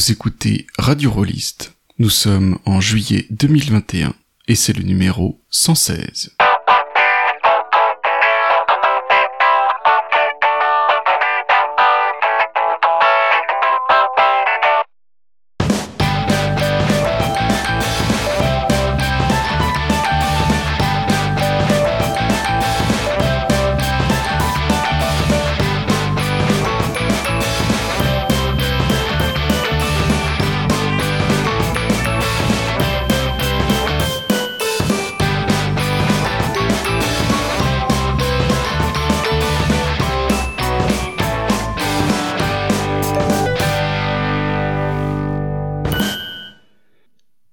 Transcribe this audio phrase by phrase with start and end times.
[0.00, 1.74] Vous écoutez Radio Rolliste.
[1.98, 4.14] Nous sommes en juillet 2021
[4.48, 6.38] et c'est le numéro 116.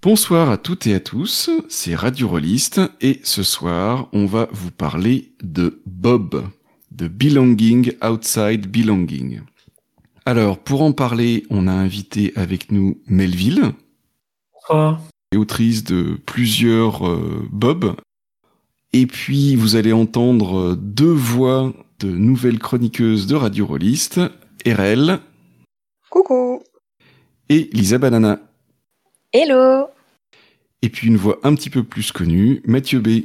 [0.07, 4.71] Bonsoir à toutes et à tous, c'est Radio Rolliste et ce soir on va vous
[4.71, 6.45] parler de Bob,
[6.91, 9.41] de Belonging Outside Belonging.
[10.25, 13.73] Alors pour en parler, on a invité avec nous Melville,
[15.35, 17.97] autrice de plusieurs euh, Bob.
[18.94, 24.21] Et puis vous allez entendre deux voix de nouvelles chroniqueuses de Radio Rolliste,
[24.66, 25.19] RL.
[26.09, 26.64] Coucou.
[27.49, 28.39] Et Lisa Banana.
[29.33, 29.89] Hello.
[30.81, 33.23] Et puis une voix un petit peu plus connue, Mathieu B.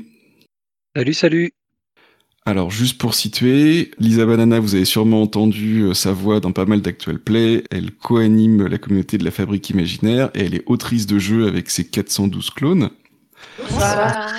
[0.96, 1.52] Salut, salut.
[2.44, 6.64] Alors juste pour situer, Lisa Banana, vous avez sûrement entendu euh, sa voix dans pas
[6.64, 7.62] mal d'actuels plays.
[7.70, 11.70] Elle co-anime la communauté de la Fabrique Imaginaire et elle est autrice de jeux avec
[11.70, 12.90] ses 412 clones.
[13.58, 14.34] Bonsoir.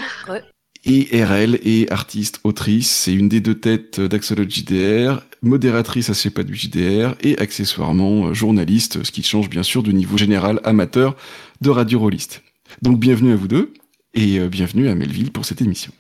[0.86, 6.44] Et RL est artiste, autrice, c'est une des deux têtes d'Axolot JDR, modératrice à pas
[6.44, 11.16] du JDR et accessoirement euh, journaliste, ce qui change bien sûr du niveau général amateur
[11.62, 12.44] de Radio Rolliste.
[12.82, 13.74] Donc bienvenue à vous deux
[14.14, 15.94] et euh, bienvenue à Melville pour cette émission.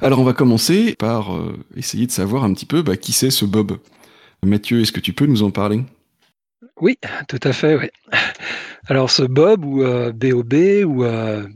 [0.00, 3.30] Alors on va commencer par euh, essayer de savoir un petit peu bah, qui c'est
[3.30, 3.78] ce Bob.
[4.44, 5.82] Mathieu, est-ce que tu peux nous en parler?
[6.80, 7.88] Oui, tout à fait, oui.
[8.86, 9.82] Alors ce Bob ou
[10.12, 11.04] BOB euh, ou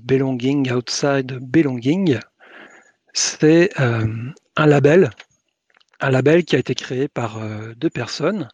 [0.03, 2.19] Belonging Outside Belonging,
[3.13, 5.11] c'est un label,
[6.01, 7.39] un label qui a été créé par
[7.77, 8.49] deux personnes,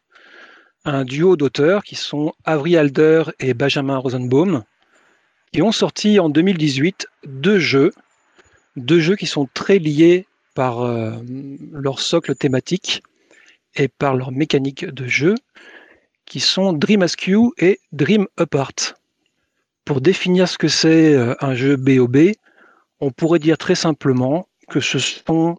[0.84, 4.64] un duo d'auteurs qui sont Avery Alder et Benjamin Rosenbaum,
[5.54, 7.92] et ont sorti en 2018 deux jeux,
[8.76, 11.12] deux jeux qui sont très liés par euh,
[11.72, 13.02] leur socle thématique
[13.76, 15.34] et par leur mécanique de jeu,
[16.26, 18.94] qui sont Dream Askew et Dream Apart.
[19.84, 22.32] Pour définir ce que c'est euh, un jeu BOB,
[23.00, 25.56] on pourrait dire très simplement que ce sont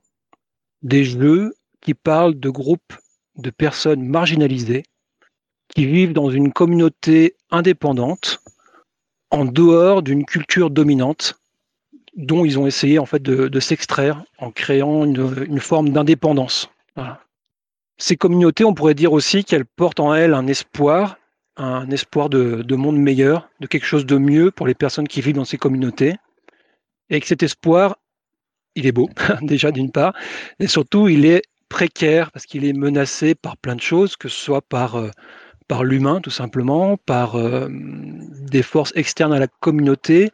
[0.82, 2.94] des jeux qui parlent de groupes
[3.38, 4.84] de personnes marginalisées
[5.70, 8.42] qui vivent dans une communauté indépendante
[9.32, 11.40] en dehors d'une culture dominante
[12.16, 16.70] dont ils ont essayé en fait de, s'extraire en créant une, forme d'indépendance.
[17.98, 21.18] Ces communautés, on pourrait dire aussi qu'elles portent en elles un espoir,
[21.58, 25.36] un espoir de, monde meilleur, de quelque chose de mieux pour les personnes qui vivent
[25.36, 26.16] dans ces communautés,
[27.10, 27.98] et que cet espoir,
[28.76, 29.10] il est beau
[29.42, 30.14] déjà d'une part,
[30.60, 34.40] et surtout il est précaire parce qu'il est menacé par plein de choses, que ce
[34.40, 35.10] soit par euh,
[35.68, 40.32] par l'humain tout simplement, par euh, des forces externes à la communauté,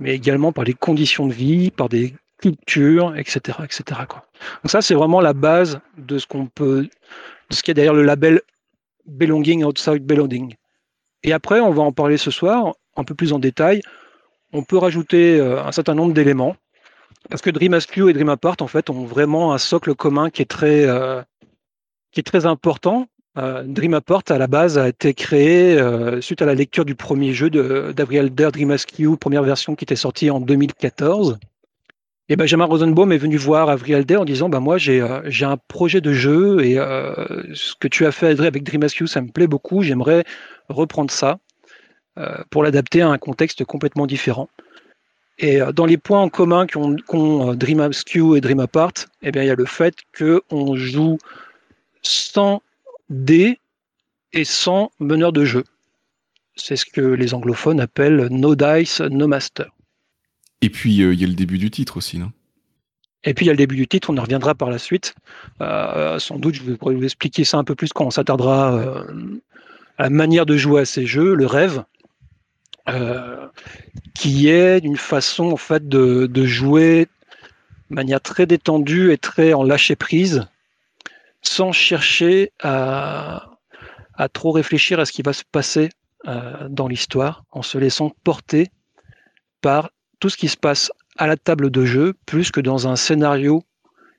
[0.00, 3.58] mais également par les conditions de vie, par des cultures, etc.
[3.64, 4.00] etc.
[4.62, 6.88] Donc ça, c'est vraiment la base de ce qu'on peut,
[7.50, 8.40] de ce qui est derrière le label
[9.06, 10.54] Belonging Outside Belonging.
[11.22, 13.80] Et après, on va en parler ce soir, un peu plus en détail.
[14.52, 16.56] On peut rajouter euh, un certain nombre d'éléments,
[17.30, 20.42] parce que Dream Askew et Dream Apart, en fait, ont vraiment un socle commun qui
[20.42, 21.22] est très, euh,
[22.12, 26.40] qui est très important, euh, Dream Apart, à la base, a été créé euh, suite
[26.40, 30.30] à la lecture du premier jeu d'Avril Der Dream Askew, première version qui était sortie
[30.30, 31.38] en 2014.
[32.28, 35.56] Et Benjamin Rosenbaum est venu voir Avril Alder en disant bah, Moi, euh, j'ai un
[35.56, 39.48] projet de jeu et ce que tu as fait avec Dream Askew, ça me plaît
[39.48, 39.82] beaucoup.
[39.82, 40.24] J'aimerais
[40.68, 41.38] reprendre ça
[42.50, 44.48] pour l'adapter à un contexte complètement différent.
[45.38, 49.48] Et dans les points en commun qu'ont Dream Askew et Dream Apart, eh bien, il
[49.48, 51.18] y a le fait qu'on joue
[52.02, 52.62] sans
[53.08, 53.60] dés
[54.32, 55.64] et sans meneur de jeu.
[56.56, 59.70] C'est ce que les anglophones appellent no dice, no master.
[60.60, 62.32] Et puis euh, il y a le début du titre aussi, non?
[63.24, 65.14] Et puis il y a le début du titre, on en reviendra par la suite.
[65.60, 69.40] Euh, sans doute, je pourrais vous expliquer ça un peu plus quand on s'attardera euh,
[69.96, 71.84] à la manière de jouer à ces jeux, le rêve,
[74.14, 77.08] qui est une façon en fait de, de jouer
[77.90, 80.46] de manière très détendue et très en lâcher prise
[81.46, 83.48] sans chercher à,
[84.32, 85.90] trop réfléchir à ce qui va se passer
[86.26, 88.70] euh, dans l'histoire, en se laissant porter
[89.60, 92.96] par tout ce qui se passe à la table de jeu, plus que dans un
[92.96, 93.62] scénario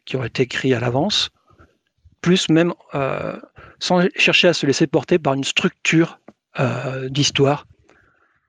[0.05, 1.29] qui aurait été écrit à l'avance,
[2.21, 3.39] plus même euh,
[3.79, 6.19] sans chercher à se laisser porter par une structure
[7.09, 7.67] d'histoire.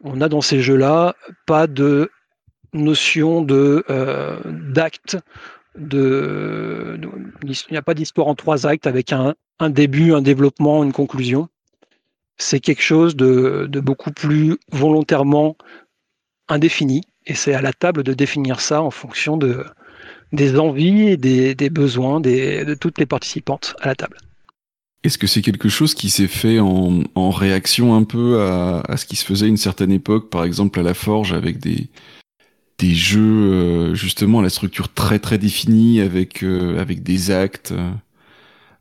[0.05, 2.08] On a dans ces jeux-là pas de
[2.73, 5.17] notion d'acte,
[5.76, 6.99] de,
[7.43, 9.34] il n'y a pas d'histoire en trois actes avec un,
[9.69, 11.49] début, un développement, une conclusion.
[12.38, 15.56] C'est quelque chose de, beaucoup plus volontairement
[16.49, 19.64] indéfini, et c'est à la table de définir ça en fonction de,
[20.32, 24.19] des envies et des, besoins de toutes les participantes à la table.
[25.06, 29.14] Est-ce que c'est quelque chose qui s'est fait en, réaction un peu à, ce qui
[29.14, 31.88] se faisait une certaine époque, par exemple à la Forge, avec des,
[32.78, 37.90] des jeux euh, justement à la structure très très définie avec euh, des actes euh,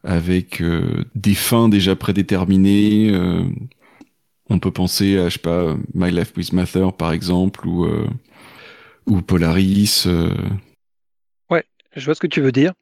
[0.04, 0.62] avec
[1.16, 3.12] des fins déjà prédéterminées
[4.50, 10.06] on peut penser à je sais pas My Life with Mather par exemple ou Polaris
[11.50, 11.64] ouais
[11.96, 12.74] je vois ce que tu veux dire.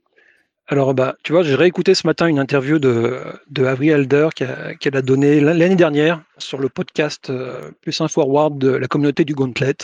[0.68, 3.92] Alors bah tu vois j'ai réécouté ce matin une interview de de Avery
[4.30, 7.31] qu'elle a donnée l'année dernière sur le podcast
[7.81, 9.77] Plus un forward de la communauté du Gauntlet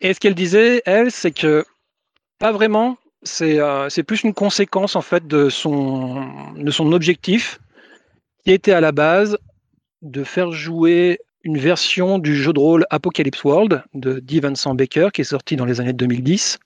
[0.00, 1.64] et ce qu'elle disait, elle, c'est que
[2.38, 2.98] pas vraiment.
[3.40, 7.58] Euh, c'est plus une conséquence en fait de son, objectif
[8.44, 9.36] qui était à la base
[10.02, 15.08] de faire jouer une version du jeu de rôle Apocalypse World de Dee Vincent Baker
[15.12, 16.58] qui est sorti dans les années 2010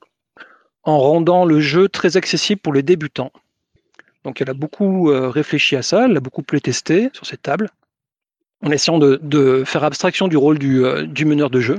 [0.82, 3.32] en rendant le jeu très accessible pour les débutants.
[4.24, 7.70] Donc elle a beaucoup euh, réfléchi à ça, elle a beaucoup playtesté sur cette table
[8.62, 11.78] en essayant de, faire abstraction du rôle du, euh, du meneur de jeu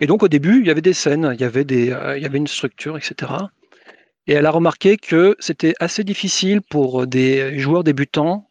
[0.00, 2.96] et donc au début, il y avait des scènes, il y avait, euh, une structure,
[2.96, 3.32] etc.
[4.26, 8.48] Et elle a remarqué que c'était assez difficile pour des joueurs débutants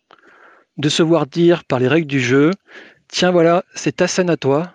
[0.77, 2.51] de se voir dire par les règles du jeu,
[3.07, 4.73] tiens voilà, c'est ta scène à toi,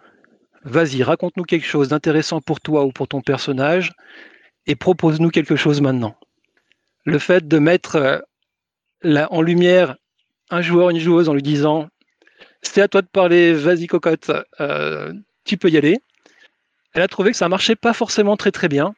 [0.65, 3.93] vas-y, raconte-nous quelque chose d'intéressant pour toi ou pour ton personnage,
[4.67, 6.17] et propose-nous quelque chose maintenant.
[7.05, 8.23] Le fait de mettre
[9.05, 9.97] euh, en lumière
[10.51, 11.89] un joueur, une joueuse en lui disant,
[12.63, 14.31] c'est à toi de parler, vas-y cocotte,
[14.61, 15.13] euh,
[15.45, 15.99] tu peux y aller,
[16.95, 18.95] elle a trouvé que ça marchait pas forcément très très bien.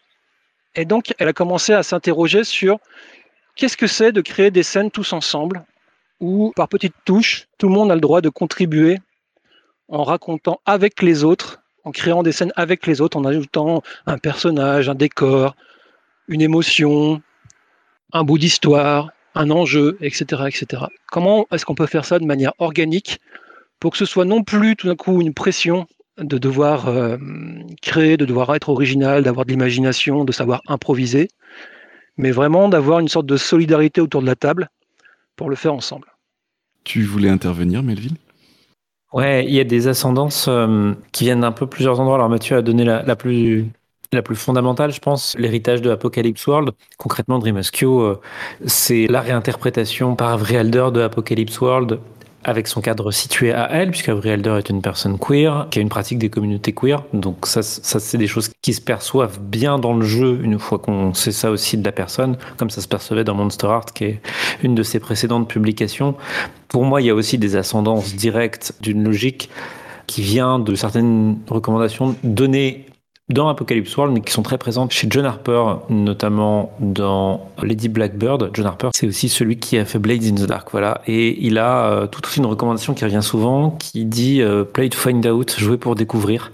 [0.75, 2.79] Et donc, elle a commencé à s'interroger sur
[3.57, 5.65] qu'est-ce que c'est de créer des scènes tous ensemble,
[6.21, 8.99] où par petites touches, tout le monde a le droit de contribuer
[9.89, 14.17] en racontant avec les autres, en créant des scènes avec les autres, en ajoutant un
[14.17, 15.55] personnage, un décor,
[16.29, 17.21] une émotion,
[18.13, 20.85] un bout d'histoire, un enjeu, etc., etc.
[21.11, 23.21] Comment est-ce qu'on peut faire ça de manière organique
[23.81, 25.87] pour que ce soit non plus tout d'un coup une pression
[26.23, 27.17] de devoir euh,
[27.81, 31.29] créer, de devoir être original, d'avoir de l'imagination, de savoir improviser,
[32.17, 34.69] mais vraiment d'avoir une sorte de solidarité autour de la table
[35.37, 36.07] pour le faire ensemble.
[36.85, 38.17] Tu voulais intervenir, Melville?
[39.13, 42.17] Ouais, il y a des ascendances euh, qui viennent d'un peu plusieurs endroits.
[42.17, 43.67] Alors Mathieu a donné la, plus
[44.11, 46.71] la plus fondamentale, je pense, l'héritage de Apocalypse World.
[46.97, 48.15] Concrètement, Dream euh,
[48.67, 51.99] c'est la réinterprétation par Vrealder de Apocalypse World
[52.45, 55.89] avec son cadre situé à elle, puisque Elder est une personne queer, qui a une
[55.89, 57.03] pratique des communautés queer.
[57.13, 60.79] Donc ça, ça c'est des choses qui se perçoivent bien dans le jeu, une fois
[60.79, 64.05] qu'on sait ça aussi de la personne, comme ça se percevait dans Monster Art, qui
[64.05, 64.21] est
[64.63, 66.15] une de ses précédentes publications.
[66.69, 69.51] Pour moi, il y a aussi des ascendances directes d'une logique
[70.07, 72.87] qui vient de certaines recommandations données
[73.33, 78.51] dans Apocalypse World, mais qui sont très présentes chez John Harper, notamment dans Lady Blackbird.
[78.55, 81.01] John Harper, c'est aussi celui qui a fait Blades in the Dark, voilà.
[81.07, 84.99] Et il a euh, toute une recommandation qui revient souvent, qui dit euh, Play to
[84.99, 86.53] find out, jouer pour découvrir.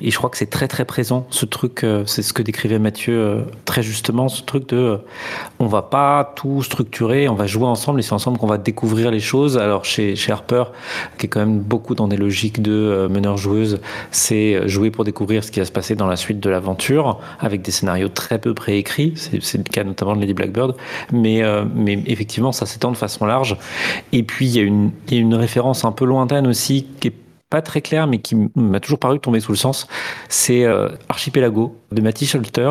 [0.00, 2.78] Et je crois que c'est très très présent, ce truc, euh, c'est ce que décrivait
[2.78, 4.98] Mathieu très justement, ce truc de
[5.58, 9.10] on va pas tout structurer, on va jouer ensemble et c'est ensemble qu'on va découvrir
[9.10, 9.58] les choses.
[9.58, 10.64] Alors chez, chez Harper,
[11.18, 13.80] qui est quand même beaucoup dans des logiques de meneur-joueuse,
[14.10, 17.62] c'est jouer pour découvrir ce qui va se passer dans la suite de l'aventure, avec
[17.62, 19.14] des scénarios très peu préécrits.
[19.16, 20.74] C'est le cas notamment de Lady Blackbird.
[21.12, 23.56] Mais, euh, mais effectivement, ça s'étend de façon large.
[24.12, 27.14] Et puis, il y, a une, référence un peu lointaine aussi, qui est
[27.50, 29.86] pas très claire, mais qui m'a toujours paru tomber sous le sens.
[30.28, 32.70] C'est euh, Archipelago de Matty Shelter,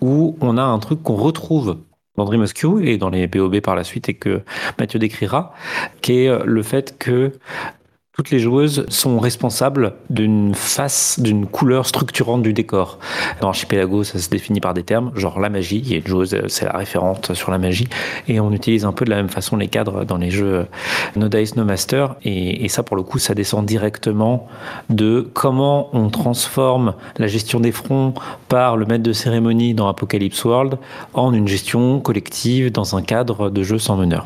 [0.00, 1.78] où on a un truc qu'on retrouve
[2.16, 2.44] dans Dream
[2.82, 4.42] et dans les BOB par la suite et que
[4.78, 5.52] Mathieu décrira,
[6.00, 7.32] qui est euh, le fait que
[8.16, 13.00] toutes les joueuses sont responsables d'une face, d'une couleur structurante du décor.
[13.40, 15.82] Dans Archipelago, ça se définit par des termes, genre la magie.
[15.84, 17.88] Il y a une joueuse, c'est la référente sur la magie.
[18.28, 20.66] Et on utilise un peu de la même façon les cadres dans les jeux
[21.16, 22.14] No Dice, No Master.
[22.22, 24.46] Et, et ça, pour le coup, ça descend directement
[24.90, 28.14] de comment on transforme la gestion des fronts
[28.48, 30.78] par le maître de cérémonie dans Apocalypse World
[31.14, 34.24] en une gestion collective dans un cadre de jeu sans meneur.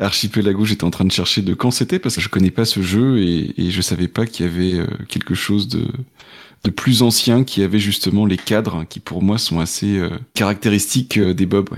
[0.00, 2.80] Archipelago, j'étais en train de chercher de quand c'était parce que je connais pas ce
[2.80, 5.86] jeu et, et je savais pas qu'il y avait euh, quelque chose de,
[6.70, 11.34] plus ancien qui avait justement les cadres qui pour moi sont assez euh, caractéristiques euh,
[11.34, 11.70] des Bob.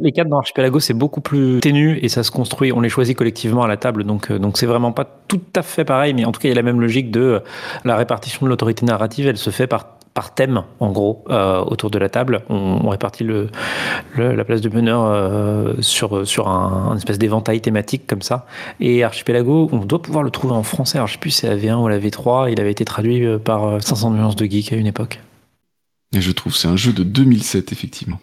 [0.00, 2.72] Les cartes dans Archipelago, c'est beaucoup plus ténu et ça se construit.
[2.72, 5.84] On les choisit collectivement à la table, donc donc c'est vraiment pas tout à fait
[5.84, 7.40] pareil, mais en tout cas il y a la même logique de
[7.84, 9.26] la répartition de l'autorité narrative.
[9.26, 12.42] Elle se fait par par thème, en gros, euh, autour de la table.
[12.48, 13.24] On, répartit
[14.16, 18.46] la place de meneur sur, sur un, espèce d'éventail thématique comme ça.
[18.80, 20.98] Et Archipelago, on doit pouvoir le trouver en français.
[20.98, 22.50] Alors je sais plus si c'est la V1 ou la V3.
[22.50, 25.20] Il avait été traduit par 500 nuances de geek à une époque.
[26.14, 28.18] Et je trouve c'est un jeu de 2007, effectivement.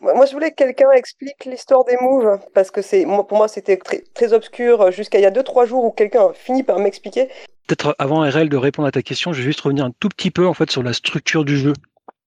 [0.00, 3.78] Moi, je voulais que quelqu'un explique l'histoire des moves, parce que c'est, pour moi, c'était
[3.78, 7.28] très, obscur jusqu'à il y a 2-3 jours où quelqu'un a fini par m'expliquer.
[7.66, 10.30] Peut-être avant RL de répondre à ta question, je vais juste revenir un tout petit
[10.30, 11.72] peu en fait sur la structure du jeu.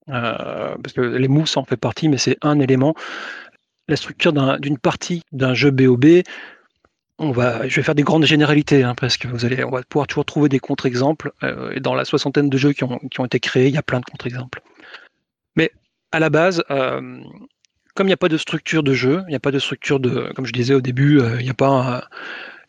[0.09, 2.93] Euh, parce que les moves, ça en fait partie, mais c'est un élément.
[3.87, 6.23] La structure d'une partie d'un jeu BOB,
[7.19, 9.83] on va, je vais faire des grandes généralités, hein, parce que vous allez, on va
[9.83, 11.31] pouvoir toujours trouver des contre-exemples.
[11.43, 13.77] Euh, et dans la soixantaine de jeux qui ont, qui ont été créés, il y
[13.77, 14.61] a plein de contre-exemples.
[15.55, 15.71] Mais
[16.11, 17.21] à la base, euh,
[18.01, 19.99] comme il n'y a pas de structure de jeu, il n'y a pas de structure
[19.99, 22.09] de, comme je disais au début, euh, il n'y a pas,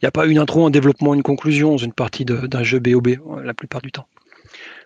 [0.03, 3.09] il a pas une intro, un développement, une conclusion dans une partie d'un jeu BOB
[3.09, 4.07] euh, la plupart du temps.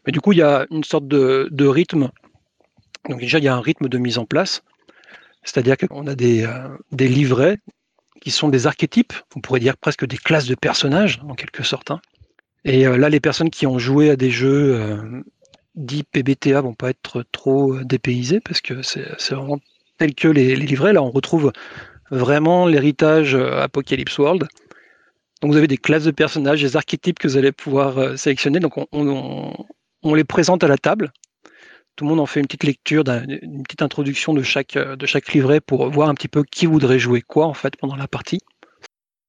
[0.07, 2.11] Mais du coup, il y a une sorte de, rythme.
[3.09, 4.63] Donc déjà, il y a un rythme de mise en place,
[5.43, 7.59] c'est-à-dire qu'on a des, euh, des livrets
[8.21, 11.91] qui sont des archétypes, on pourrait dire presque des classes de personnages en quelque sorte.
[11.91, 12.01] Hein.
[12.65, 15.25] Et là, les personnes qui ont joué à des jeux
[15.75, 19.59] dits PBTA vont pas être trop dépaysées parce que c'est vraiment
[19.97, 20.93] tels que les, livrets.
[20.93, 21.53] Là, on retrouve
[22.11, 24.47] vraiment l'héritage euh, Apocalypse World.
[25.43, 28.61] Donc vous avez des classes de personnages, des archétypes que vous allez pouvoir euh, sélectionner.
[28.61, 31.13] Donc on, les présente à la table.
[31.97, 35.07] Tout le monde en fait une petite lecture, une petite introduction de chaque, euh, de
[35.07, 38.07] chaque livret pour voir un petit peu qui voudrait jouer quoi en fait pendant la
[38.07, 38.41] partie.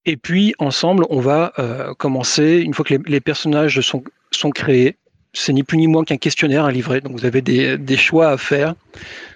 [0.05, 1.51] Et puis ensemble, on va
[1.97, 4.95] commencer, une fois que les, personnages sont créés,
[5.38, 7.01] c'est ni plus ni moins qu'un questionnaire, un livret.
[7.01, 8.75] Donc vous avez des, choix à faire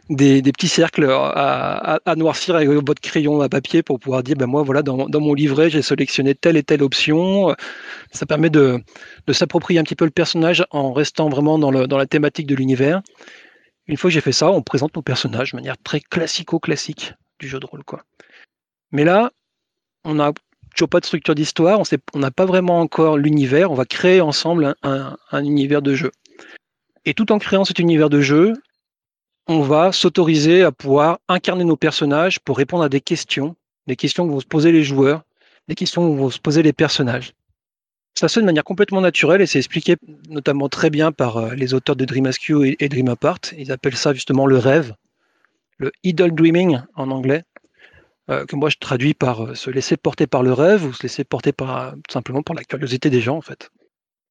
[0.09, 4.63] des, petits cercles à, noircir avec votre crayon à papier pour pouvoir dire ben moi
[4.63, 7.55] voilà dans, mon livret j'ai sélectionné telle et telle option.
[8.11, 8.81] Ça permet de,
[9.31, 13.01] s'approprier un petit peu le personnage en restant vraiment dans, la thématique de l'univers.
[13.87, 17.47] Une fois que j'ai fait ça on présente nos personnages de manière très classico-classique du
[17.47, 18.03] jeu de rôle quoi.
[18.91, 19.31] Mais là
[20.03, 20.31] on n'a
[20.75, 21.81] toujours pas de structure d'histoire
[22.13, 26.11] on n'a pas vraiment encore l'univers on va créer ensemble un univers de jeu
[27.05, 28.53] et tout en créant cet univers de jeu,
[29.47, 33.55] on va s'autoriser à pouvoir incarner nos personnages pour répondre à des questions,
[33.87, 35.23] des questions que vont se poser les joueurs,
[35.67, 37.33] des questions que vont se poser les personnages.
[38.13, 39.95] Ça se fait de manière complètement naturelle et c'est expliqué
[40.29, 43.39] notamment très bien par euh, les auteurs de Dream Askew et Dream Apart.
[43.57, 44.93] Ils appellent ça justement le rêve,
[45.77, 47.43] le idle dreaming en anglais,
[48.31, 51.03] euh, que moi je traduis par euh, se laisser porter par le rêve ou se
[51.03, 51.65] laisser porter tout
[52.09, 53.69] simplement par la curiosité des gens en fait.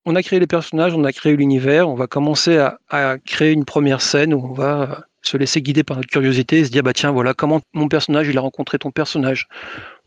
[0.07, 3.66] On a créé les personnages, on a créé l'univers, on va commencer à, créer une
[3.66, 6.95] première scène où on va se laisser guider par notre curiosité et se dire bah
[6.95, 9.49] tiens voilà comment mon personnage il a rencontré ton personnage?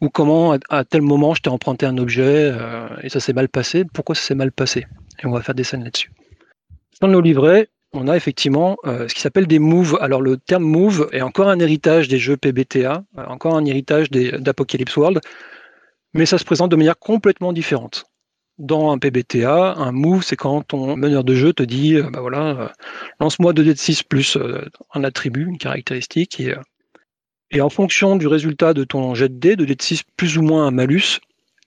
[0.02, 3.48] Ou comment à, tel moment je t'ai emprunté un objet euh, et ça s'est mal
[3.48, 3.86] passé?
[3.94, 4.88] Pourquoi ça s'est mal passé?
[5.22, 6.12] Et on va faire des scènes là-dessus.
[7.00, 10.64] Dans nos livrets on a effectivement euh, ce qui s'appelle des moves alors le terme
[10.64, 15.22] move est encore un héritage des jeux PBTA euh, encore un héritage d'Apocalypse World
[16.14, 18.06] mais ça se présente de manière complètement différente
[18.60, 22.22] dans un PBTA, un move, c'est quand ton meneur de jeu te dit, euh, bah
[22.22, 22.72] voilà,
[23.20, 24.38] lance-moi 2 d 6 plus
[24.94, 26.40] un attribut, une caractéristique,
[27.52, 30.44] et, en fonction du résultat de ton jet de dés, de d 6 plus ou
[30.44, 31.20] moins un malus,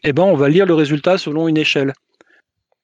[0.04, 1.92] eh ben, on va lire le résultat selon une échelle.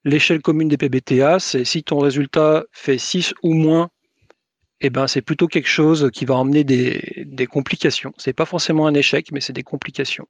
[0.05, 3.91] L'échelle commune des PBTA, c'est si ton résultat fait 6 ou moins,
[4.81, 8.13] eh ben, c'est plutôt quelque chose qui va emmener des, complications.
[8.19, 10.27] C'est pas forcément un échec, mais c'est des complications.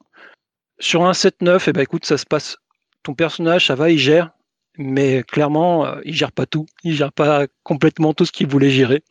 [0.78, 2.58] Sur un 7-9, eh ben, écoute, ça se passe
[3.02, 4.30] ton personnage, ça va, il gère,
[4.76, 6.66] mais clairement, euh, il gère pas tout.
[6.84, 9.02] Il gère pas complètement tout ce qu'il voulait gérer.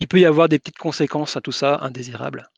[0.00, 2.50] Il peut y avoir des petites conséquences à tout ça indésirables.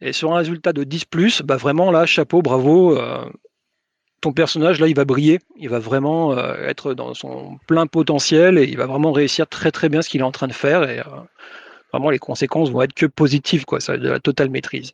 [0.00, 2.98] Et sur un résultat de 10, bah vraiment là, chapeau, bravo.
[2.98, 3.30] Euh,
[4.32, 5.40] personnage, là, il va briller.
[5.56, 9.70] Il va vraiment euh, être dans son plein potentiel et il va vraiment réussir très
[9.70, 10.88] très bien ce qu'il est en train de faire.
[10.88, 11.02] Et
[11.92, 13.80] vraiment, les conséquences vont être que positives, quoi.
[13.80, 14.92] Ça va être de la totale maîtrise.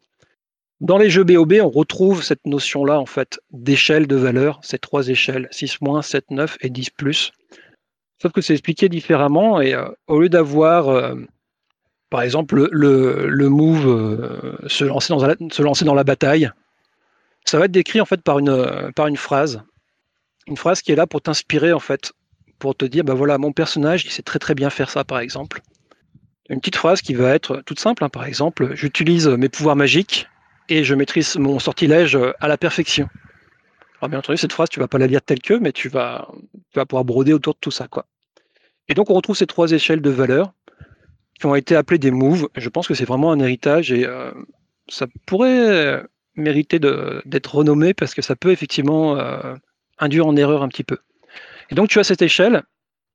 [0.83, 5.07] Dans les jeux BOB, on retrouve cette notion-là en fait d'échelle de valeur, ces trois
[5.07, 6.91] échelles, 6 7, 9 et 10
[8.21, 11.15] Sauf que c'est expliqué différemment et euh, au lieu d'avoir euh,
[12.11, 14.57] par exemple le, move euh,
[15.09, 16.51] dans la, se lancer dans la bataille,
[17.45, 19.63] ça va être décrit en fait par une, par une phrase.
[20.47, 22.13] Une phrase qui est là pour t'inspirer en fait,
[22.59, 25.19] pour te dire bah voilà, mon personnage, il sait très très bien faire ça par
[25.19, 25.61] exemple.
[26.49, 30.29] Une petite phrase qui va être toute simple, hein, par exemple, j'utilise mes pouvoirs magiques
[30.69, 33.09] et je maîtrise mon sortilège euh, à la perfection.
[34.01, 36.29] Alors bien entendu, cette phrase, tu vas pas la lire telle que, mais tu vas,
[36.73, 37.87] tu vas pouvoir broder autour de tout ça.
[37.89, 38.07] Quoi.
[38.89, 40.53] Et donc on retrouve ces trois échelles de valeurs
[41.39, 42.49] qui ont été appelées des moves.
[42.57, 44.33] Je pense que c'est vraiment un héritage et euh,
[44.89, 46.03] ça pourrait
[46.35, 49.19] mériter d'être renommé parce que ça peut effectivement
[49.99, 50.99] induire en erreur un petit peu.
[51.71, 52.63] Et donc tu as cette échelle.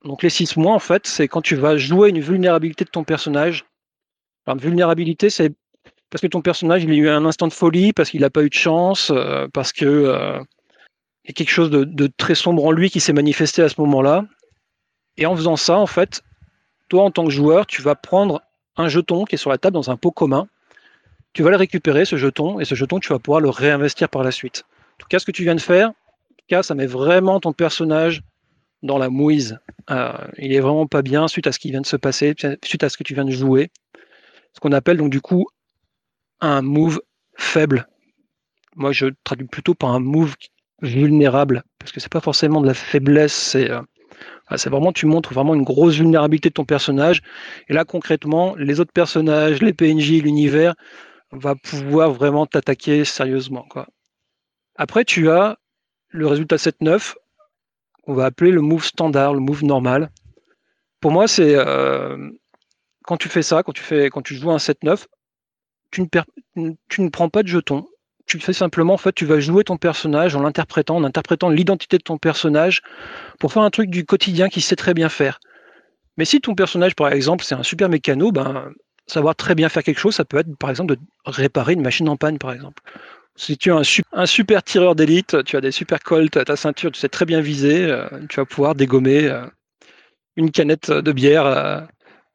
[0.04, 3.04] Donc les 6 mois, en fait, c'est quand tu vas jouer une vulnérabilité de ton
[3.04, 3.66] personnage.
[4.46, 5.54] Alors, vulnérabilité, c'est
[6.10, 8.50] parce que ton personnage, a eu un instant de folie, parce qu'il n'a pas eu
[8.50, 9.12] de chance,
[9.54, 10.40] parce que
[11.28, 13.82] il y a quelque chose de, très sombre en lui qui s'est manifesté à ce
[13.82, 14.24] moment-là.
[15.18, 16.24] Et en faisant ça, en fait,
[16.88, 18.42] toi, en tant que joueur, tu vas prendre
[18.78, 20.48] un jeton qui est sur la table dans un pot commun.
[21.38, 24.24] Tu vas le récupérer, ce jeton, et ce jeton, tu vas pouvoir le réinvestir par
[24.24, 24.64] la suite.
[24.94, 25.92] En tout cas, ce que tu viens de faire,
[26.64, 28.24] ça met vraiment ton personnage
[28.82, 29.60] dans la mouise.
[29.92, 32.84] Euh, il est vraiment pas bien suite à ce qui vient de se passer, suite
[32.84, 33.70] à ce que tu viens de jouer.
[34.54, 35.46] Ce qu'on appelle donc du coup
[36.42, 37.02] un move
[37.36, 37.88] faible.
[38.76, 40.34] Moi, je traduis plutôt par un move
[40.82, 43.82] vulnérable, parce que c'est pas forcément de la faiblesse, c'est euh,
[44.56, 47.22] c'est vraiment, tu montres vraiment une grosse vulnérabilité de ton personnage.
[47.70, 50.74] Et là, concrètement, les autres personnages, les PNJ, l'univers,
[51.32, 53.68] va pouvoir vraiment t'attaquer sérieusement.
[54.76, 55.58] Après, tu as
[56.10, 57.16] le résultat 7-9,
[58.04, 60.12] qu'on va appeler le move standard, le move normal.
[61.02, 62.30] Pour moi, c'est euh,
[63.04, 65.06] quand tu fais ça, quand tu, fais, joues un 7-9,
[65.92, 66.08] tu
[66.90, 67.88] tu ne prends pas de jetons
[68.28, 71.98] tu fais simplement, en fait, tu vas jouer ton personnage en l'interprétant, en interprétant l'identité
[71.98, 72.82] de ton personnage
[73.40, 75.40] pour faire un truc du quotidien qu'il sait très bien faire.
[76.18, 78.74] Mais si ton personnage, par exemple, c'est un super mécano, ben,
[79.08, 82.10] savoir très bien faire quelque chose, ça peut être, par exemple, de réparer une machine
[82.10, 82.82] en panne, par exemple.
[83.36, 86.92] Si tu es un, super tireur d'élite, tu as des super colts à ta ceinture,
[86.92, 89.46] tu sais très bien viser, euh, tu vas pouvoir dégommer euh,
[90.36, 91.82] une canette de bière euh,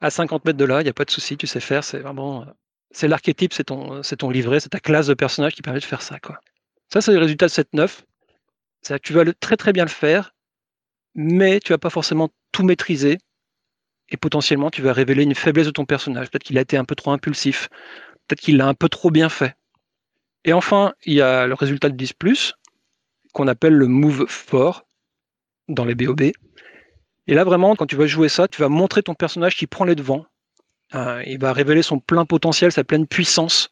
[0.01, 1.99] à 50 mètres de là, il n'y a pas de souci, tu sais faire, c'est
[1.99, 2.47] vraiment
[2.93, 6.19] c'est l'archétype, c'est ton, livret, c'est ta classe de personnage qui permet de faire ça.
[6.93, 8.01] Ça, c'est le résultat de 7-9.
[8.83, 10.35] C'est que tu vas très très bien le faire,
[11.15, 13.19] mais tu vas pas forcément tout maîtriser.
[14.13, 16.31] Et potentiellement, tu vas révéler une faiblesse de ton personnage.
[16.31, 17.69] Peut-être qu'il a été un peu trop impulsif.
[18.29, 19.57] Peut-être qu'il l'a un peu trop bien fait.
[20.45, 22.13] Et enfin, il y a le résultat de 10,
[23.33, 24.85] qu'on appelle le move fort
[25.69, 26.21] dans les BOB.
[26.21, 29.85] Et là, vraiment, quand tu vas jouer ça, tu vas montrer ton personnage qui prend
[29.85, 30.27] les devants,
[30.95, 33.71] euh, il va révéler son plein potentiel, sa pleine puissance,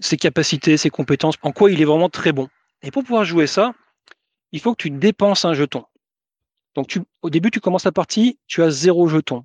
[0.00, 2.48] ses capacités, ses compétences, en quoi il est vraiment très bon.
[2.82, 3.74] Et pour pouvoir jouer ça,
[4.52, 5.84] il faut que tu dépenses un jeton.
[6.74, 9.44] Donc au début, tu commences la partie, tu as zéro jeton.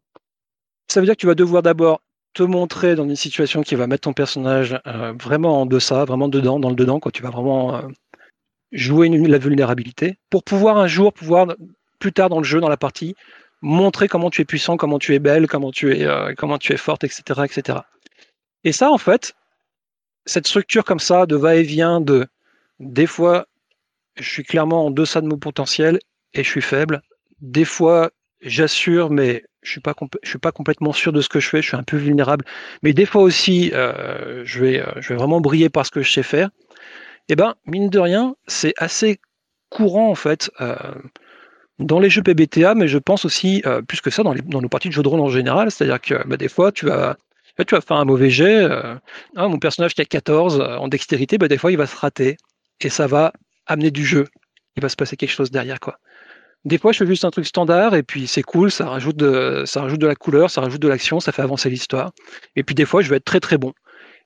[0.88, 2.02] Ça veut dire que tu vas devoir d'abord
[2.34, 6.28] te montrer dans une situation qui va mettre ton personnage euh, vraiment en deçà, vraiment
[6.28, 7.82] dedans, dans le dedans, quand tu vas vraiment euh,
[8.72, 11.56] jouer la vulnérabilité, pour pouvoir un jour, pouvoir
[12.00, 13.16] plus tard dans le jeu, dans la partie,
[13.62, 16.74] montrer comment tu es puissant, comment tu es belle, comment tu es, euh, comment tu
[16.74, 17.80] es forte, etc., etc.
[18.64, 19.34] Et ça, en fait,
[20.26, 22.28] cette structure comme ça de va-et-vient de
[22.80, 23.48] des fois,
[24.16, 26.00] je suis clairement en deçà de mon potentiel
[26.34, 27.02] et je suis faible.
[27.42, 31.40] Des fois, j'assure, mais je suis pas je suis pas complètement sûr de ce que
[31.40, 31.62] je fais.
[31.62, 32.46] Je suis un peu vulnérable.
[32.84, 36.02] Mais des fois aussi, euh, je vais, euh, je vais vraiment briller par ce que
[36.02, 36.50] je sais faire.
[37.30, 39.20] Et eh ben, mine de rien, c'est assez
[39.70, 40.50] courant en fait
[41.80, 44.70] dans les jeux PBTA, mais je pense aussi, euh, plus que ça, dans, dans, nos
[44.70, 45.72] parties de jeux de rôle en général.
[45.72, 47.18] C'est-à-dire que bah, des fois, tu vas,
[47.66, 48.58] tu vas faire un mauvais jet.
[48.64, 48.96] Euh,
[49.36, 51.96] ah, mon personnage qui a 14 euh, en dextérité, bah, des fois, il va se
[51.96, 52.38] rater.
[52.82, 53.34] Et ça va
[53.66, 54.26] amener du jeu.
[54.76, 55.80] Il va se passer quelque chose derrière.
[55.80, 56.00] quoi.
[56.68, 59.64] Des fois, je fais juste un truc standard et puis c'est cool, ça rajoute, de,
[60.06, 62.12] la couleur, ça rajoute de l'action, ça fait avancer l'histoire.
[62.58, 63.72] Et puis des fois, je vais être très très bon.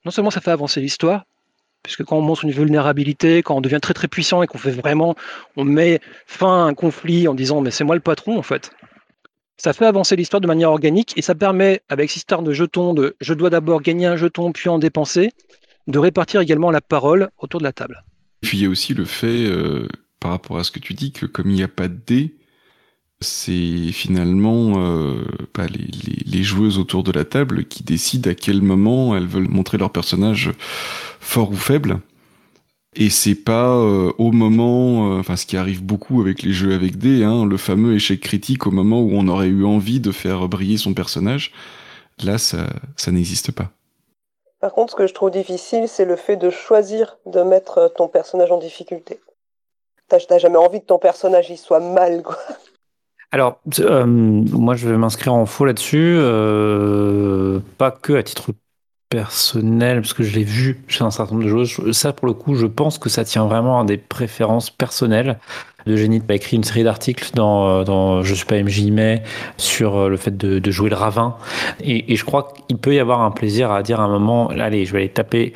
[0.06, 1.26] Non seulement ça fait avancer l'histoire,
[1.84, 4.72] Puisque quand on montre une vulnérabilité, quand on devient très très puissant et qu'on fait
[4.72, 5.16] vraiment,
[5.56, 8.72] on met fin à un conflit en disant mais c'est moi le patron en fait,
[9.58, 12.94] ça fait avancer l'histoire de manière organique et ça permet, avec cette histoire de jetons,
[12.94, 15.32] de je dois d'abord gagner un jeton puis en dépenser,
[15.88, 18.04] de répartir également la parole autour de la table.
[18.42, 19.88] Puis il y a aussi le fait, euh,
[20.22, 22.36] par rapport à ce que tu dis, que comme il n'y a pas de dés,
[23.20, 25.24] c'est finalement euh,
[25.58, 29.78] les, les, joueuses autour de la table qui décident à quel moment elles veulent montrer
[29.78, 30.52] leur personnage
[31.20, 32.00] fort ou faible.
[32.96, 36.74] Et c'est pas euh, au moment, euh, enfin ce qui arrive beaucoup avec les jeux
[36.74, 40.12] avec dés, hein, le fameux échec critique au moment où on aurait eu envie de
[40.12, 41.52] faire briller son personnage.
[42.24, 43.72] Là, ça, ça n'existe pas.
[44.60, 48.08] Par contre, ce que je trouve difficile, c'est le fait de choisir de mettre ton
[48.08, 49.20] personnage en difficulté.
[50.28, 52.38] T'as jamais envie que ton personnage il soit mal, quoi.
[53.32, 58.52] Alors, euh, moi, je vais m'inscrire en faux là-dessus, euh, pas que à titre
[59.08, 61.98] personnel, parce que je l'ai vu chez un certain nombre de choses.
[61.98, 65.40] Ça, pour le coup, je pense que ça tient vraiment à des préférences personnelles.
[65.86, 68.92] De Génie a écrit une série d'articles dans, euh, dans Je suis pas MJ,
[69.58, 71.38] sur le fait de, de jouer le ravin.
[71.82, 74.50] Et, et je crois qu'il peut y avoir un plaisir à dire à un moment,
[74.50, 75.54] allez, je vais aller taper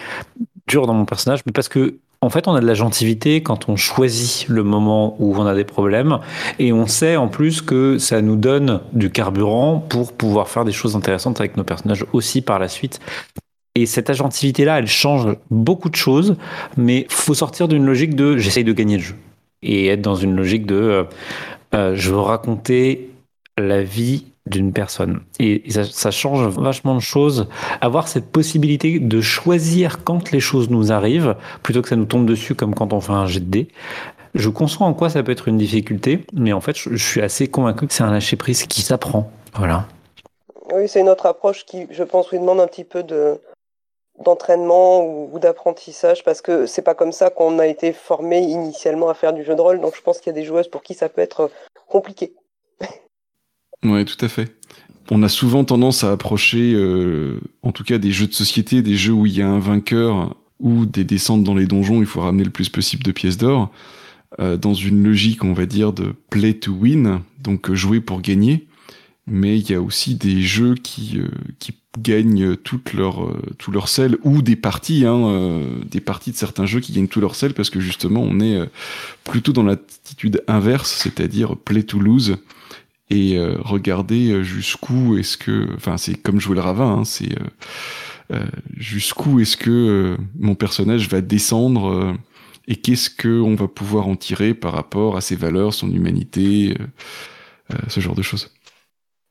[0.68, 3.70] dur dans mon personnage, mais parce que en fait, on a de la gentilité quand
[3.70, 6.20] on choisit le moment où on a des problèmes
[6.60, 10.72] et on sait en plus que ça nous donne du carburant pour pouvoir faire des
[10.72, 13.00] choses intéressantes avec nos personnages aussi par la suite.
[13.76, 16.36] Et cette agentivité-là, elle change beaucoup de choses,
[16.78, 19.16] mais faut sortir d'une logique de j'essaye de gagner le jeu
[19.62, 21.04] et être dans une logique de euh,
[21.74, 23.12] euh, je veux raconter
[23.58, 25.22] la vie d'une personne.
[25.40, 27.48] Et ça, change vachement de choses.
[27.82, 32.26] Avoir cette possibilité de choisir quand les choses nous arrivent, plutôt que ça nous tombe
[32.26, 33.68] dessus comme quand on fait un jet de dés.
[34.36, 37.48] Je conçois en quoi ça peut être une difficulté, mais en fait, je, suis assez
[37.48, 39.32] convaincu que c'est un lâcher-prise qui s'apprend.
[39.56, 39.86] Voilà.
[40.74, 43.40] Oui, c'est une autre approche qui, je pense, lui demande un petit peu de,
[44.20, 49.14] d'entraînement ou, d'apprentissage parce que c'est pas comme ça qu'on a été formé initialement à
[49.14, 49.80] faire du jeu de rôle.
[49.80, 51.50] Donc je pense qu'il y a des joueuses pour qui ça peut être
[51.88, 52.34] compliqué.
[53.86, 54.56] Oui, tout à fait.
[55.12, 58.96] On a souvent tendance à approcher, euh, en tout cas des jeux de société, des
[58.96, 62.22] jeux où il y a un vainqueur ou des descentes dans les donjons, il faut
[62.22, 63.72] ramener le plus possible de pièces d'or,
[64.40, 68.22] euh, dans une logique, on va dire, de play to win, donc euh, jouer pour
[68.22, 68.68] gagner.
[69.28, 71.20] Mais il y a aussi des jeux qui,
[71.58, 76.68] qui gagnent toute leur, tout leur sel, ou des parties, hein, des parties de certains
[76.68, 78.60] jeux qui gagnent tout leur sel, parce que justement, on est
[79.24, 82.38] plutôt dans l'attitude inverse, c'est-à-dire play to lose
[83.10, 87.38] et euh, regarder euh, jusqu'où est-ce que, enfin c'est comme jouer le ravin, hein, c'est
[88.34, 88.44] euh,
[88.76, 92.16] jusqu'où est-ce que mon personnage va descendre
[92.68, 96.76] et qu'est-ce que on va pouvoir en tirer par rapport à ses valeurs, son humanité,
[97.88, 98.52] ce genre de choses.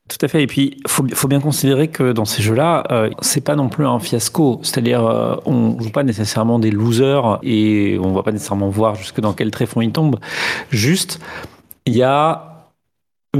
[0.07, 0.43] Tout à fait.
[0.43, 3.85] Et puis, faut, faut bien considérer que dans ces jeux-là, euh, c'est pas non plus
[3.85, 4.61] un fiasco.
[4.63, 5.03] C'est-à-dire,
[5.45, 9.51] on joue pas nécessairement des losers et on va pas nécessairement voir jusque dans quel
[9.51, 10.19] tréfonds ils tombent.
[10.69, 11.19] Juste,
[11.85, 12.54] il y a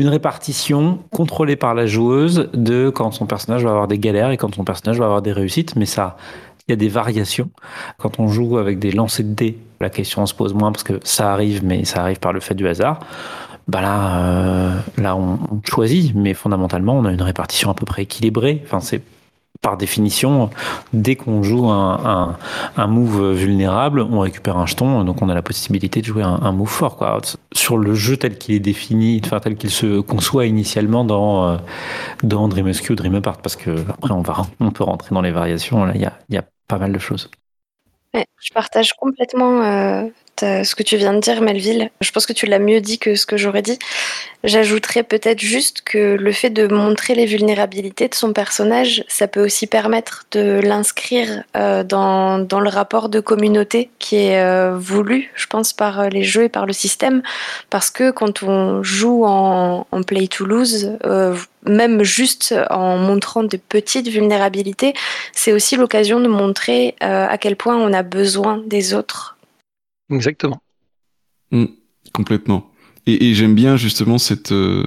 [0.02, 4.38] une répartition contrôlée par la joueuse de quand son personnage va avoir des galères et
[4.38, 6.18] quand son personnage va avoir des réussites, mais ça,
[6.68, 7.50] il y a des variations.
[7.98, 11.00] Quand on joue avec des lancers de dés, la question se pose moins parce que
[11.04, 13.00] ça arrive, mais ça arrive par le fait du hasard.
[13.68, 17.86] Bah là, euh, là on, on, choisit, mais fondamentalement, on a une répartition à peu
[17.86, 18.62] près équilibrée.
[18.64, 19.02] Enfin, c'est
[19.66, 20.52] par définition,
[20.94, 22.38] dès qu'on joue un,
[22.78, 26.70] move vulnérable, on récupère un jeton, donc on a la possibilité de jouer un, move
[26.70, 27.04] fort.
[27.52, 31.58] Sur le jeu tel qu'il est défini, enfin, tel qu'il se conçoit initialement dans, euh,
[32.22, 35.32] dans Dream ou Dream Apart, parce que après on, va, on peut rentrer dans les
[35.32, 37.32] variations, il y a, y a, pas mal de choses.
[38.14, 40.04] je partage complètement euh,
[40.42, 41.90] ce que tu viens de dire, Melville.
[42.02, 43.80] Je pense que tu l'as mieux dit que ce que j'aurais dit.
[44.46, 49.44] J'ajouterais peut-être juste que le fait de montrer les vulnérabilités de son personnage, ça peut
[49.44, 55.48] aussi permettre de l'inscrire euh, dans, le rapport de communauté qui est euh, voulu, je
[55.48, 57.24] pense, par les jeux et par le système.
[57.72, 63.58] Parce que quand on joue en, play to lose, euh, même juste en montrant de
[63.58, 64.94] petites vulnérabilités,
[65.34, 69.35] c'est aussi l'occasion de montrer à quel point on a besoin des autres
[70.10, 70.62] Exactement.
[71.52, 71.66] Mm,
[72.14, 72.72] complètement.
[73.08, 74.84] Et, j'aime bien justement cette euh,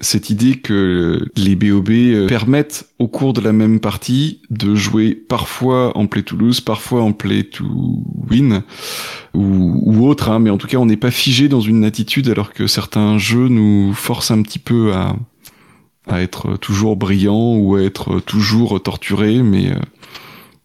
[0.00, 5.14] cette idée que les BOB euh, permettent au cours de la même partie de jouer
[5.14, 7.64] parfois en play to lose, parfois en play to
[8.30, 8.62] win
[9.34, 12.28] ou, ou autre, hein, mais en tout cas on n'est pas figé dans une attitude
[12.28, 15.16] alors que certains jeux nous forcent un petit peu à,
[16.08, 19.78] à être toujours brillant ou à être toujours torturé, mais euh,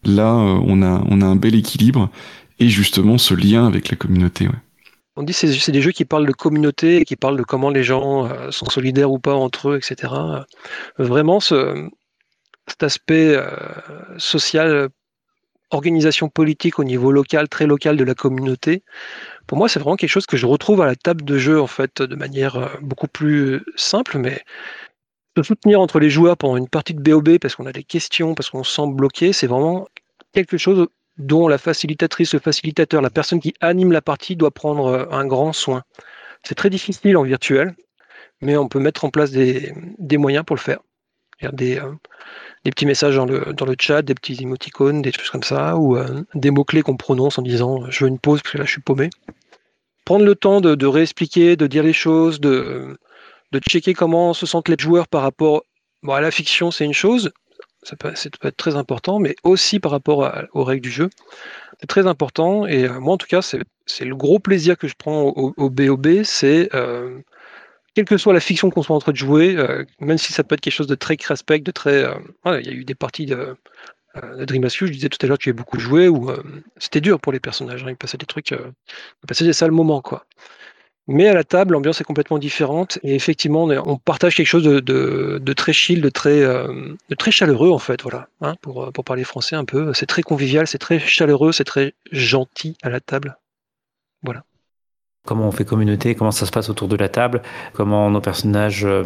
[0.06, 2.10] là on a on a un bel équilibre
[2.60, 4.48] et justement ce lien avec la communauté.
[5.16, 7.84] On dit que c'est des jeux qui parlent de communauté, qui parlent de comment les
[7.84, 10.12] gens euh, sont solidaires ou pas entre eux, etc.
[10.98, 11.88] Vraiment, ce,
[12.68, 13.48] cet aspect euh,
[14.18, 14.90] social,
[15.70, 18.84] organisation politique au niveau local, très local de la communauté,
[19.48, 21.68] pour moi, c'est vraiment quelque chose que je retrouve à la table de jeu, en
[21.68, 24.42] fait, de manière euh, beaucoup plus simple, mais
[25.38, 28.36] se soutenir entre les joueurs pendant une partie de BOB parce qu'on a des questions,
[28.36, 29.88] parce qu'on se sent bloqué, c'est vraiment
[30.32, 34.88] quelque chose dont la facilitatrice, le facilitateur, la personne qui anime la partie doit prendre
[34.88, 35.84] euh, un grand soin.
[36.44, 37.76] C'est très difficile en virtuel,
[38.42, 39.74] mais on peut mettre en place des,
[40.18, 40.80] moyens pour le faire.
[41.52, 41.92] Des, euh,
[42.64, 45.78] des petits messages dans le, dans le chat, des petits émoticônes, des choses comme ça,
[45.78, 48.66] ou euh, des mots-clés qu'on prononce en disant je veux une pause parce que là
[48.66, 49.10] je suis paumé.
[50.06, 52.98] Prendre le temps de, réexpliquer, de dire les choses, de,
[53.52, 55.64] de checker comment se sentent les joueurs par rapport
[56.10, 57.32] à la fiction, c'est une chose,
[57.84, 61.10] ça peut, être très important, mais aussi par rapport aux règles du jeu.
[61.80, 64.96] C'est très important, et euh, moi en tout cas, c'est le gros plaisir que je
[64.98, 67.20] prends au, BOB, c'est euh,
[67.94, 70.44] quelle que soit la fiction qu'on soit en train de jouer, euh, même si ça
[70.44, 72.06] peut être quelque chose de très respect, de très.
[72.46, 73.56] il y a eu des parties de,
[74.16, 76.32] de Dream je disais tout à l'heure que as beaucoup joué, où
[76.78, 80.02] c'était dur pour les personnages, hein, ils passaient des trucs, ils passaient des sales moments,
[80.02, 80.26] quoi.
[81.08, 85.54] Mais à la table, l'ambiance est complètement différente et effectivement, on partage quelque chose de,
[85.54, 89.26] très chill, de très, euh, de très chaleureux en fait, voilà, hein, pour, pour parler
[89.26, 89.94] français un peu.
[89.94, 93.38] C'est très convivial, c'est très chaleureux, c'est très gentil à la table.
[94.22, 94.44] Voilà.
[95.26, 97.42] Comment on fait communauté, comment ça se passe autour de la table,
[97.74, 99.04] comment nos personnages euh,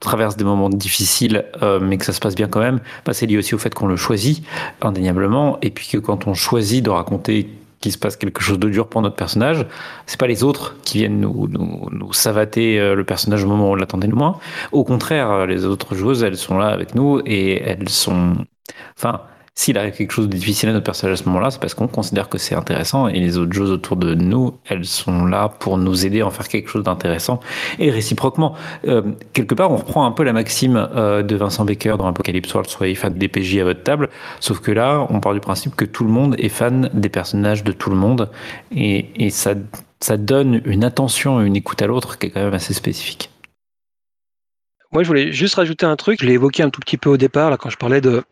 [0.00, 3.26] traverse des moments difficiles, euh, mais que ça se passe bien quand même, bah, c'est
[3.26, 4.44] lié aussi au fait qu'on le choisit,
[4.80, 7.48] indéniablement, et puis que quand on choisit de raconter
[7.82, 9.66] qu'il se passe quelque chose de dur pour notre personnage,
[10.06, 13.68] c'est pas les autres qui viennent nous, nous, nous savater euh, le personnage au moment
[13.68, 14.38] où on l'attendait le moins.
[14.72, 18.36] Au contraire, les autres joueuses, elles sont là avec nous et elles sont,
[18.96, 19.20] enfin,
[19.54, 21.86] s'il arrive quelque chose de difficile à notre personnage à ce moment-là, c'est parce qu'on
[21.86, 25.76] considère que c'est intéressant et les autres choses autour de nous, elles sont là pour
[25.76, 27.38] nous aider à en faire quelque chose d'intéressant
[27.78, 28.54] et réciproquement.
[28.88, 29.02] Euh,
[29.34, 32.70] quelque part, on reprend un peu la maxime euh, de Vincent Baker dans Apocalypse World,
[32.70, 34.08] soyez fan des PJ à votre table,
[34.40, 37.62] sauf que là, on part du principe que tout le monde est fan des personnages
[37.62, 38.30] de tout le monde
[38.74, 42.74] et, ça donne une attention et une écoute à l'autre qui est quand même assez
[42.74, 43.30] spécifique.
[44.92, 46.20] Moi, je voulais juste rajouter un truc.
[46.20, 48.24] Je l'ai évoqué un tout petit peu au départ, là, quand je parlais de,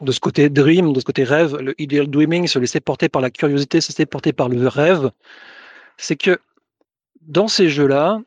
[0.00, 3.22] de ce côté dream, de ce côté rêve, le ideal dreaming, se laisser porter par
[3.22, 5.10] la curiosité, se laisser porter par le rêve,
[5.96, 6.38] c'est que
[7.22, 8.20] dans ces jeux-là,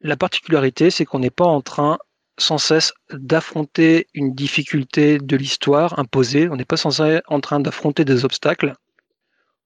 [0.00, 1.98] la particularité, c'est qu'on n'est pas en train
[2.38, 7.60] sans cesse d'affronter une difficulté de l'histoire imposée, on n'est pas sans cesse en train
[7.60, 8.74] d'affronter des obstacles,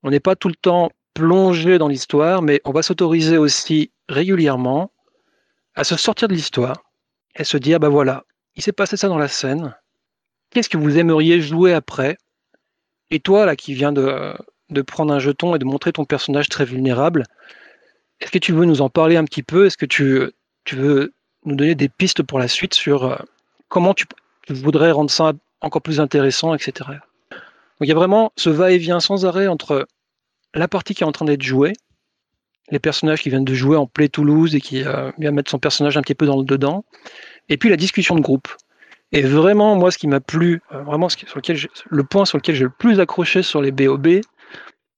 [0.02, 4.92] on n'est pas tout le temps plongé dans l'histoire, mais on va s'autoriser aussi régulièrement
[5.74, 6.76] à se sortir de l'histoire
[7.36, 9.74] et se dire, bah voilà, il s'est passé ça dans la scène,
[10.50, 12.16] qu'est-ce que vous aimeriez jouer après?
[13.10, 14.34] Et toi, là, qui viens de,
[14.86, 17.24] prendre un jeton et de montrer ton personnage très vulnérable,
[18.20, 19.66] est-ce que tu veux nous en parler un petit peu?
[19.66, 20.32] Est-ce que tu,
[20.72, 21.12] veux
[21.44, 23.16] nous donner des pistes pour la suite sur euh,
[23.68, 24.04] comment tu,
[24.46, 26.72] tu, voudrais rendre ça encore plus intéressant, etc.
[26.88, 26.98] Donc
[27.80, 29.86] il y a vraiment ce va-et-vient sans arrêt entre
[30.54, 31.72] la partie qui est en train d'être jouée,
[32.70, 35.58] les personnages qui viennent de jouer en Play Toulouse et qui euh, vient mettre son
[35.58, 36.84] personnage un petit peu dans le dedans,
[37.48, 38.48] et puis la discussion de groupe.
[39.12, 42.54] Et vraiment, moi, ce qui m'a plu, euh, vraiment sur lequel le point sur lequel
[42.54, 44.20] j'ai le plus accroché sur les BOB,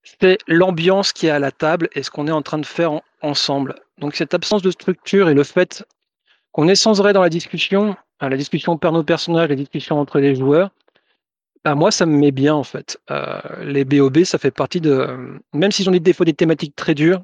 [0.03, 2.93] c'est l'ambiance qui est à la table et ce qu'on est en train de faire
[2.93, 3.77] en, ensemble.
[3.99, 5.85] Donc cette absence de structure et le fait
[6.51, 10.21] qu'on est sans arrêt dans la discussion, la discussion par nos personnages, la discussion entre
[10.21, 10.71] les joueurs,
[11.65, 12.99] bah moi, ça me met bien en fait.
[13.11, 15.41] Euh, les BOB, ça fait partie de.
[15.53, 17.23] Même s'ils ont des défauts, des thématiques très dures,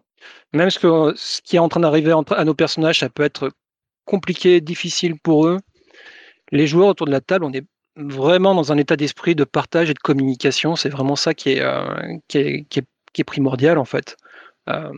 [0.53, 3.51] même ce, que, ce qui est en train d'arriver à nos personnages, ça peut être
[4.05, 5.59] compliqué, difficile pour eux
[6.53, 7.65] les joueurs autour de la table, on est
[7.97, 10.77] vraiment dans un état d'esprit de partage et de communication.
[10.77, 14.17] C'est vraiment ça qui est, euh, qui, est, qui, est, primordial en fait.
[14.69, 14.93] Euh,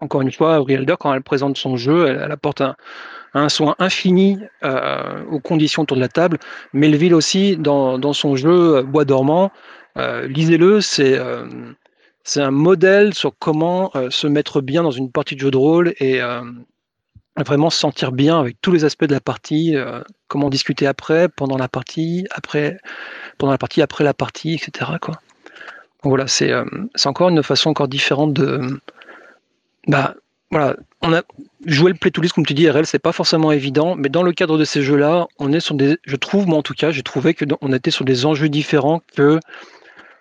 [0.00, 2.62] encore une fois, Avril quand elle présente son jeu, elle, apporte
[3.34, 6.38] un, soin infini euh, aux conditions autour de la table.
[6.72, 9.52] Melville aussi, dans, dans son jeu Bois dormant,
[9.96, 11.18] lisez-le, c'est
[12.24, 15.94] c'est un modèle sur comment se mettre bien dans une partie de jeu de rôle
[16.00, 16.20] et
[17.44, 21.28] vraiment se sentir bien avec tous les aspects de la partie, euh, comment discuter après,
[21.28, 22.78] pendant la partie, après,
[23.38, 24.92] pendant la partie, après la partie, etc.
[25.00, 25.14] Quoi.
[26.02, 26.64] Donc voilà, c'est euh,
[27.04, 28.80] encore une façon encore différente de.
[29.86, 30.14] Bah,
[30.50, 31.22] voilà, on a
[31.66, 34.22] joué le play to list, comme tu dis, RL, c'est pas forcément évident, mais dans
[34.22, 35.98] le cadre de ces jeux-là, on est sur des.
[36.04, 39.40] Je trouve, moi en tout cas, j'ai trouvé qu'on était sur des enjeux différents que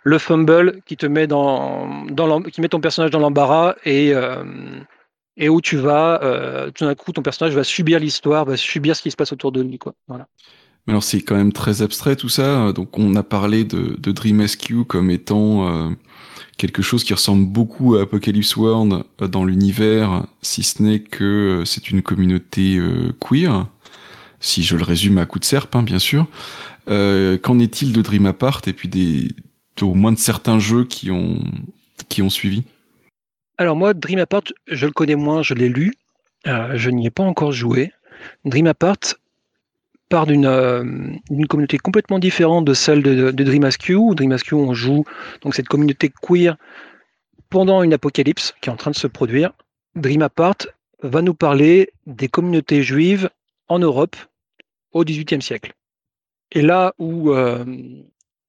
[0.04, 4.14] le fumble qui te met dans, dans qui met ton personnage dans l'embarras et.
[4.14, 4.44] Euh,
[5.38, 8.96] et où tu vas, euh, tout d'un coup, ton personnage va subir l'histoire, va subir
[8.96, 9.78] ce qui se passe autour de lui.
[9.78, 9.94] Quoi.
[10.08, 10.28] Voilà.
[10.88, 12.72] Mais alors c'est quand même très abstrait tout ça.
[12.74, 15.90] Donc on a parlé de, Dream SQ comme étant euh,
[16.58, 21.24] quelque chose qui ressemble beaucoup à Apocalypse World euh, dans l'univers, si ce n'est que
[21.62, 23.68] euh, c'est une communauté euh, queer.
[24.40, 26.28] Si je le résume à coup de serpe, hein, bien sûr.
[26.88, 29.30] Euh, Qu'en est-il de Dream Apart et puis des,
[29.82, 31.44] au moins de certains jeux qui ont
[32.10, 32.64] qui ont suivi?
[33.58, 35.94] Alors moi, Dream Apart, je le connais moins, je l'ai lu,
[36.48, 37.92] euh, je n'y ai pas encore joué.
[38.44, 39.16] Dream Apart
[40.10, 40.84] part d'une euh,
[41.50, 44.14] communauté complètement différente de celle de, de Dream Askew.
[44.14, 45.04] Dream Askew, on joue
[45.42, 46.58] donc cette communauté queer
[47.50, 49.52] pendant une apocalypse qui est en train de se produire.
[49.96, 50.58] Dream Apart
[51.02, 53.30] va nous parler des communautés juives
[53.68, 54.16] en Europe
[54.92, 55.74] au XVIIIe siècle.
[56.52, 57.66] Et là où euh,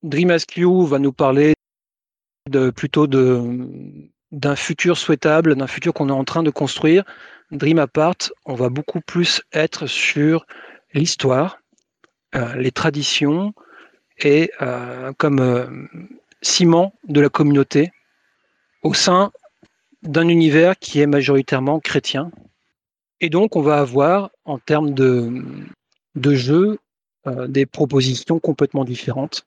[0.03, 1.55] Dream Askew va nous parler
[2.51, 3.40] de, plutôt de
[4.33, 7.05] d'un futur souhaitable, d'un futur qu'on est en train de construire.
[7.53, 10.47] Dream Apart, on va beaucoup plus être sur
[10.93, 11.59] l'histoire,
[12.35, 13.55] euh, les traditions
[14.19, 15.67] et euh, comme euh,
[16.43, 17.93] ciment de la communauté
[18.83, 19.31] au sein
[20.03, 22.31] d'un univers qui est majoritairement chrétien.
[23.21, 25.43] Et donc, on va avoir, en termes de,
[26.35, 26.79] jeu,
[27.49, 29.47] des propositions complètement différentes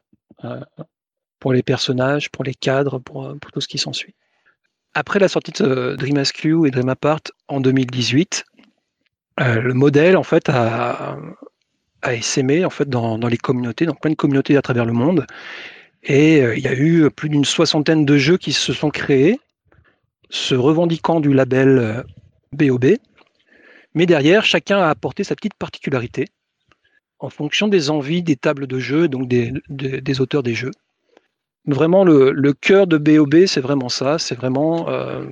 [1.40, 4.16] pour les personnages, pour les cadres, pour tout ce qui s'ensuit.
[4.94, 8.46] Après la sortie de Dream Askew et Dream Apart en 2018,
[9.40, 11.18] euh, le modèle en fait a,
[12.02, 15.26] a essaimé en fait dans, les communautés, dans plein de communautés à travers le monde.
[16.04, 19.40] Et euh, il y a eu plus d'une soixantaine de jeux qui se sont créés,
[20.30, 22.06] se revendiquant du label
[22.54, 22.96] BOB, euh,
[23.96, 26.26] Mais derrière, chacun a apporté sa petite particularité
[27.20, 30.72] en fonction des envies des tables de jeu, donc des, auteurs des jeux.
[31.66, 35.24] Vraiment, le, cœur de BOB, c'est vraiment ça, c'est vraiment euh,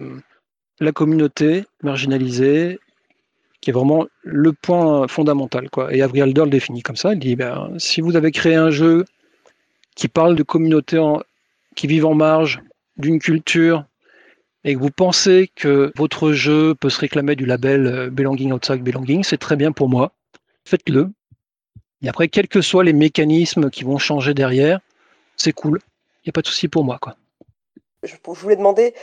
[0.79, 2.79] la communauté marginalisée,
[3.61, 5.69] qui est vraiment le point fondamental.
[5.69, 5.93] Quoi.
[5.93, 8.69] Et Avril Alder le définit comme ça, il dit, ben, si vous avez créé un
[8.69, 9.05] jeu
[9.95, 11.01] qui parle de communautés
[11.75, 12.61] qui vivent en marge
[12.97, 13.85] d'une culture,
[14.63, 18.83] et que vous pensez que votre jeu peut se réclamer du label euh, Belonging Outside
[18.83, 20.11] Belonging, c'est très bien pour moi.
[20.65, 21.09] Faites-le.
[22.01, 24.81] Et après, quels que soient les mécanismes qui vont changer derrière,
[25.37, 25.79] c'est cool.
[26.27, 26.97] Il n'y a pas de souci pour moi.
[26.99, 27.15] Quoi.
[28.03, 28.93] Je, voulais demander,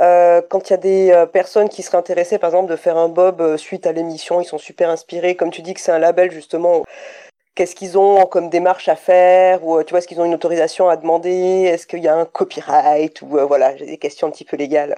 [0.00, 2.96] euh, quand il y a des euh, personnes qui seraient intéressées, par exemple, de faire
[2.96, 6.00] un Bob suite à l'émission, ils sont super inspirés, comme tu dis que c'est un
[6.00, 6.82] label, justement,
[7.54, 10.88] qu'est-ce qu'ils ont comme démarche à faire, ou tu vois, est-ce qu'ils ont une autorisation
[10.88, 14.44] à demander, est-ce qu'il y a un copyright, ou voilà, j'ai des questions un petit
[14.44, 14.96] peu légales.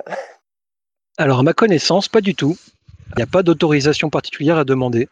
[1.18, 2.56] Alors, à ma connaissance, pas du tout.
[3.10, 5.08] Il n'y a pas d'autorisation particulière à demander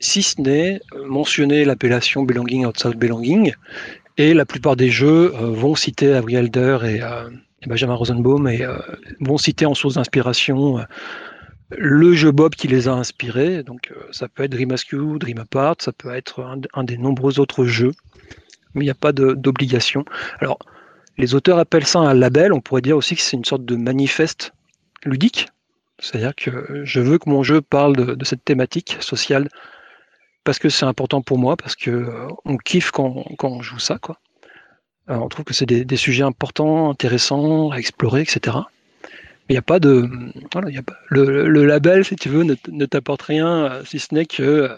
[0.00, 3.54] si ce n'est euh, mentionner l'appellation Belonging Outside Belonging.
[4.16, 7.30] Et la plupart des jeux euh, vont citer Avery Elder et, euh,
[7.66, 8.62] Benjamin Rosenbaum et
[9.20, 10.84] vont citer en source d'inspiration
[11.70, 13.62] le jeu Bob qui les a inspirés.
[13.62, 17.64] Donc ça peut être Dream Askew, Dream Apart, ça peut être un, des nombreux autres
[17.64, 17.92] jeux,
[18.74, 20.04] mais il n'y a pas d'obligation.
[20.40, 20.58] Alors
[21.16, 23.76] les auteurs appellent ça un label, on pourrait dire aussi que c'est une sorte de
[23.76, 24.52] manifeste
[25.06, 25.48] ludique.
[25.98, 29.48] C'est-à-dire que je veux que mon jeu parle de cette thématique sociale
[30.44, 33.78] parce que c'est important pour moi, parce que euh, on kiffe quand, quand, on joue
[33.78, 34.18] ça, quoi.
[35.08, 38.58] on trouve que c'est des, sujets importants, intéressants à explorer, etc.
[39.48, 40.08] Il n'y a pas de,
[41.08, 44.70] le, label, si tu veux, ne, ne t'apporte rien, euh, si ce n'est que,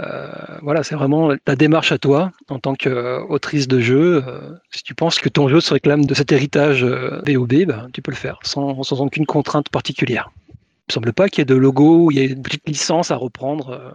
[0.00, 0.28] euh,
[0.62, 4.24] voilà, c'est vraiment ta démarche à toi en tant qu'autrice de jeu.
[4.72, 8.10] si tu penses que ton jeu se réclame de cet héritage VOB, ben, tu peux
[8.10, 10.30] le faire sans, aucune contrainte particulière.
[10.48, 13.12] Il ne semble pas qu'il y ait de logo, il y ait une petite licence
[13.12, 13.94] à reprendre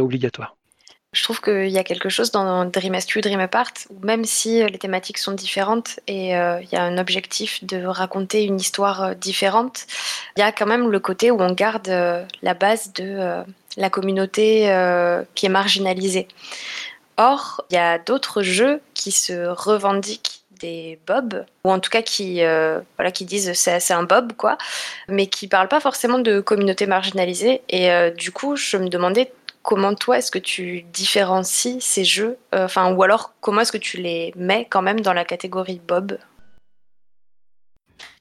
[0.00, 0.56] obligatoire.
[1.12, 4.64] Je trouve qu'il y a quelque chose dans Dream Askew, Dream Apart, où même si
[4.64, 9.02] les thématiques sont différentes et euh, il y a un objectif de raconter une histoire
[9.02, 9.86] euh, différente,
[10.38, 13.44] il y a quand même le côté où on garde euh, la base de
[13.76, 14.62] la communauté
[15.34, 16.28] qui est marginalisée.
[17.18, 22.02] Or, il y a d'autres jeux qui se revendiquent des bobs, ou en tout cas
[22.02, 22.42] qui,
[22.96, 24.58] voilà, qui disent c'est un bob, quoi,
[25.08, 27.62] mais qui parlent pas forcément de communauté marginalisée.
[27.70, 32.64] Et du coup, je me demandais comment toi est-ce que tu différencies ces jeux euh,
[32.64, 36.18] Enfin, ou alors comment est-ce que tu les mets quand même dans la catégorie Bob?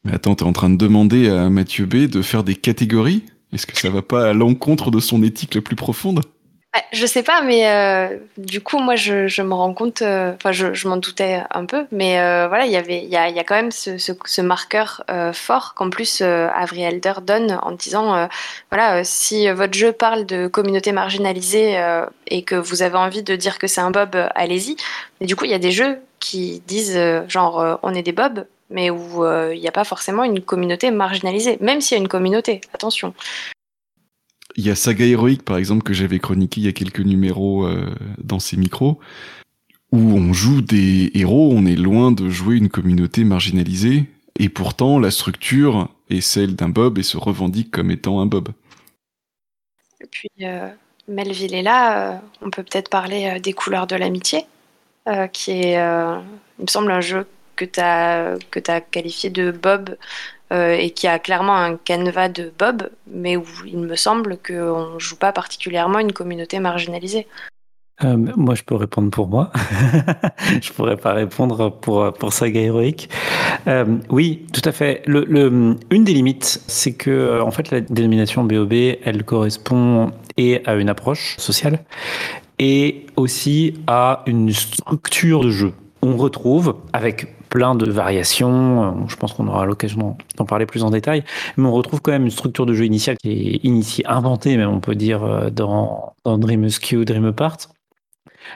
[0.04, 3.24] Mais attends, t'es en train de demander à Mathieu B de faire des catégories?
[3.54, 6.22] Est-ce que ça va pas à l'encontre de son éthique la plus profonde?
[6.94, 10.88] Je sais pas, mais euh, du coup, moi, je, me rends compte, euh, enfin, je,
[10.88, 13.44] m'en doutais un peu, mais euh, voilà, il y avait, il y a, y a,
[13.44, 15.04] quand même ce, ce, marqueur
[15.34, 18.28] fort qu'en plus Avery Elder donne en disant,
[18.70, 21.80] voilà, si votre jeu parle de communauté marginalisée
[22.28, 24.76] et que vous avez envie de dire que c'est un bob, allez-y.
[25.20, 28.46] Mais du coup, il y a des jeux qui disent, genre, on est des bobs,
[28.70, 32.10] mais où il n'y a pas forcément une communauté marginalisée, même s'il y a une
[32.10, 33.14] communauté, attention.
[34.56, 37.66] Il y a Saga Héroïque, par exemple, que j'avais chroniqué il y a quelques numéros
[37.66, 39.00] euh, dans ces micros,
[39.92, 44.06] où on joue des héros, on est loin de jouer une communauté marginalisée,
[44.40, 48.50] et pourtant la structure est celle d'un Bob et se revendique comme étant un Bob.
[50.02, 50.70] Et puis, euh,
[51.08, 54.46] Melville est là, euh, on peut peut-être parler des couleurs de l'amitié,
[55.34, 57.82] qui est, il me semble, un jeu que tu
[58.52, 59.96] que as qualifié de Bob
[60.52, 64.94] euh, et qui a clairement un canevas de Bob, mais où il me semble qu'on
[64.96, 67.28] ne joue pas particulièrement une communauté marginalisée.
[68.04, 69.52] Euh, moi, je peux répondre pour moi.
[70.62, 73.10] je pourrais pas répondre pour pour Saga héroïque.
[73.68, 75.04] Euh, oui, tout à fait.
[75.06, 80.90] Une des limites, c'est que en fait la dénomination BOB, elle correspond et à une
[80.90, 81.80] approche sociale
[82.60, 85.74] et aussi à une structure de jeu.
[86.02, 88.84] On retrouve avec plein de variations.
[88.84, 91.24] Euh, je pense qu'on aura l'occasion d'en parler plus en détail.
[91.58, 94.80] Mais on retrouve quand même une structure de jeu initiale qui est inventée, même on
[94.80, 97.58] peut dire, euh, dans, dans Dream Askew, Dream Apart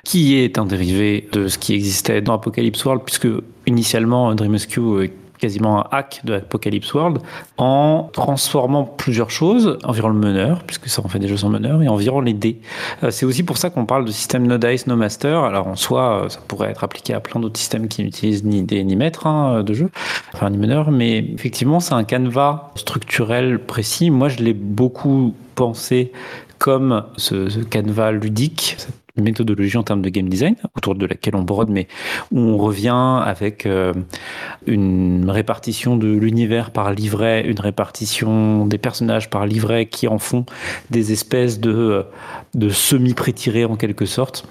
[0.03, 3.27] qui est un dérivé de ce qui existait dans Apocalypse World, puisque
[3.67, 7.19] initialement Dream Askew quasiment un hack de Apocalypse World
[7.57, 11.81] en transformant plusieurs choses, environ le meneur, puisque ça en fait des jeux sans meneur,
[11.81, 12.59] et environ les dés.
[13.03, 15.43] Euh, c'est aussi pour ça qu'on parle de système no dice, no master.
[15.43, 18.63] Alors en soi, euh, ça pourrait être appliqué à plein d'autres systèmes qui n'utilisent ni
[18.63, 19.89] dés ni maîtres hein, de jeu,
[20.33, 24.09] enfin ni meneur, mais effectivement, c'est un canevas structurel précis.
[24.09, 26.11] Moi, je l'ai beaucoup pensé
[26.57, 28.77] comme ce, ce canevas ludique,
[29.17, 31.87] méthodologie en termes de game design autour de laquelle on brode, mais
[32.31, 33.93] où on revient avec euh,
[34.65, 40.45] une répartition de l'univers par livret, une répartition des personnages par livret qui en font
[40.89, 42.03] des espèces de, euh,
[42.53, 44.47] de semi-prétirés en quelque sorte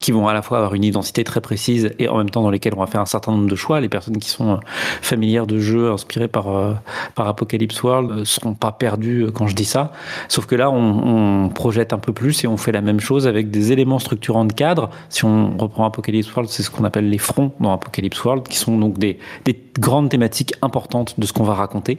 [0.00, 2.50] qui vont à la fois avoir une identité très précise et en même temps dans
[2.50, 3.80] lesquelles on va faire un certain nombre de choix.
[3.82, 4.56] Les personnes qui sont euh,
[5.02, 6.72] familières de jeux inspirés par, euh,
[7.14, 9.92] par Apocalypse World ne euh, seront pas perdues quand je dis ça.
[10.28, 13.26] Sauf que là, on, on, projette un peu plus et on fait la même chose
[13.26, 14.88] avec des éléments structurants de cadre.
[15.10, 18.56] Si on reprend Apocalypse World, c'est ce qu'on appelle les fronts dans Apocalypse World, qui
[18.56, 21.98] sont donc des, des grandes thématiques importantes de ce qu'on va raconter.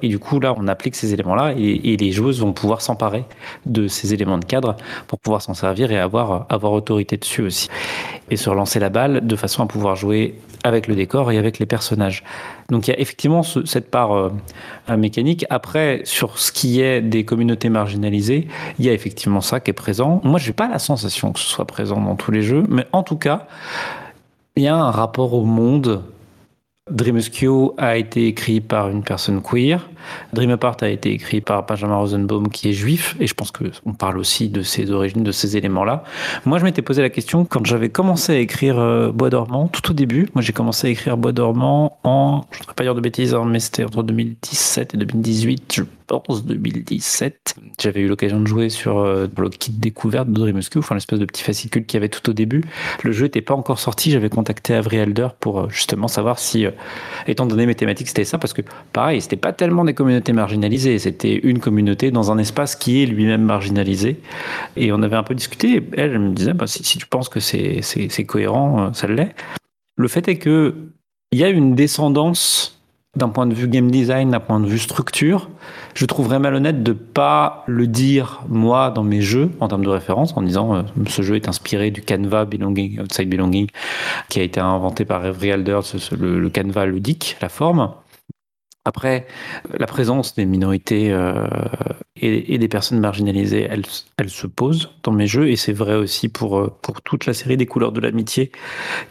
[0.00, 3.24] Et du coup, là, on applique ces éléments-là et, et les joueuses vont pouvoir s'emparer
[3.66, 4.76] de ces éléments de cadre
[5.06, 7.68] pour pouvoir s'en servir et avoir, avoir autorité dessus aussi.
[8.30, 11.58] Et se relancer la balle de façon à pouvoir jouer avec le décor et avec
[11.58, 12.22] les personnages.
[12.70, 14.30] Donc il y a effectivement ce, cette part euh,
[14.96, 15.44] mécanique.
[15.50, 19.74] Après, sur ce qui est des communautés marginalisées, il y a effectivement ça qui est
[19.74, 20.20] présent.
[20.24, 23.02] Moi, j'ai pas la sensation que ce soit présent dans tous les jeux, mais en
[23.02, 23.46] tout cas,
[24.56, 26.02] il y a un rapport au monde
[26.90, 29.88] Dreamskew a été écrit par une personne queer.
[30.32, 33.64] Dream Apart a été écrit par Benjamin Rosenbaum qui est juif et je pense que
[33.84, 36.04] on parle aussi de ses origines, de ces éléments-là.
[36.44, 39.90] Moi, je m'étais posé la question quand j'avais commencé à écrire euh, Bois dormant, tout
[39.90, 40.28] au début.
[40.34, 43.34] Moi, j'ai commencé à écrire Bois dormant en, je ne voudrais pas dire de bêtises,
[43.34, 47.56] hein, mais c'était entre 2017 et 2018, je pense 2017.
[47.80, 51.24] J'avais eu l'occasion de jouer sur euh, le kit découverte de Dreamskew, enfin l'espèce de
[51.24, 52.62] petit fascicule qu'il y avait tout au début.
[53.02, 54.10] Le jeu n'était pas encore sorti.
[54.10, 56.66] J'avais contacté Avery Elder pour euh, justement savoir si,
[57.26, 60.98] étant donné mes thématiques, c'était ça parce que pareil, c'était pas tellement des communautés marginalisées.
[60.98, 64.20] C'était une communauté dans un espace qui est lui-même marginalisé.
[64.76, 65.82] Et on avait un peu discuté.
[65.96, 69.34] Elle, me disait, bah, si, si, tu penses que c'est cohérent, euh, ça l'est.
[69.96, 70.74] Le fait est que
[71.32, 72.82] il y a une descendance
[73.16, 75.50] d'un point de vue game design, d'un point de vue structure,
[75.94, 80.34] je trouverais malhonnête de pas le dire moi dans mes jeux en termes de référence
[80.34, 83.66] en disant euh, ce jeu est inspiré du Canva Belonging Outside Belonging
[84.30, 85.80] qui a été inventé par Avery Alder,
[86.18, 87.90] le, le Canva ludique, la forme.
[88.84, 89.26] Après,
[89.78, 91.46] la présence des minorités euh,
[92.16, 93.84] et, des personnes marginalisées, elle,
[94.16, 97.34] elle, se pose dans mes jeux, et c'est vrai aussi pour, euh, pour toute la
[97.34, 98.50] série des couleurs de l'amitié,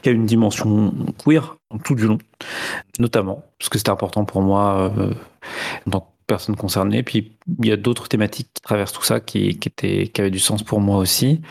[0.01, 0.93] qui a une dimension
[1.23, 1.55] queer
[1.85, 2.17] tout du long,
[2.99, 5.13] notamment, parce que c'était important pour moi euh,
[5.87, 7.03] dans personnes concernées.
[7.03, 10.31] Puis il y a d'autres thématiques qui traversent tout ça qui, qui, étaient, qui avaient
[10.31, 11.41] du sens pour moi aussi.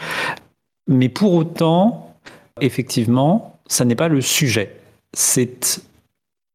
[0.88, 2.16] Mais pour autant,
[2.60, 4.76] effectivement, ça n'est pas le sujet.
[5.12, 5.82] C'est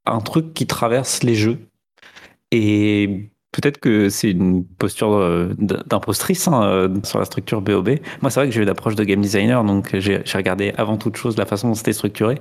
[0.05, 1.59] un truc qui traverse les jeux.
[2.51, 7.89] Et peut-être que c'est une posture euh, d'impostrice hein, euh, sur la structure BOB.
[8.21, 11.15] Moi, c'est vrai que j'ai eu l'approche de game designer, donc j'ai regardé avant toute
[11.15, 12.39] chose la façon dont c'était structuré.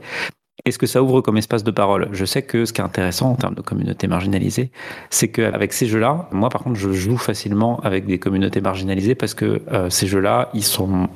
[0.65, 2.09] Est-ce que ça ouvre comme espace de parole?
[2.13, 4.71] Je sais que ce qui est intéressant en termes de communautés marginalisées,
[5.11, 9.35] c'est qu'avec ces jeux-là, moi par contre, je joue facilement avec des communautés marginalisées parce
[9.35, 11.09] que euh, ces jeux-là, ils sont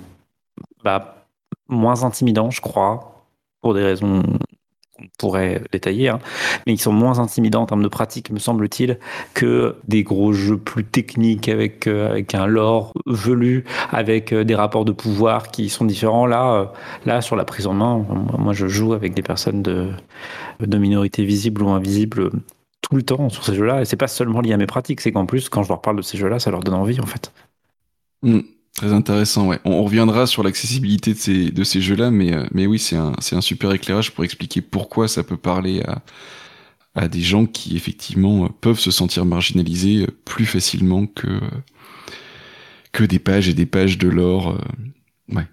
[0.84, 1.24] bah,
[1.68, 3.24] moins intimidants, je crois,
[3.61, 4.22] pour des raisons
[5.01, 6.18] on pourrait détailler, hein,
[6.66, 8.99] mais ils sont moins intimidants en termes de pratique, me semble-t-il,
[9.34, 14.55] que des gros jeux plus techniques avec, euh, avec un lore velu, avec euh, des
[14.55, 16.26] rapports de pouvoir qui sont différents.
[16.26, 16.66] Là, euh,
[17.07, 18.05] là, sur la prise en main,
[18.38, 19.88] moi je joue avec des personnes de,
[20.61, 22.30] minorités visibles ou invisibles
[22.82, 25.12] tout le temps sur ces jeux-là, et c'est pas seulement lié à mes pratiques, c'est
[25.12, 27.32] qu'en plus, quand je leur parle de ces jeux-là, ça leur donne envie en fait.
[28.22, 28.40] Mm.
[28.78, 29.58] Très intéressant, ouais.
[29.64, 33.12] On reviendra sur l'accessibilité de ces, de ces jeux-là, mais, euh, mais oui, c'est un,
[33.18, 36.00] c'est un super éclairage pour expliquer pourquoi ça peut parler à,
[36.94, 41.40] à des gens qui, effectivement, euh, peuvent se sentir marginalisés euh, plus facilement que,
[42.92, 44.64] que des pages et des pages de l'or.
[45.28, 45.48] Ouais.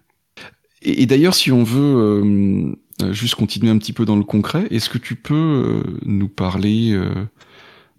[0.83, 4.87] Et, d'ailleurs, si on veut euh, juste continuer un petit peu dans le concret, est-ce
[4.87, 6.95] que tu peux nous parler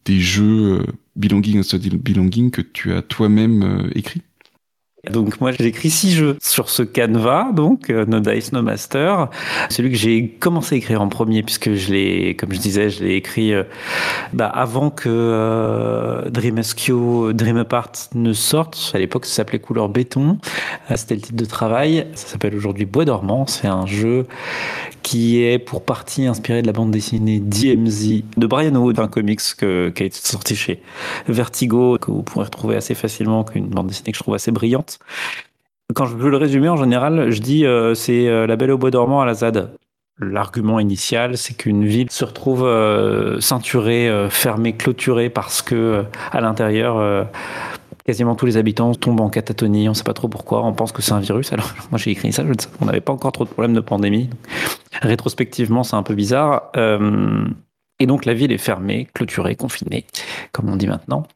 [0.04, 4.22] des jeux Belonging and Belonging que tu as toi-même écrit?
[5.10, 9.28] Donc moi j'ai écrit six jeux sur ce canevas, donc euh, No Dice No Master.
[9.70, 13.04] Celui que j'ai commencé à écrire en premier puisque je l'ai, comme je disais, je
[13.04, 13.64] l'ai écrit euh,
[14.32, 18.92] bah, avant que euh, Dream SQ, Dream Apart ne sorte.
[18.94, 20.38] À l'époque ça s'appelait Couleur Béton.
[20.90, 22.06] Euh, c'était le titre de travail.
[22.14, 23.46] Ça s'appelle aujourd'hui Bois dormant.
[23.46, 24.26] C'est un jeu
[25.02, 29.40] qui est pour partie inspiré de la bande dessinée DMZ de Brian Wood, un comics
[29.56, 30.82] qui a été sorti chez
[31.28, 34.95] Vertigo, que vous pourrez retrouver assez facilement, qu'une bande dessinée que je trouve assez brillante.
[35.94, 38.78] Quand je veux le résumer, en général, je dis euh, c'est euh, La Belle au
[38.78, 39.70] Bois dormant à la ZAD.
[40.18, 46.40] L'argument initial, c'est qu'une ville se retrouve euh, ceinturée, euh, fermée, clôturée parce que à
[46.40, 47.28] l'intérieur,
[48.04, 49.88] quasiment tous les habitants tombent en catatonie.
[49.88, 50.64] On ne sait pas trop pourquoi.
[50.64, 51.52] On pense que c'est un virus.
[51.52, 52.42] Alors moi j'ai écrit ça.
[52.80, 54.28] On n'avait pas encore trop de problèmes de pandémie.
[55.02, 56.72] Rétrospectivement, c'est un peu bizarre.
[58.00, 60.04] et donc la ville est fermée, clôturée, confinée,
[60.52, 61.26] comme on dit maintenant.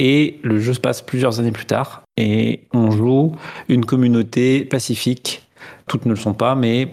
[0.00, 2.02] Et le jeu se passe plusieurs années plus tard.
[2.20, 3.32] Et on joue
[3.68, 5.48] une communauté pacifique.
[5.86, 6.88] Toutes ne le sont pas, mais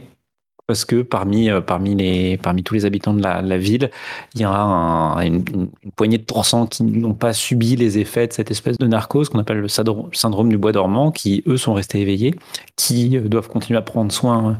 [0.67, 3.89] parce que parmi, euh, parmi, les, tous les habitants de la, ville,
[4.35, 4.49] il y a
[5.23, 5.43] une,
[5.95, 9.39] poignée de pourcents qui n'ont pas subi les effets de cette espèce de narcose qu'on
[9.39, 12.35] appelle le syndrome du bois dormant, qui eux sont restés éveillés,
[12.75, 14.57] qui euh, doivent continuer à prendre soin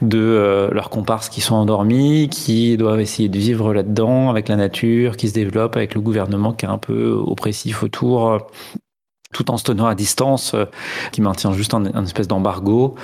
[0.00, 4.56] de euh, leurs comparses qui sont endormis, qui doivent essayer de vivre là-dedans avec la
[4.56, 8.38] nature, qui se développe avec le gouvernement qui est un peu oppressif autour
[9.32, 10.54] tout en se tenant à distance,
[11.12, 12.94] qui maintient juste un, espèce d'embargo.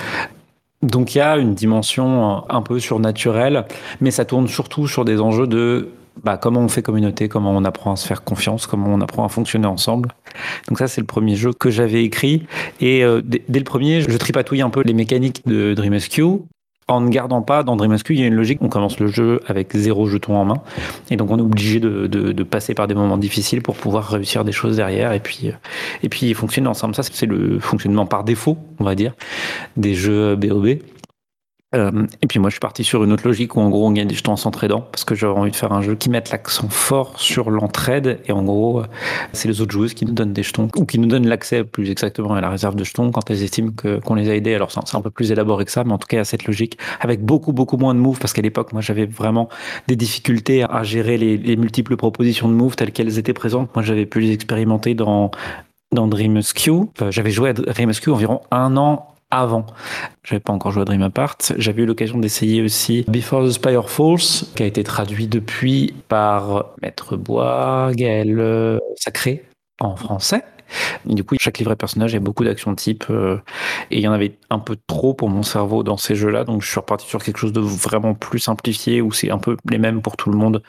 [0.83, 3.65] Donc il y a une dimension un peu surnaturelle,
[4.01, 5.89] mais ça tourne surtout sur des enjeux de
[6.25, 9.25] bah, comment on fait communauté, comment on apprend à se faire confiance, comment on apprend
[9.25, 10.11] à fonctionner ensemble.
[10.69, 12.47] Donc ça, c'est le premier jeu que j'avais écrit.
[12.81, 15.99] Et euh, dès, le premier, je tripatouille un peu les mécaniques de Dream
[16.89, 18.59] en ne gardant pas dans Dream il y a une logique.
[18.63, 20.63] On commence le jeu avec zéro jeton en main.
[21.11, 24.43] Et donc, on est obligé de, de, passer par des moments difficiles pour pouvoir réussir
[24.45, 25.13] des choses derrière.
[25.13, 25.53] Et puis, euh,
[26.03, 26.95] et puis fonctionner ensemble.
[26.95, 29.15] Ça, c'est le fonctionnement par défaut, on va dire,
[29.77, 30.79] des jeux BOB.
[31.75, 33.93] Euh, et puis moi, je suis parti sur une autre logique où en gros on
[33.93, 36.31] gagne des jetons en s'entraidant parce que j'avais envie de faire un jeu qui mette
[36.31, 38.87] l'accent fort sur l'entraide et en gros, euh,
[39.35, 41.91] c'est les autres joueuses qui nous donnent des jetons ou qui nous donnent l'accès plus
[41.91, 44.55] exactement à la réserve de jetons quand elles estiment qu'on les a aidés.
[44.55, 46.79] Alors c'est un peu plus élaboré que ça, mais en tout cas, a cette logique
[47.01, 49.51] avec beaucoup beaucoup moins de moves parce qu'à l'époque, moi, j'avais vraiment
[49.89, 53.75] des difficultés à gérer les, les multiples propositions de moves telles qu'elles étaient présentes.
[53.75, 55.31] Moi, j'avais pu les expérimenter dans
[55.93, 56.37] dans Dream.
[56.39, 59.67] Euh, j'avais joué à Dream environ un an avant.
[60.25, 61.37] J'avais pas encore joué à Dream Apart.
[61.57, 66.67] J'avais eu l'occasion d'essayer aussi Before the Spire Falls, qui a été traduit depuis par
[66.83, 69.45] Maître Bois, Gaël euh, Sacré
[69.81, 70.45] en français.
[71.05, 73.39] Du coup, chaque livret personnage a beaucoup d'actions type euh,
[73.91, 76.45] et il y en avait un peu trop pour mon cerveau dans ces jeux-là.
[76.45, 79.57] Donc, je suis reparti sur quelque chose de vraiment plus simplifié où c'est un peu
[79.69, 80.63] les mêmes pour tout le monde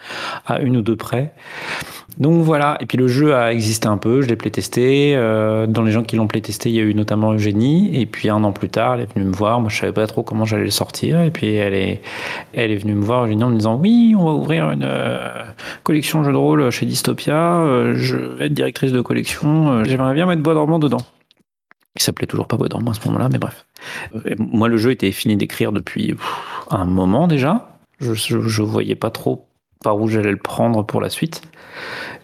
[0.45, 1.33] à une ou deux près.
[2.17, 5.13] Donc voilà, et puis le jeu a existé un peu, je l'ai playtesté.
[5.15, 7.91] Euh, dans les gens qui l'ont playtesté, il y a eu notamment Eugénie.
[7.93, 9.61] Et puis un an plus tard, elle est venue me voir.
[9.61, 11.21] Moi, je savais pas trop comment j'allais le sortir.
[11.21, 12.01] Et puis elle est,
[12.53, 15.29] elle est venue me voir, Eugénie, en me disant Oui, on va ouvrir une euh,
[15.83, 17.61] collection jeux de rôle chez Dystopia.
[17.61, 19.85] Euh, je vais être directrice de collection.
[19.89, 21.01] J'aimerais bien mettre Bois dormant dedans.
[21.95, 23.65] Il s'appelait toujours pas Bois dormant à ce moment-là, mais bref.
[24.37, 26.15] moi, le jeu était fini d'écrire depuis
[26.69, 27.77] un moment déjà.
[27.99, 29.47] Je, je, je voyais pas trop
[29.83, 31.41] par où j'allais le prendre pour la suite.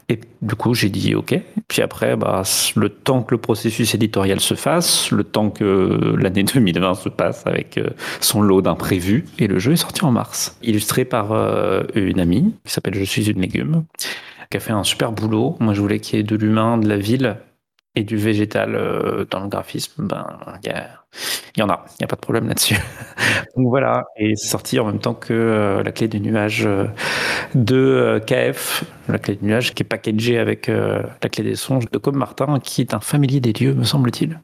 [0.08, 1.36] Et du coup, j'ai dit OK.
[1.68, 2.44] Puis après, bah,
[2.76, 7.48] le temps que le processus éditorial se fasse, le temps que l'année 2020 se passe
[7.48, 7.90] avec euh,
[8.22, 10.58] son lot d'imprévus, et le jeu est sorti en mars.
[10.62, 13.86] Illustré par euh, une amie qui s'appelle Je suis une légume,
[14.52, 15.58] qui a fait un super boulot.
[15.60, 17.38] Moi, je voulais qu'il y ait de l'humain, de la ville
[17.96, 20.06] et du végétal euh, dans le graphisme.
[20.06, 20.26] Ben,
[20.64, 20.72] il
[21.58, 22.76] y, en a, il n'y a pas de problème là-dessus.
[23.56, 26.68] Donc voilà, et c'est sorti en même temps que la clé du nuage
[27.56, 31.98] de KF, la clé du nuage qui est packagée avec la clé des songes de
[31.98, 34.42] Com Martin, qui est un familier des dieux, me semble-t-il.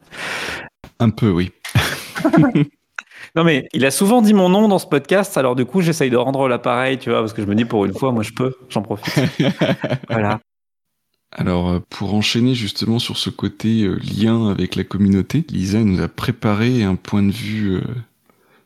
[1.00, 1.52] Un peu, oui.
[3.36, 6.10] non mais il a souvent dit mon nom dans ce podcast, alors du coup j'essaye
[6.10, 8.32] de rendre l'appareil, tu vois, parce que je me dis pour une fois, moi je
[8.32, 9.20] peux, j'en profite.
[10.10, 10.40] voilà.
[11.32, 16.84] Alors, pour enchaîner justement sur ce côté lien avec la communauté, Lisa nous a préparé
[16.84, 17.82] un point de vue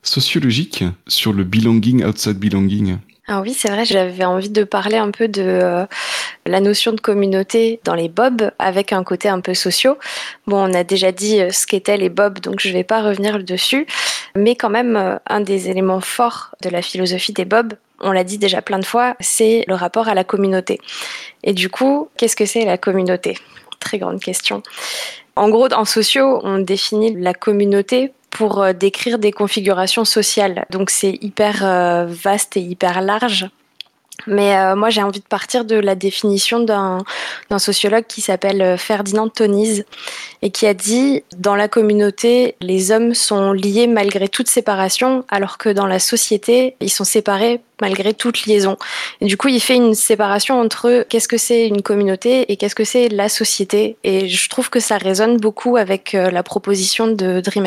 [0.02, 2.98] sociologique sur le belonging outside belonging.
[3.28, 5.84] Ah oui, c'est vrai, j'avais envie de parler un peu de euh,
[6.46, 9.98] la notion de communauté dans les bobs avec un côté un peu sociaux.
[10.46, 13.02] Bon, on a déjà dit euh, ce qu'étaient les bobs, donc je ne vais pas
[13.02, 13.88] revenir dessus.
[14.36, 18.24] Mais quand même, euh, un des éléments forts de la philosophie des bobs, on l'a
[18.24, 20.80] dit déjà plein de fois, c'est le rapport à la communauté.
[21.42, 23.38] Et du coup, qu'est-ce que c'est la communauté?
[23.80, 24.62] Très grande question.
[25.36, 30.64] En gros, en sociaux, on définit la communauté pour euh, décrire des configurations sociales.
[30.70, 33.48] Donc c'est hyper euh, vaste et hyper large.
[34.26, 37.04] Mais euh, moi, j'ai envie de partir de la définition d'un
[37.58, 39.84] sociologue qui s'appelle Ferdinand Tonise
[40.42, 45.58] et qui a dit dans la communauté, les hommes sont liés malgré toute séparation, alors
[45.58, 48.76] que dans la société, ils sont séparés malgré toute liaison.
[49.20, 52.74] Et du coup, il fait une séparation entre qu'est-ce que c'est une communauté et qu'est-ce
[52.74, 53.96] que c'est la société.
[54.04, 57.66] Et je trouve que ça résonne beaucoup avec euh, la proposition de Dream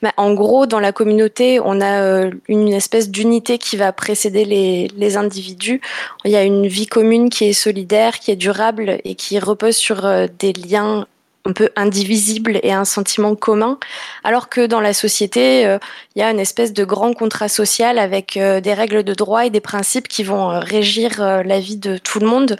[0.00, 4.44] bah, en gros, dans la communauté, on a euh, une espèce d'unité qui va précéder
[4.44, 5.80] les, individus.
[6.24, 9.76] Il y a une vie commune qui est solidaire, qui est durable et qui repose
[9.76, 11.06] sur euh, des liens
[11.44, 13.78] un peu indivisible et un sentiment commun,
[14.22, 15.78] alors que dans la société, euh,
[16.14, 19.50] il y a une espèce de grand contrat social avec des règles de droit et
[19.50, 22.56] des principes qui vont régir la vie de tout le monde,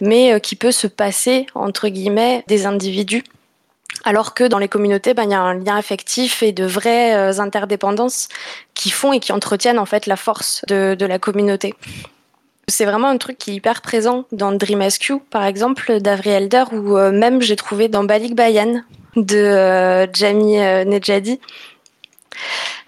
[0.00, 3.24] mais qui peut se passer, entre guillemets, des individus.
[4.04, 7.38] Alors que dans les communautés, ben, il y a un lien affectif et de vraies
[7.38, 8.28] interdépendances
[8.74, 11.74] qui font et qui entretiennent en fait la force de, la communauté.
[12.68, 16.64] C'est vraiment un truc qui est hyper présent dans Dream Rescue, par exemple, d'Avri Elder,
[16.72, 18.82] ou même j'ai trouvé dans Balik Bayan
[19.16, 21.40] de Jamie Nejadi.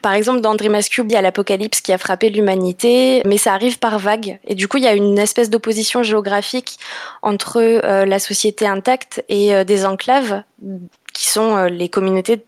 [0.03, 3.79] Par exemple, dans Dream il y a l'apocalypse qui a frappé l'humanité, mais ça arrive
[3.79, 4.41] par vagues.
[4.45, 6.79] Et du coup, il y a une espèce d'opposition géographique
[7.23, 10.43] entre euh, la société intacte et euh, des enclaves,
[11.13, 12.45] qui sont euh, les communautés,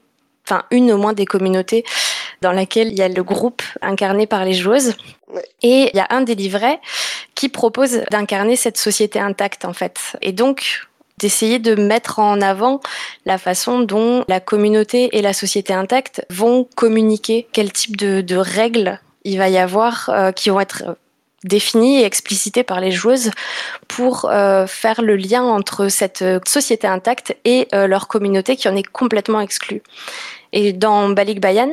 [0.46, 1.84] enfin une au moins des communautés
[2.40, 4.94] dans laquelle il y a le groupe incarné par les joueuses.
[5.62, 6.80] Et il y a un des livrets
[7.34, 9.98] qui propose d'incarner cette société intacte, en fait.
[10.22, 10.82] Et donc,
[11.18, 12.80] d'essayer de mettre en avant
[13.24, 19.00] la façon dont la communauté et la société intacte vont communiquer, quel type de, règles
[19.24, 20.96] il va y avoir euh, qui vont être
[21.44, 23.30] définies et explicitées par les joueuses
[23.86, 28.76] pour euh, faire le lien entre cette société intacte et euh, leur communauté qui en
[28.76, 29.82] est complètement exclue.
[30.52, 31.70] Et dans Balik Bayan,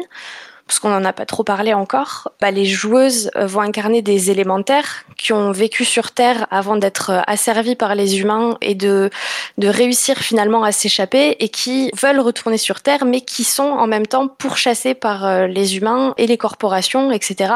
[0.72, 4.32] parce qu'on n'en a pas trop parlé encore, bah, les joueuses euh, vont incarner des
[4.32, 9.09] élémentaires qui ont vécu sur Terre avant d'être euh, asservis par les humains et de,
[9.57, 13.86] de réussir finalement à s'échapper et qui veulent retourner sur Terre mais qui sont en
[13.86, 17.53] même temps pourchassés par euh, les humains et les corporations, etc.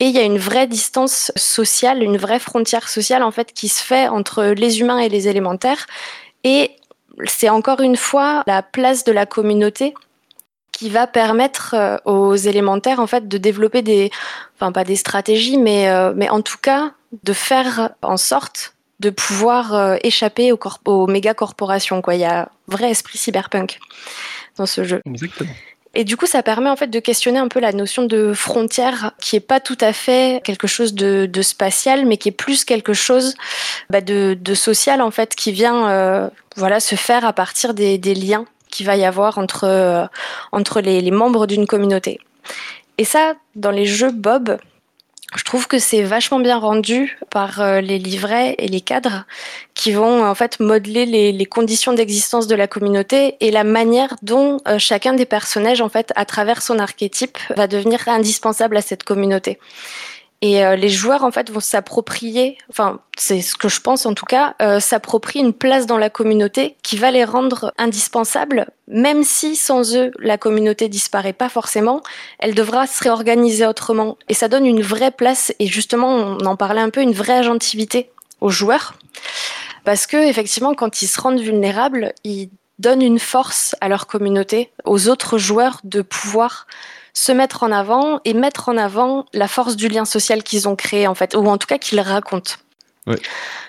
[0.00, 3.68] Et il y a une vraie distance sociale, une vraie frontière sociale en fait qui
[3.68, 5.86] se fait entre les humains et les élémentaires.
[6.42, 6.70] Et
[7.26, 9.92] c'est encore une fois la place de la communauté
[10.76, 14.10] qui va permettre euh, aux élémentaires en fait de développer des,
[14.56, 19.08] enfin pas des stratégies, mais euh, mais en tout cas de faire en sorte de
[19.08, 22.02] pouvoir euh, échapper aux, aux méga corporations.
[22.02, 23.78] Quoi, il y a un vrai esprit cyberpunk
[24.58, 25.00] dans ce jeu.
[25.06, 25.50] Exactement.
[25.94, 29.12] Et du coup, ça permet en fait de questionner un peu la notion de frontière,
[29.18, 32.66] qui est pas tout à fait quelque chose de, de spatial, mais qui est plus
[32.66, 33.34] quelque chose
[33.88, 38.14] bah, de, de, social en fait, qui vient voilà se faire à partir des, des
[38.14, 38.44] liens
[38.76, 40.06] qu'il va y avoir entre, euh,
[40.52, 42.20] entre les, membres d'une communauté.
[42.98, 44.58] Et ça, dans les jeux Bob,
[45.34, 49.24] je trouve que c'est vachement bien rendu par euh, les livrets et les cadres
[49.74, 54.14] qui vont en fait modeler les, les conditions d'existence de la communauté et la manière
[54.22, 58.82] dont euh, chacun des personnages en fait à travers son archétype va devenir indispensable à
[58.82, 59.58] cette communauté.
[60.42, 64.12] Et euh, les joueurs en fait vont s'approprier, enfin c'est ce que je pense en
[64.12, 64.80] tout cas, euh,
[65.34, 70.36] une place dans la communauté qui va les rendre indispensables, même si sans eux la
[70.36, 72.02] communauté disparaît pas forcément,
[72.38, 74.18] elle devra se réorganiser autrement.
[74.28, 77.38] Et ça donne une vraie place et justement on en parlait un peu, une vraie
[77.38, 78.10] agentivité
[78.42, 78.92] aux joueurs,
[79.84, 84.70] parce que effectivement quand ils se rendent vulnérables, ils donnent une force à leur communauté,
[84.84, 86.66] aux autres joueurs de pouvoir
[87.16, 90.76] se mettre en avant et mettre en avant la force du lien social qu'ils ont
[90.76, 92.52] créé en fait, ou en tout cas qu'ils racontent.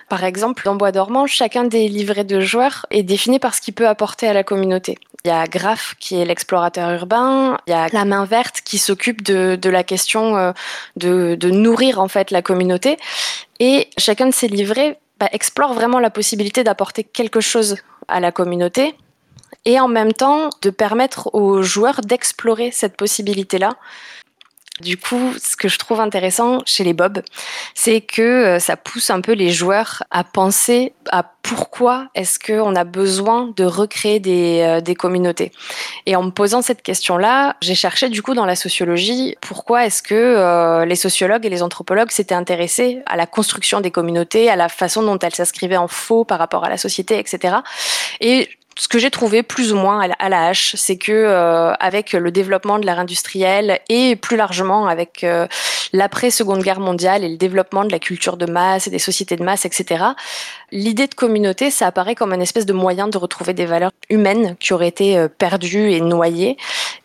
[0.10, 3.74] Par exemple, dans Bois dormant, chacun des livrets de joueurs est défini par ce qu'il
[3.74, 4.98] peut apporter à la communauté.
[5.24, 8.78] Il y a Graf qui est l'explorateur urbain, il y a la main verte qui
[8.78, 10.52] s'occupe de, la question euh,
[10.98, 12.98] de, nourrir en fait la communauté,
[13.62, 17.78] et chacun de ces livrets bah, explore vraiment la possibilité d'apporter quelque chose
[18.10, 18.96] à la communauté,
[19.66, 23.78] et en même temps de permettre aux joueurs d'explorer cette possibilité-là.
[24.82, 27.24] Du coup, ce que je trouve intéressant chez les Bob,
[27.74, 32.76] c'est que euh, ça pousse un peu les joueurs à penser à pourquoi est-ce qu'on
[32.76, 35.52] a besoin de recréer des, euh, des communautés.
[36.06, 40.04] Et en me posant cette question-là, j'ai cherché du coup dans la sociologie pourquoi est-ce
[40.04, 44.56] que euh, les sociologues et les anthropologues s'étaient intéressés à la construction des communautés, à
[44.56, 47.56] la façon dont elles s'inscrivaient en faux par rapport à la société, etc.
[48.22, 48.48] Et
[48.78, 52.32] ce que j'ai trouvé plus ou moins à la hache, c'est que euh, avec le
[52.32, 55.48] développement de l'ère industrielle et plus largement avec euh,
[55.94, 59.36] l'après Seconde Guerre mondiale et le développement de la culture de masse et des sociétés
[59.36, 60.06] de masse, etc.,
[60.72, 64.56] l'idée de communauté, ça apparaît comme un espèce de moyen de retrouver des valeurs humaines
[64.60, 66.56] qui auraient été euh, perdues et noyées.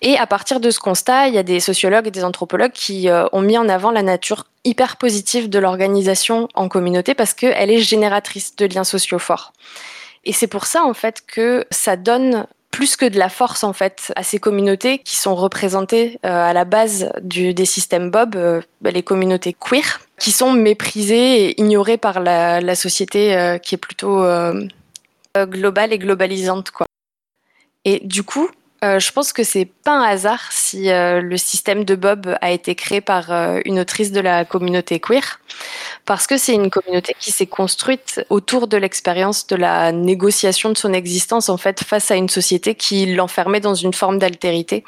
[0.02, 3.08] Et à partir de ce constat, il y a des sociologues et des anthropologues qui
[3.32, 7.78] ont mis en avant la nature hyper positive de l'organisation en communauté parce qu'elle est
[7.78, 9.52] génératrice de liens sociaux forts.
[10.24, 13.74] Et c'est pour ça, en fait, que ça donne plus que de la force en
[13.74, 18.62] fait à ces communautés qui sont représentées euh, à la base des systèmes Bob, euh,
[18.80, 23.74] bah, les communautés queer, qui sont méprisées et ignorées par la, la société euh, qui
[23.74, 24.24] est plutôt
[25.36, 26.86] globale et globalisante quoi.
[27.84, 28.48] Et du coup,
[28.82, 32.50] euh, je pense que c'est pas un hasard si euh, le système de Bob a
[32.50, 35.38] été créé par euh, une autrice de la communauté queer,
[36.04, 40.76] parce que c'est une communauté qui s'est construite autour de l'expérience de la négociation de
[40.76, 44.82] son existence en fait face à une société qui l'enfermait dans une forme d'altérité.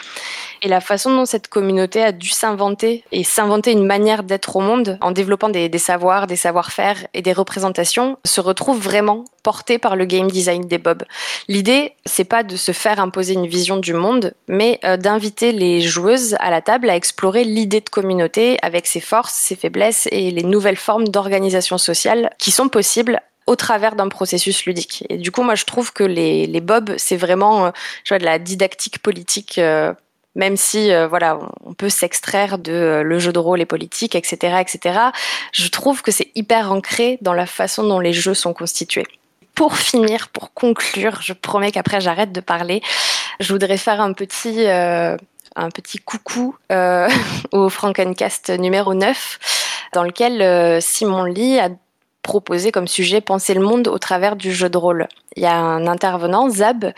[0.62, 4.60] Et la façon dont cette communauté a dû s'inventer et s'inventer une manière d'être au
[4.60, 9.78] monde en développant des, des savoirs, des savoir-faire et des représentations se retrouve vraiment portée
[9.78, 11.04] par le game design des Bob.
[11.48, 15.80] L'idée, c'est pas de se faire imposer une vision du monde, mais euh, d'inviter les
[15.80, 20.30] joueuses à la table à explorer l'idée de communauté avec ses forces, ses faiblesses et
[20.30, 25.04] les nouvelles formes d'organisation sociale qui sont possibles au travers d'un processus ludique.
[25.10, 27.72] Et du coup, moi, je trouve que les, les bobs, c'est vraiment
[28.08, 29.60] vois, de la didactique politique
[30.34, 34.14] même si euh, voilà, on peut s'extraire de euh, le jeu de rôle et politique,
[34.14, 34.98] etc., etc.
[35.52, 39.06] Je trouve que c'est hyper ancré dans la façon dont les jeux sont constitués.
[39.54, 42.82] Pour finir, pour conclure, je promets qu'après j'arrête de parler.
[43.40, 45.16] Je voudrais faire un petit euh,
[45.56, 47.08] un petit coucou euh,
[47.52, 49.38] au Frankencast numéro 9,
[49.92, 51.68] dans lequel Simon Lee a
[52.24, 55.06] proposé comme sujet penser le monde au travers du jeu de rôle.
[55.36, 56.92] Il y a un intervenant, Zab,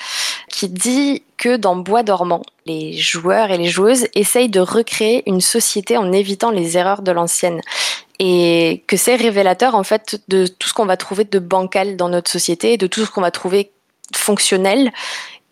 [0.48, 5.42] qui dit que dans Bois dormant, les joueurs et les joueuses essayent de recréer une
[5.42, 7.60] société en évitant les erreurs de l'ancienne.
[8.18, 12.08] Et que c'est révélateur en fait de tout ce qu'on va trouver de bancal dans
[12.08, 13.72] notre société, de tout ce qu'on va trouver
[14.14, 14.92] fonctionnel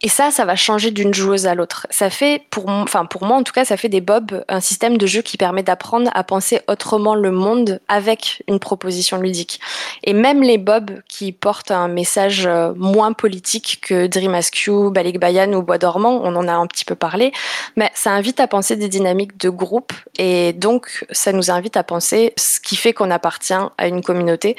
[0.03, 1.86] et ça, ça va changer d'une joueuse à l'autre.
[1.88, 4.99] Ça fait, pour, enfin pour moi en tout cas, ça fait des bobs un système
[4.99, 9.61] de jeu qui permet d'apprendre à penser autrement le monde avec une proposition ludique.
[10.03, 15.18] Et même les bobs qui portent un message euh, moins politique que Dream Askew, Balik
[15.18, 17.32] Bayan ou Bois dormant, on en a un petit peu parlé,
[17.76, 21.82] mais ça invite à penser des dynamiques de groupe et donc ça nous invite à
[21.82, 24.57] penser ce qui fait qu'on appartient à une communauté.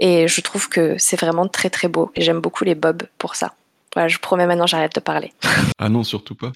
[0.00, 3.36] Et je trouve que c'est vraiment très très beau et j'aime beaucoup les bobs pour
[3.36, 3.52] ça
[4.06, 5.32] je promets maintenant, j'arrête de parler.
[5.78, 6.52] ah non, surtout pas.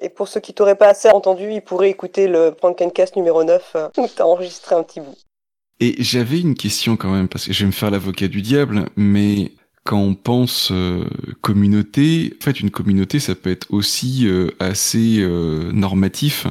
[0.00, 3.72] Et pour ceux qui t'auraient pas assez entendu, ils pourraient écouter le Prankencast numéro 9
[3.74, 5.16] euh, où t'as enregistré un petit bout.
[5.80, 8.86] Et j'avais une question quand même, parce que je vais me faire l'avocat du diable,
[8.96, 9.52] mais
[9.84, 11.04] quand on pense euh,
[11.40, 15.24] communauté, en fait une communauté ça peut être aussi euh, assez
[15.72, 16.46] normatif.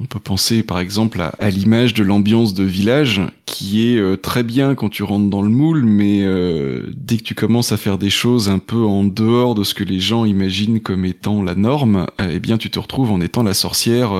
[0.00, 4.42] On peut penser par exemple à, l'image de l'ambiance de village qui est euh, très
[4.42, 7.98] bien quand tu rentres dans le moule, mais euh, dès que tu commences à faire
[7.98, 11.54] des choses un peu en dehors de ce que les gens imaginent comme étant la
[11.54, 14.10] norme, euh, eh bien tu te retrouves en étant la sorcière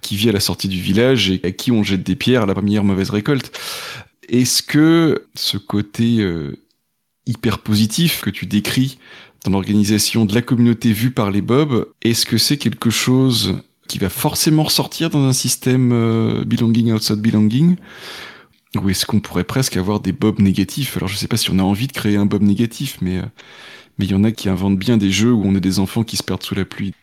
[0.00, 2.46] qui vit à la sortie du village et à qui on jette des pierres à
[2.46, 3.58] la première mauvaise récolte.
[4.28, 6.26] Est-ce que ce côté
[7.26, 8.98] hyper positif que tu décris
[9.44, 13.58] dans l'organisation de la communauté vue par les Bobs, est-ce que c'est quelque chose
[13.88, 17.76] qui va forcément ressortir dans un système euh, belonging outside belonging
[18.80, 20.96] ou est-ce qu'on pourrait presque avoir des bobs négatifs?
[20.96, 23.22] Alors je sais pas si on a envie de créer un bob négatif, mais euh,
[23.98, 26.02] mais il y en a qui inventent bien des jeux où on a des enfants
[26.02, 26.94] qui se perdent sous la pluie.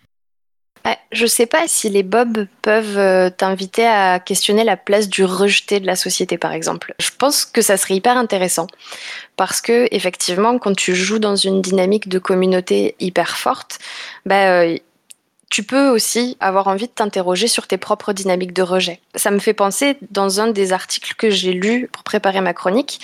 [1.11, 5.81] Je sais pas si les bobs peuvent euh, t'inviter à questionner la place du rejeté
[5.81, 6.95] de la société, par exemple.
[6.99, 8.67] Je pense que ça serait hyper intéressant
[9.35, 13.79] parce que effectivement, quand tu joues dans une dynamique de communauté hyper forte,
[14.25, 14.63] bah,
[15.51, 19.01] tu peux aussi avoir envie de t'interroger sur tes propres dynamiques de rejet.
[19.15, 23.01] Ça me fait penser dans un des articles que j'ai lu pour préparer ma chronique,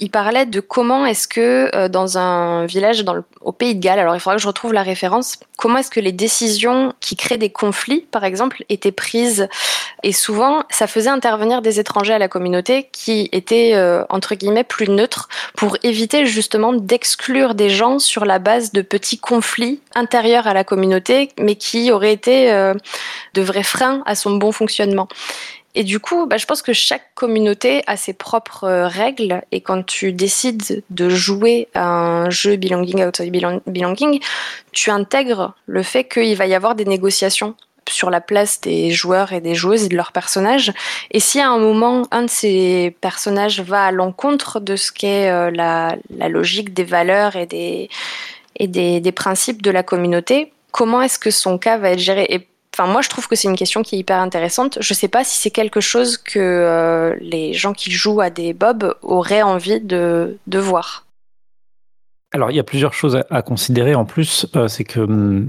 [0.00, 3.80] il parlait de comment est-ce que euh, dans un village dans le, au Pays de
[3.80, 7.16] Galles, alors il faudra que je retrouve la référence, comment est-ce que les décisions qui
[7.16, 9.46] créent des conflits, par exemple, étaient prises
[10.02, 14.64] et souvent ça faisait intervenir des étrangers à la communauté qui étaient euh, entre guillemets
[14.64, 20.46] plus neutres pour éviter justement d'exclure des gens sur la base de petits conflits intérieurs
[20.46, 22.74] à la communauté, mais qui auraient été euh,
[23.34, 25.08] de vrais freins à son bon fonctionnement.
[25.74, 29.42] Et du coup, bah, je pense que chaque communauté a ses propres euh, règles.
[29.52, 33.32] Et quand tu décides de jouer à un jeu belonging outside
[33.66, 34.20] belonging,
[34.72, 37.54] tu intègres le fait qu'il va y avoir des négociations
[37.88, 40.72] sur la place des joueurs et des joueuses et de leurs personnages.
[41.10, 45.30] Et si à un moment, un de ces personnages va à l'encontre de ce qu'est
[45.30, 45.96] euh, la,
[46.28, 47.88] logique des valeurs et des,
[48.56, 52.48] et des, des principes de la communauté, comment est-ce que son cas va être géré?
[52.86, 54.78] Moi, je trouve que c'est une question qui est hyper intéressante.
[54.80, 58.30] Je ne sais pas si c'est quelque chose que euh, les gens qui jouent à
[58.30, 61.06] des bobs auraient envie de, de voir.
[62.32, 64.46] Alors, il y a plusieurs choses à, considérer en plus.
[64.56, 65.48] Euh, c'est que hum,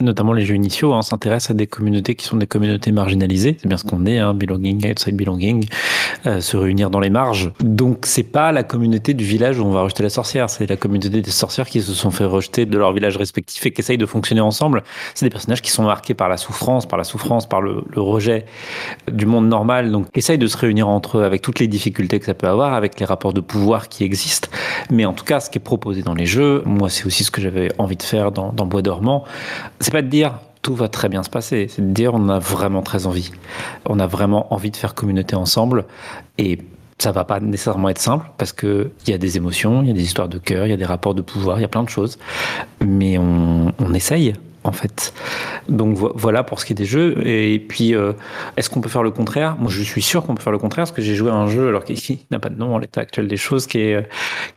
[0.00, 3.56] notamment les jeux initiaux, hein, s'intéressent à des communautés qui sont des communautés marginalisées.
[3.60, 5.66] C'est bien ce qu'on est, hein, belonging, outside belonging,
[6.26, 7.52] euh, se réunir dans les marges.
[7.60, 10.76] Donc c'est pas la communauté du village où on va rejeter la sorcière, c'est la
[10.76, 13.98] communauté des sorcières qui se sont fait rejeter de leur village respectif et qui essayent
[13.98, 14.82] de fonctionner ensemble.
[15.14, 18.00] C'est des personnages qui sont marqués par la souffrance, par la souffrance, par le, le
[18.00, 18.46] rejet
[19.10, 19.90] du monde normal.
[19.90, 22.74] Donc essayent de se réunir entre eux avec toutes les difficultés que ça peut avoir,
[22.74, 24.48] avec les rapports de pouvoir qui existent.
[24.90, 27.30] Mais en tout cas, ce qui est proposé dans les jeux, moi c'est aussi ce
[27.30, 29.24] que j'avais envie de faire dans, dans Bois dormant
[29.90, 32.38] c'est pas de dire tout va très bien se passer, c'est de dire on a
[32.38, 33.32] vraiment très envie.
[33.86, 35.84] On a vraiment envie de faire communauté ensemble
[36.38, 36.60] et
[36.98, 39.90] ça va pas nécessairement être simple parce que il y a des émotions, il y
[39.90, 41.68] a des histoires de cœur, il y a des rapports de pouvoir, il y a
[41.68, 42.18] plein de choses.
[42.86, 44.34] Mais on, on essaye,
[44.64, 45.12] en fait.
[45.68, 47.26] Donc voilà pour ce qui est des jeux.
[47.26, 48.12] Et puis, euh,
[48.56, 49.56] est-ce qu'on peut faire le contraire?
[49.58, 51.46] Moi, je suis sûr qu'on peut faire le contraire, parce que j'ai joué à un
[51.46, 54.08] jeu, alors qu'il n'a pas de nom en l'état actuel des choses, qui est,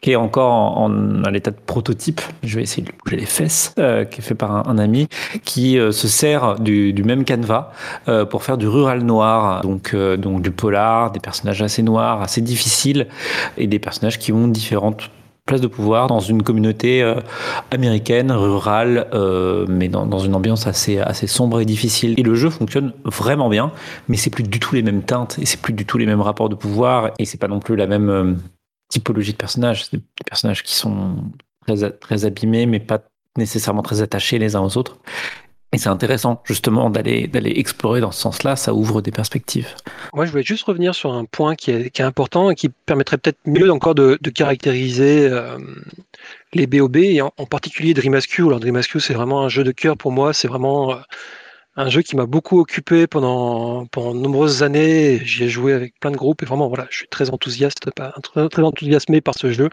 [0.02, 0.90] qui est encore en,
[1.30, 2.22] l'état de prototype.
[2.44, 5.08] Je vais essayer de bouger les fesses, euh, qui est fait par un, ami,
[5.44, 7.72] qui euh, se sert du, du même canevas
[8.30, 13.08] pour faire du rural noir, donc, donc du polar, des personnages assez noirs, assez difficiles,
[13.58, 15.10] et des personnages qui ont différentes
[15.46, 17.16] place de pouvoir dans une communauté euh,
[17.72, 22.14] américaine, rurale, euh, mais dans, une ambiance assez, sombre et difficile.
[22.18, 23.72] Et le jeu fonctionne vraiment bien,
[24.08, 26.22] mais c'est plus du tout les mêmes teintes et c'est plus du tout les mêmes
[26.22, 28.34] rapports de pouvoir et c'est pas non plus la même euh,
[28.90, 29.86] typologie de personnages.
[29.86, 31.16] C'est des personnages qui sont
[32.00, 33.00] très abîmés, mais pas
[33.38, 34.98] nécessairement très attachés les uns aux autres.
[35.74, 39.68] Et c'est intéressant justement d'aller d'aller explorer dans ce sens-là, ça ouvre des perspectives.
[40.14, 42.70] Moi, je voulais juste revenir sur un point qui est, qui est important et qui
[42.70, 45.58] permettrait peut-être mieux encore de, caractériser euh,
[46.54, 48.48] les BOB et en, particulier Dream Askew.
[48.48, 50.32] Alors Dream Askew, c'est vraiment un jeu de cœur pour moi.
[50.32, 50.98] C'est vraiment euh,
[51.76, 55.22] un jeu qui m'a beaucoup occupé pendant pendant de nombreuses années.
[55.26, 58.50] J'y ai joué avec plein de groupes et vraiment voilà, je suis très enthousiaste, très,
[58.50, 59.70] très enthousiasmé par ce jeu.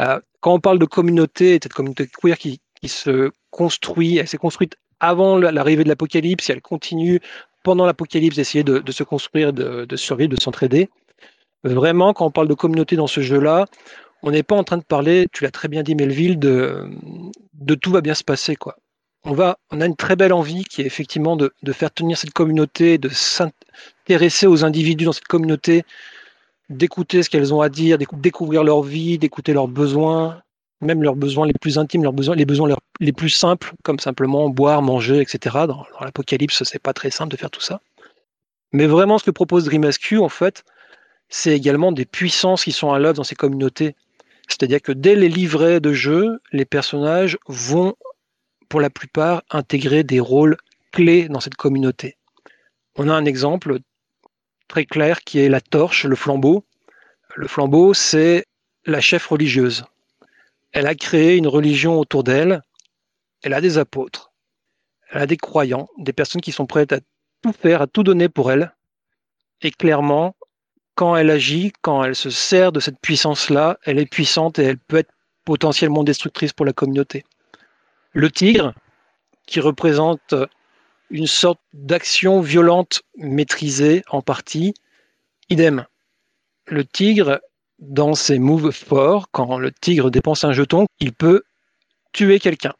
[0.00, 4.38] Euh, quand on parle de communauté, cette communauté queer qui, qui se construit, elle s'est
[4.38, 4.76] construite
[5.08, 7.20] avant l'arrivée de l'apocalypse, et elle continue
[7.62, 10.90] pendant l'apocalypse d'essayer de, se construire, de, survivre, de s'entraider.
[11.64, 13.66] Vraiment, quand on parle de communauté dans ce jeu-là,
[14.22, 16.88] on n'est pas en train de parler, tu l'as très bien dit Melville, de,
[17.80, 18.56] tout va bien se passer.
[18.56, 18.76] Quoi.
[19.24, 22.98] On a une très belle envie qui est effectivement de, de faire tenir cette communauté,
[22.98, 25.84] de s'intéresser aux individus dans cette communauté,
[26.68, 30.42] d'écouter ce qu'elles ont à dire, découvrir leur vie, d'écouter leurs besoins,
[30.80, 34.48] même leurs besoins les plus intimes, leurs besoins, les besoins les plus simples, comme simplement
[34.48, 35.38] boire, manger, etc.
[35.66, 37.80] Dans, dans l'apocalypse, c'est pas très simple de faire tout ça.
[38.72, 39.88] Mais vraiment, ce que propose Dream
[40.20, 40.64] en fait,
[41.28, 43.94] c'est également des puissances qui sont à l'œuvre dans ces communautés.
[44.48, 47.94] C'est-à-dire que dès les livrets de jeu, les personnages vont,
[48.68, 50.56] pour la plupart, intégrer des rôles
[50.92, 52.16] clés dans cette communauté.
[52.96, 53.78] On a un exemple
[54.68, 56.64] très clair qui est la torche, le flambeau.
[57.36, 58.44] Le flambeau, c'est
[58.86, 59.84] la chef religieuse
[60.74, 62.60] elle a créé une religion autour d'elle,
[63.42, 64.32] elle a des apôtres,
[65.08, 66.98] elle a des croyants, des personnes qui sont prêtes à
[67.42, 68.74] tout faire, à tout donner pour elle.
[69.62, 70.34] Et clairement,
[70.96, 74.78] quand elle agit, quand elle se sert de cette puissance-là, elle est puissante et elle
[74.78, 75.12] peut être
[75.44, 77.24] potentiellement destructrice pour la communauté.
[78.12, 78.74] Le tigre,
[79.46, 80.34] qui représente
[81.10, 84.74] une sorte d'action violente maîtrisée en partie,
[85.50, 85.86] idem.
[86.66, 87.40] Le tigre
[87.78, 91.42] dans ses moves forts, quand le tigre dépense un jeton, il peut
[92.12, 92.74] tuer quelqu'un.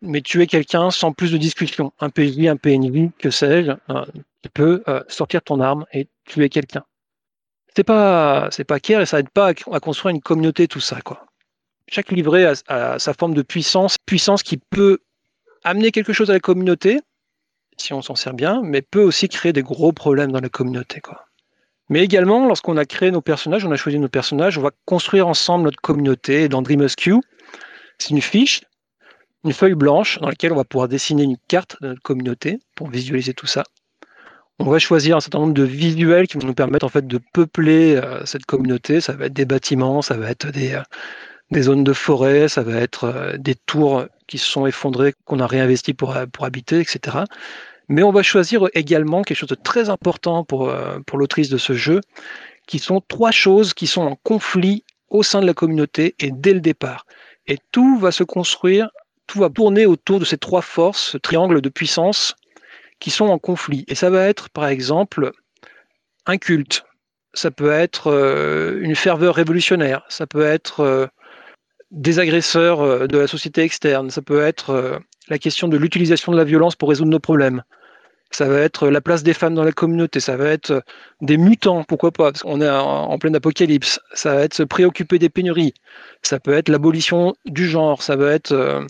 [0.00, 1.92] Mais tuer quelqu'un sans plus de discussion.
[2.00, 4.04] Un PJ, un PNV, que sais-je, euh,
[4.42, 6.84] tu peux euh, sortir ton arme et tuer quelqu'un.
[7.74, 11.00] C'est pas, c'est pas clair et ça aide pas à, construire une communauté, tout ça,
[11.00, 11.26] quoi.
[11.88, 14.98] Chaque livret a, a, sa forme de puissance, puissance qui peut
[15.64, 17.00] amener quelque chose à la communauté,
[17.76, 21.00] si on s'en sert bien, mais peut aussi créer des gros problèmes dans la communauté,
[21.00, 21.26] quoi.
[21.88, 25.26] Mais également, lorsqu'on a créé nos personnages, on a choisi nos personnages, on va construire
[25.28, 26.48] ensemble notre communauté.
[26.48, 27.16] dans Dream Q,
[27.98, 28.62] c'est une fiche,
[29.44, 32.88] une feuille blanche dans laquelle on va pouvoir dessiner une carte de notre communauté pour
[32.88, 33.64] visualiser tout ça.
[34.58, 37.18] On va choisir un certain nombre de visuels qui vont nous permettre en fait de
[37.32, 39.00] peupler euh, cette communauté.
[39.00, 40.82] Ça va être des bâtiments, ça va être des, euh,
[41.50, 45.40] des zones de forêt, ça va être euh, des tours qui se sont effondrées, qu'on
[45.40, 47.24] a réinvesti pour, pour habiter, etc.
[47.92, 51.58] Mais on va choisir également quelque chose de très important pour, euh, pour l'autrice de
[51.58, 52.00] ce jeu,
[52.66, 56.54] qui sont trois choses qui sont en conflit au sein de la communauté et dès
[56.54, 57.04] le départ.
[57.46, 58.88] Et tout va se construire,
[59.26, 62.34] tout va tourner autour de ces trois forces, ce triangle de puissance
[62.98, 63.84] qui sont en conflit.
[63.88, 65.32] Et ça va être, par exemple,
[66.24, 66.84] un culte.
[67.34, 70.02] Ça peut être euh, une ferveur révolutionnaire.
[70.08, 71.06] Ça peut être euh,
[71.90, 74.08] des agresseurs de la société externe.
[74.08, 77.62] Ça peut être la question de l'utilisation de la violence pour résoudre nos problèmes.
[78.32, 80.82] Ça va être la place des femmes dans la communauté, ça va être
[81.20, 84.00] des mutants, pourquoi pas, parce qu'on est en, pleine apocalypse.
[84.14, 85.74] Ça va être se préoccuper des pénuries.
[86.22, 88.84] Ça peut être l'abolition du genre, ça va être euh,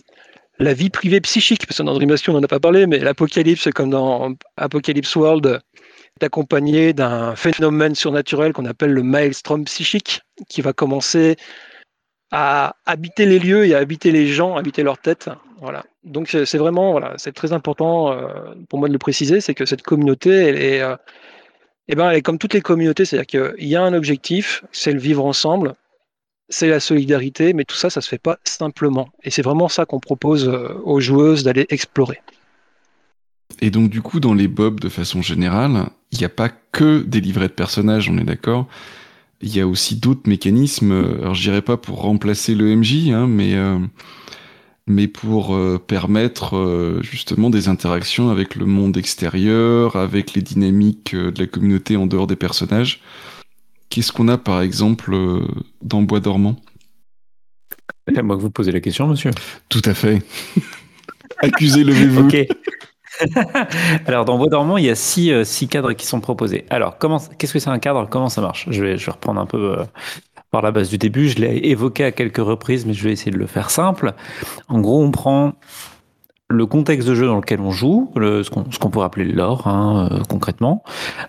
[0.59, 3.67] la vie privée psychique, parce que dans Dream on n'en a pas parlé, mais l'apocalypse,
[3.75, 5.61] comme dans Apocalypse World,
[6.21, 11.35] est accompagné d'un phénomène surnaturel qu'on appelle le maelstrom psychique, qui va commencer
[12.35, 15.29] à habiter les lieux et à habiter les gens, habiter leur tête.
[15.61, 15.85] Voilà.
[16.03, 19.65] Donc c'est vraiment, voilà, c'est très important euh, pour moi de le préciser, c'est que
[19.65, 20.95] cette communauté, elle est, euh,
[21.87, 24.91] eh ben, elle est comme toutes les communautés, c'est-à-dire qu'il y a un objectif, c'est
[24.91, 25.75] le vivre ensemble,
[26.49, 29.09] c'est la solidarité, mais tout ça, ça se fait pas simplement.
[29.23, 32.19] Et c'est vraiment ça qu'on propose euh, aux joueuses d'aller explorer.
[33.61, 37.03] Et donc du coup, dans les bobs, de façon générale, il n'y a pas que
[37.03, 38.67] des livrets de personnages, on est d'accord?
[39.41, 40.91] Il y a aussi d'autres mécanismes.
[41.19, 43.79] Alors, je dirais pas pour remplacer le MJ, hein, mais euh,
[44.87, 45.57] mais pour
[45.87, 52.05] permettre justement des interactions avec le monde extérieur, avec les dynamiques de la communauté en
[52.05, 52.99] dehors des personnages.
[53.87, 55.15] Qu'est-ce qu'on a par exemple
[55.81, 56.57] dans Bois dormant?
[58.13, 59.31] C'est moi que vous posez la question, monsieur.
[59.69, 60.21] Tout à fait.
[61.39, 62.27] Accusez, levez-vous.
[62.27, 62.47] Ok.
[64.07, 66.65] Alors, dans Bois dormant, il y a six, euh, six cadres qui sont proposés.
[66.69, 66.97] Alors,
[67.37, 68.07] qu'est-ce que c'est un cadre?
[68.09, 68.67] Comment ça marche?
[68.69, 69.83] Je vais, je vais reprendre un peu euh,
[70.51, 71.29] par la base du début.
[71.29, 74.13] Je l'ai évoqué à quelques reprises, mais je vais essayer de le faire simple.
[74.67, 75.53] En gros, on prend
[76.49, 80.19] le contexte de jeu dans lequel on joue, ce qu'on pourrait appeler l'or hein, euh,
[80.29, 80.83] concrètement.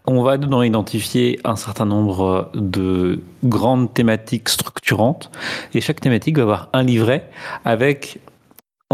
[0.06, 5.30] On va dedans identifier un certain nombre de grandes thématiques structurantes
[5.72, 7.30] et chaque thématique va avoir un livret
[7.64, 8.20] avec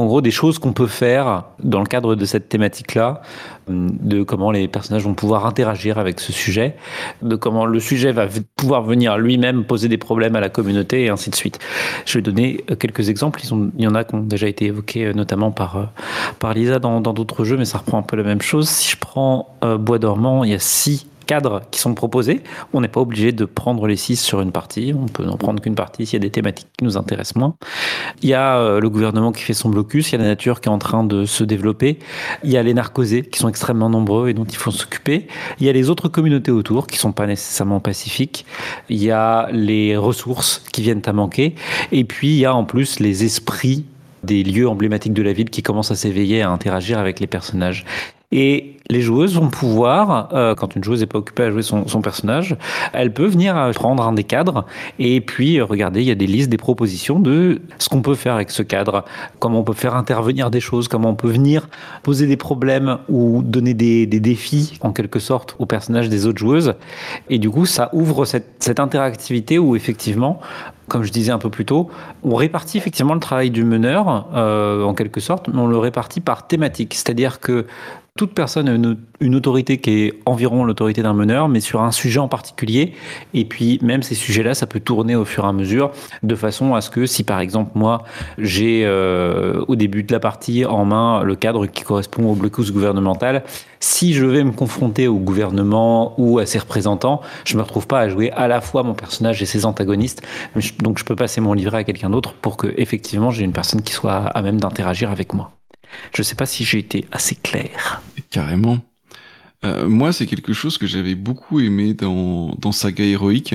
[0.01, 3.21] en gros des choses qu'on peut faire dans le cadre de cette thématique-là,
[3.69, 6.77] euh, de comment les personnages vont pouvoir interagir avec ce sujet,
[7.21, 8.27] de comment le sujet va
[8.57, 11.59] pouvoir venir lui-même poser des problèmes à la communauté et ainsi de suite.
[12.07, 13.43] Je vais donner euh, quelques exemples.
[13.77, 15.93] Il y en a qui ont déjà été évoqués euh, notamment par,
[16.39, 18.71] par Lisa dans d'autres jeux, mais ça reprend un peu la même chose.
[18.71, 22.41] Si je prends Bois dormant, il y a six cadres qui sont proposés.
[22.73, 24.93] On n'est pas obligé de prendre les six sur une partie.
[25.01, 27.55] On peut n'en prendre qu'une partie s'il y a des thématiques qui nous intéressent moins.
[28.21, 30.11] Il y a euh, le gouvernement qui fait son blocus.
[30.11, 32.01] Il y a la nature qui est en train de se développer.
[32.43, 35.29] Il y a les narcosés qui sont extrêmement nombreux et dont il faut s'occuper.
[35.61, 38.45] Il y a les autres communautés autour qui sont pas nécessairement pacifiques.
[38.89, 41.55] Il y a les ressources qui viennent à manquer.
[41.93, 43.85] Et puis il y a en plus les esprits
[44.25, 47.85] des lieux emblématiques de la ville qui commencent à s'éveiller, à interagir avec les personnages.
[48.33, 51.89] Et les joueuses vont pouvoir, euh, quand une joueuse n'est pas occupée à jouer son,
[51.89, 52.57] son, personnage,
[52.93, 54.67] elle peut venir prendre un des cadres
[54.99, 58.15] et puis euh, regarder, il y a des listes, des propositions de ce qu'on peut
[58.15, 59.05] faire avec ce cadre,
[59.39, 61.69] comment on peut faire intervenir des choses, comment on peut venir
[62.03, 66.39] poser des problèmes ou donner des, des défis en quelque sorte aux personnages des autres
[66.39, 66.75] joueuses.
[67.29, 70.41] Et du coup, ça ouvre cette, cette interactivité où effectivement,
[70.91, 71.89] comme je disais un peu plus tôt,
[72.25, 76.21] on répartit effectivement le travail du meneur, euh, en quelque sorte, mais on le répartit
[76.21, 76.95] par thématique.
[76.95, 77.67] C'est-à-dire que
[78.17, 78.75] toute personne a
[79.21, 82.93] une, autorité qui est environ l'autorité d'un meneur, mais sur un sujet en particulier.
[83.35, 85.93] Et puis, même ces sujets-là, ça peut tourner au fur et à mesure,
[86.23, 88.03] de façon à ce que si, par exemple, moi,
[88.39, 92.73] j'ai euh, au début de la partie en main le cadre qui correspond au blocus
[92.73, 93.45] gouvernemental,
[93.79, 98.01] si je vais me confronter au gouvernement ou à ses représentants, je me retrouve pas
[98.01, 100.23] à jouer à la fois mon personnage et ses antagonistes.
[100.81, 103.83] Donc, je peux passer mon livret à quelqu'un d'autre pour que, effectivement, j'ai une personne
[103.83, 105.53] qui soit à même d'interagir avec moi.
[106.15, 108.03] Je ne sais pas si j'ai été assez clair.
[108.31, 108.81] Carrément.
[109.65, 113.55] Euh, moi, c'est quelque chose que j'avais beaucoup aimé dans, dans Saga Héroïque,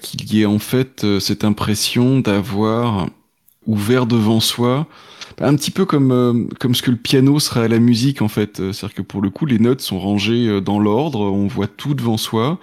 [0.00, 3.08] qu'il y ait en fait euh, cette impression d'avoir
[3.66, 4.86] ouvert devant soi,
[5.40, 8.28] un petit peu comme, euh, comme ce que le piano serait à la musique en
[8.28, 8.56] fait.
[8.56, 12.16] C'est-à-dire que pour le coup, les notes sont rangées dans l'ordre, on voit tout devant
[12.16, 12.58] soi,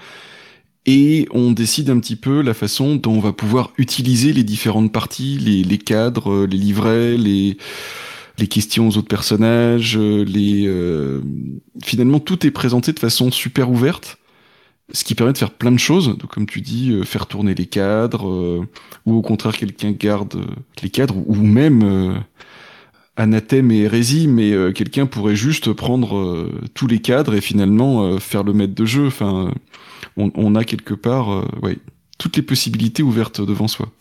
[0.87, 4.91] et on décide un petit peu la façon dont on va pouvoir utiliser les différentes
[4.91, 7.57] parties, les, les cadres, les livrets, les
[8.37, 11.21] les questions aux autres personnages, euh, les euh,
[11.83, 14.17] finalement tout est présenté de façon super ouverte,
[14.93, 16.17] ce qui permet de faire plein de choses.
[16.17, 18.65] Donc, comme tu dis, euh, faire tourner les cadres,
[19.05, 20.43] ou au contraire quelqu'un garde
[20.81, 22.23] les cadres, ou même
[23.15, 28.53] anathème et hérésie, mais quelqu'un pourrait juste prendre tous les cadres et finalement faire le
[28.53, 29.07] maître de jeu.
[29.07, 29.53] Enfin,
[30.17, 31.77] on, on a quelque part, ouais,
[32.17, 33.91] toutes les possibilités ouvertes devant soi.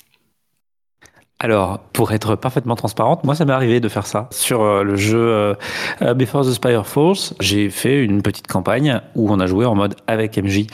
[1.43, 4.29] Alors, pour être parfaitement transparente, moi, ça m'est arrivé de faire ça.
[4.31, 5.55] Sur euh, le jeu euh,
[6.03, 9.75] euh, Before the Spire Force, j'ai fait une petite campagne où on a joué en
[9.75, 10.67] mode avec MJ.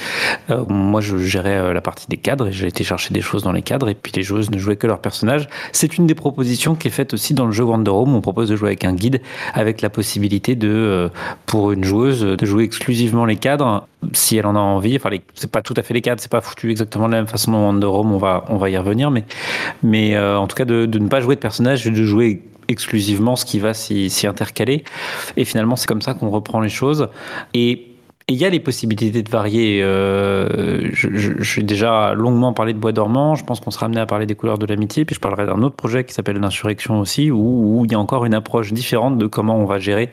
[0.69, 3.63] moi, je gérais la partie des cadres et j'ai été chercher des choses dans les
[3.63, 5.47] cadres et puis les joueuses ne jouaient que leur personnage.
[5.71, 8.17] C'est une des propositions qui est faite aussi dans le jeu Wonder Home.
[8.17, 9.23] On propose de jouer avec un guide
[9.55, 11.11] avec la possibilité de,
[11.47, 14.97] pour une joueuse, de jouer exclusivement les cadres si elle en a envie.
[14.97, 17.27] Enfin, c'est pas tout à fait les cadres, c'est pas foutu exactement de la même
[17.27, 18.13] façon dans Wonder Home.
[18.13, 19.25] On va, on va y revenir, mais,
[19.83, 23.59] mais en tout cas de, ne pas jouer de personnage de jouer exclusivement ce qui
[23.59, 24.85] va s'y intercaler.
[25.37, 27.09] Et finalement, c'est comme ça qu'on reprend les choses.
[27.55, 27.96] Et
[28.29, 29.81] il y a les possibilités de varier.
[29.85, 30.91] Euh,
[31.43, 33.37] suis déjà longuement parlé de Bois dormant.
[33.37, 35.05] Je pense qu'on sera amené à parler des couleurs de l'amitié.
[35.05, 38.25] Puis je parlerai d'un autre projet qui s'appelle l'insurrection aussi, où, il y a encore
[38.25, 40.11] une approche différente de comment on va gérer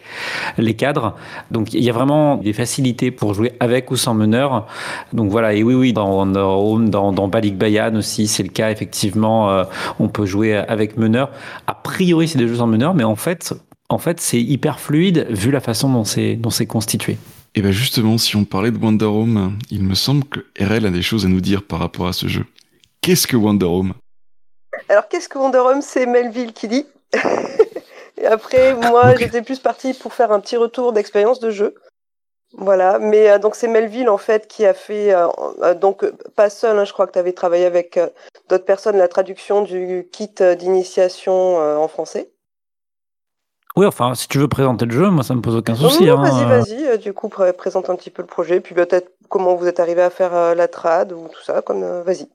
[0.59, 1.15] les cadres.
[1.49, 4.67] Donc il y a vraiment des facilités pour jouer avec ou sans meneur.
[5.11, 5.55] Donc voilà.
[5.55, 8.69] Et oui, oui, dans dans, dans Balik Bayan aussi, c'est le cas.
[8.69, 9.63] Effectivement, euh,
[9.99, 11.31] on peut jouer avec meneur.
[11.65, 13.55] A priori, c'est des jeux sans meneur, mais en fait,
[13.89, 17.17] en fait, c'est hyper fluide vu la façon dont c'est constitué.
[17.55, 20.89] Et bien justement, si on parlait de Wonder Home, il me semble que RL a
[20.89, 22.45] des choses à nous dire par rapport à ce jeu.
[23.01, 23.93] Qu'est-ce que Wonder Home?
[24.89, 25.81] Alors qu'est-ce que Wonder Home?
[25.81, 26.85] C'est Melville qui dit.
[28.17, 31.75] Et après, moi, j'étais plus partie pour faire un petit retour d'expérience de jeu.
[32.55, 35.27] Voilà, mais euh, donc c'est Melville en fait qui a fait, euh,
[35.63, 37.99] euh, donc pas seul, hein, je crois que tu avais travaillé avec
[38.47, 42.29] d'autres personnes, la traduction du kit d'initiation en français.
[43.75, 46.07] Oui, enfin, si tu veux présenter le jeu, moi ça me pose aucun souci.
[46.09, 46.45] Hein, vas-y, euh.
[46.45, 46.85] vas-y.
[46.85, 49.79] euh, Du coup, pré- présente un petit peu le projet, puis peut-être comment vous êtes
[49.79, 51.61] arrivé à faire euh, la trad ou tout ça.
[51.63, 52.27] Comme vas-y.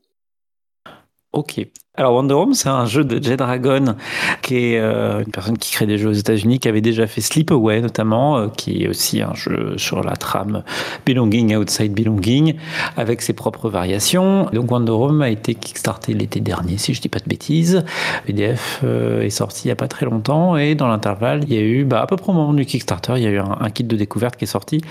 [1.33, 1.61] Ok.
[1.99, 3.97] Alors Wonder Home, c'est un jeu de Jay Dragon,
[4.41, 7.21] qui est euh, une personne qui crée des jeux aux États-Unis, qui avait déjà fait
[7.21, 10.63] Sleepaway notamment, euh, qui est aussi un jeu sur la trame
[11.07, 12.55] Belonging Outside Belonging,
[12.97, 14.47] avec ses propres variations.
[14.53, 17.85] Donc Wonder Home a été kickstarté l'été dernier, si je dis pas de bêtises.
[18.27, 21.59] PDF euh, est sorti il y a pas très longtemps, et dans l'intervalle, il y
[21.59, 23.71] a eu, bah, à peu près au moment du Kickstarter, il y a eu un,
[23.71, 24.83] kit de découverte qui est sorti.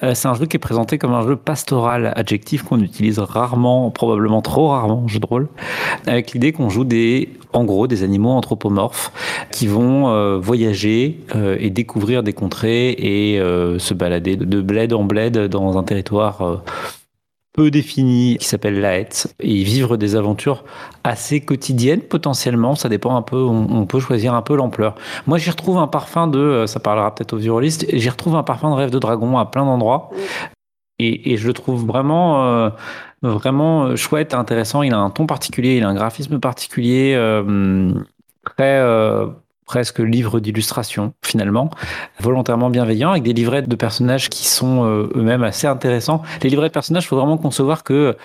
[0.00, 4.40] C'est un jeu qui est présenté comme un jeu pastoral, adjectif qu'on utilise rarement, probablement
[4.40, 5.48] trop rarement en jeu de rôle
[6.06, 9.12] avec l'idée qu'on joue des, en gros, des animaux anthropomorphes
[9.50, 14.94] qui vont euh, voyager euh, et découvrir des contrées et euh, se balader de bled
[14.94, 16.62] en bled dans un territoire
[17.52, 20.64] peu défini qui s'appelle Laet et vivre des aventures
[21.04, 22.74] assez quotidiennes potentiellement.
[22.74, 24.94] Ça dépend un peu, on, on peut choisir un peu l'ampleur.
[25.26, 28.70] Moi, j'y retrouve un parfum de, ça parlera peut-être aux virolistes, j'y retrouve un parfum
[28.70, 30.10] de rêve de dragon à plein d'endroits.
[31.00, 32.70] Et, et je le trouve vraiment,
[33.32, 34.82] vraiment euh, chouette, intéressant.
[34.82, 37.92] Il a un ton particulier, il a un graphisme particulier, euh,
[38.44, 39.26] très euh,
[39.66, 41.70] presque livre d'illustration finalement,
[42.20, 46.22] volontairement bienveillant, avec des livrets de personnages qui sont euh, eux-mêmes assez intéressants.
[46.42, 48.16] Les livrets de personnages, il faut vraiment concevoir que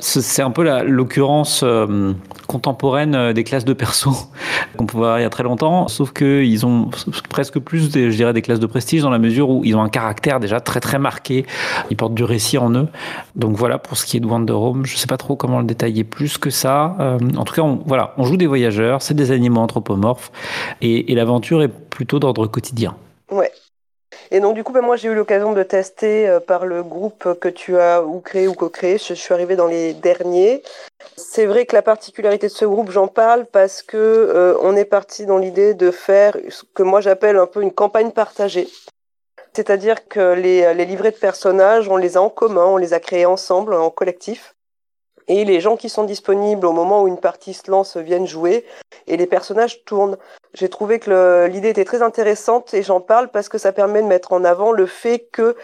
[0.00, 2.12] ce- c'est un peu l'occurrence euh,
[2.46, 4.12] contemporaine euh, des classes de perso
[4.76, 6.90] qu'on pouvait avoir il y a très longtemps, sauf qu'ils ont
[7.28, 9.82] presque plus, des, je dirais, des classes de prestige dans la mesure où ils ont
[9.82, 11.44] un caractère déjà très très marqué,
[11.90, 12.88] ils portent du récit en eux.
[13.36, 15.66] Donc voilà pour ce qui est de Wonder Home, je sais pas trop comment le
[15.66, 16.96] détailler plus que ça.
[17.36, 20.30] En tout cas, on, voilà, on joue des voyageurs, c'est des animaux anthropomorphes
[20.86, 22.96] et l'aventure est plutôt d'ordre quotidien.
[23.30, 23.52] Ouais.
[24.30, 27.38] Et donc du coup, ben, moi j'ai eu l'occasion de tester euh, par le groupe
[27.40, 28.98] que tu as ou créé ou co-créé.
[28.98, 30.62] Je, suis arrivée dans les derniers.
[31.16, 34.84] C'est vrai que la particularité de ce groupe, j'en parle parce que euh, on est
[34.84, 38.68] parti dans l'idée de faire ce que moi j'appelle un peu une campagne partagée.
[39.52, 43.24] C'est-à-dire que les livrets de personnages, on les a en commun, on les a créés
[43.24, 44.55] ensemble, en collectif.
[45.28, 48.64] Et les gens qui sont disponibles au moment où une partie se lance viennent jouer
[49.06, 50.16] et les personnages tournent.
[50.54, 54.06] J'ai trouvé que l'idée était très intéressante et j'en parle parce que ça permet de
[54.06, 55.56] mettre en avant le fait que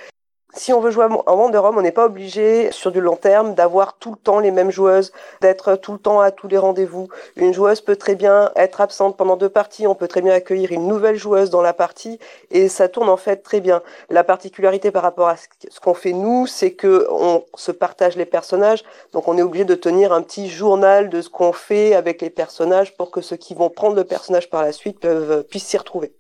[0.55, 3.55] si on veut jouer en Wonder Home, on n'est pas obligé sur du long terme
[3.55, 7.09] d'avoir tout le temps les mêmes joueuses, d'être tout le temps à tous les rendez-vous.
[7.36, 10.70] Une joueuse peut très bien être absente pendant deux parties, on peut très bien accueillir
[10.72, 12.18] une nouvelle joueuse dans la partie
[12.50, 13.82] et ça tourne en fait très bien.
[14.11, 18.26] La particularité par rapport à ce qu'on fait nous, c'est que on se partage les
[18.26, 22.20] personnages, donc on est obligé de tenir un petit journal de ce qu'on fait avec
[22.20, 25.66] les personnages pour que ceux qui vont prendre le personnage par la suite peuvent, puissent
[25.66, 26.12] s'y retrouver.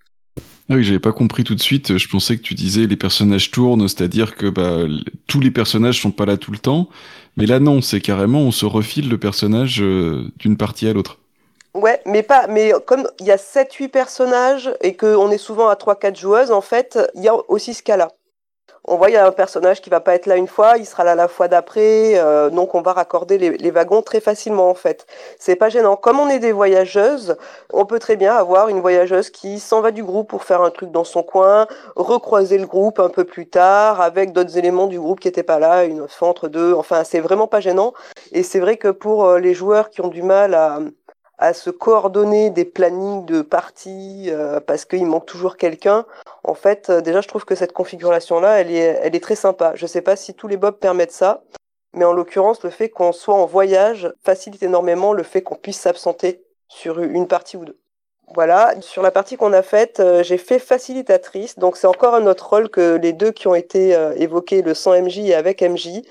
[0.72, 1.98] Ah oui, j'avais pas compris tout de suite.
[1.98, 4.78] Je pensais que tu disais les personnages tournent, c'est-à-dire que bah,
[5.26, 6.88] tous les personnages sont pas là tout le temps.
[7.36, 11.18] Mais là, non, c'est carrément on se refile le personnage euh, d'une partie à l'autre.
[11.74, 15.74] Ouais, mais pas, mais comme il y a 7-8 personnages et qu'on est souvent à
[15.74, 18.08] 3-4 joueuses, en fait, il y a aussi ce cas-là.
[18.84, 20.86] On voit, il y a un personnage qui va pas être là une fois, il
[20.86, 24.74] sera là la fois d'après, euh, donc on va raccorder les, wagons très facilement, en
[24.74, 25.06] fait.
[25.38, 25.94] C'est pas gênant.
[25.94, 27.36] Comme on est des voyageuses,
[27.72, 30.70] on peut très bien avoir une voyageuse qui s'en va du groupe pour faire un
[30.70, 34.98] truc dans son coin, recroiser le groupe un peu plus tard avec d'autres éléments du
[34.98, 36.74] groupe qui étaient pas là, une fois entre deux.
[36.74, 37.92] Enfin, c'est vraiment pas gênant.
[38.32, 40.80] Et c'est vrai que pour euh, les joueurs qui ont du mal à,
[41.42, 46.06] à se coordonner des plannings de parties euh, parce qu'il manque toujours quelqu'un.
[46.44, 49.72] En fait, euh, déjà, je trouve que cette configuration-là, elle est, très sympa.
[49.74, 51.42] Je sais pas si tous les bobs permettent ça,
[51.94, 55.80] mais en l'occurrence, le fait qu'on soit en voyage facilite énormément le fait qu'on puisse
[55.80, 57.78] s'absenter sur une partie ou deux.
[58.34, 62.26] Voilà, sur la partie qu'on a faite, euh, j'ai fait facilitatrice, donc c'est encore un
[62.28, 66.02] autre rôle que les deux qui ont été évoqués, le sans MJ et avec MJ.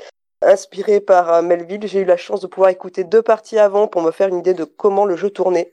[0.43, 4.01] Inspiré par euh, Melville, j'ai eu la chance de pouvoir écouter deux parties avant pour
[4.01, 5.71] me faire une idée de comment le jeu tournait.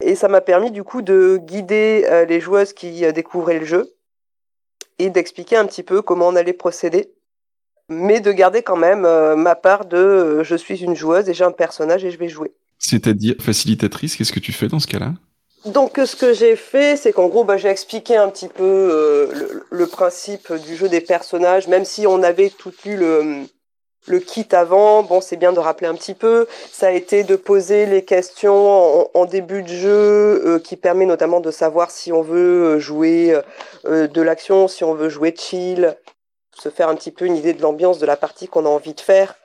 [0.00, 3.64] Et ça m'a permis du coup de guider euh, les joueuses qui euh, découvraient le
[3.64, 3.92] jeu
[4.98, 7.12] et d'expliquer un petit peu comment on allait procéder,
[7.88, 9.02] mais de garder quand même
[9.36, 12.52] ma part de je suis une joueuse et j'ai un personnage et je vais jouer.
[12.78, 15.14] C'est-à-dire facilitatrice, qu'est-ce que tu fais dans ce cas-là?
[15.64, 19.32] Donc ce que j'ai fait, c'est qu'en gros, bah, j'ai expliqué un petit peu euh,
[19.32, 23.46] le, le principe du jeu des personnages, même si on avait tout lu le,
[24.06, 25.02] le kit avant.
[25.02, 26.46] Bon, c'est bien de rappeler un petit peu.
[26.70, 31.40] Ça a été de poser les questions en, début de jeu, euh, qui permet notamment
[31.40, 33.40] de savoir si on veut euh, jouer
[33.86, 35.96] euh, de l'action, si on veut jouer chill,
[36.54, 38.94] se faire un petit peu une idée de l'ambiance de la partie qu'on a envie
[38.94, 39.36] de faire.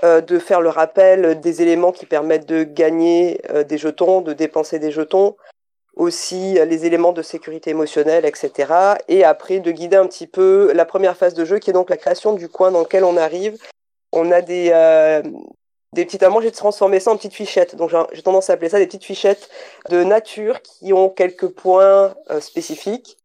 [0.00, 4.92] De faire le rappel des éléments qui permettent de gagner des jetons, de dépenser des
[4.92, 5.34] jetons,
[5.96, 8.72] aussi les éléments de sécurité émotionnelle, etc.
[9.08, 11.90] Et après de guider un petit peu la première phase de jeu qui est donc
[11.90, 13.58] la création du coin dans lequel on arrive.
[14.12, 15.22] On a des, euh,
[15.92, 16.24] des petites.
[16.42, 17.76] J'ai transformé ça en petites fichettes.
[17.76, 19.48] Donc, j'ai tendance à appeler ça des petites fichettes
[19.90, 23.18] de nature qui ont quelques points spécifiques.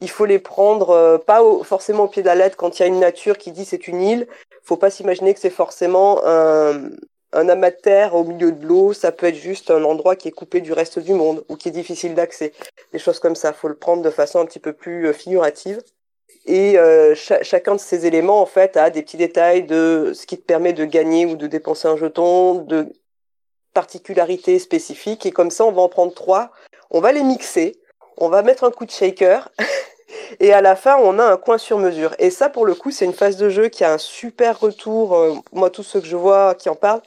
[0.00, 2.98] Il faut les prendre pas forcément au pied de la quand il y a une
[2.98, 4.26] nature qui dit c'est une île.
[4.64, 6.90] Faut pas s'imaginer que c'est forcément un,
[7.34, 10.72] un au milieu de l'eau, ça peut être juste un endroit qui est coupé du
[10.72, 12.52] reste du monde ou qui est difficile d'accès.
[12.92, 15.82] Des choses comme ça, faut le prendre de façon un petit peu plus euh, figurative.
[16.46, 20.36] Et euh, chacun de ces éléments, en fait, a des petits détails de ce qui
[20.36, 22.92] te permet de gagner ou de dépenser un jeton, de
[23.72, 25.24] particularités spécifiques.
[25.24, 26.50] Et comme ça, on va en prendre trois.
[26.90, 27.80] On va les mixer.
[28.18, 29.50] On va mettre un coup de shaker.
[30.40, 32.14] et à la fin, on a un coin sur mesure.
[32.18, 35.16] Et ça, pour le coup, c'est une phase de jeu qui a un super retour.
[35.16, 37.02] Euh, moi, tous ceux que je vois qui en parlent,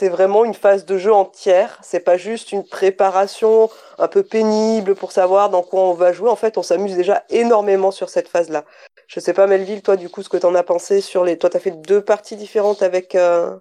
[0.00, 1.78] c'est vraiment une phase de jeu entière.
[1.82, 3.68] C'est pas juste une préparation
[3.98, 6.30] un peu pénible pour savoir dans quoi on va jouer.
[6.30, 8.64] En fait, on s'amuse déjà énormément sur cette phase-là.
[9.08, 11.36] Je sais pas, Melville, toi, du coup, ce que t'en as pensé sur les.
[11.36, 13.14] Toi, t'as fait deux parties différentes avec.
[13.14, 13.58] Euh,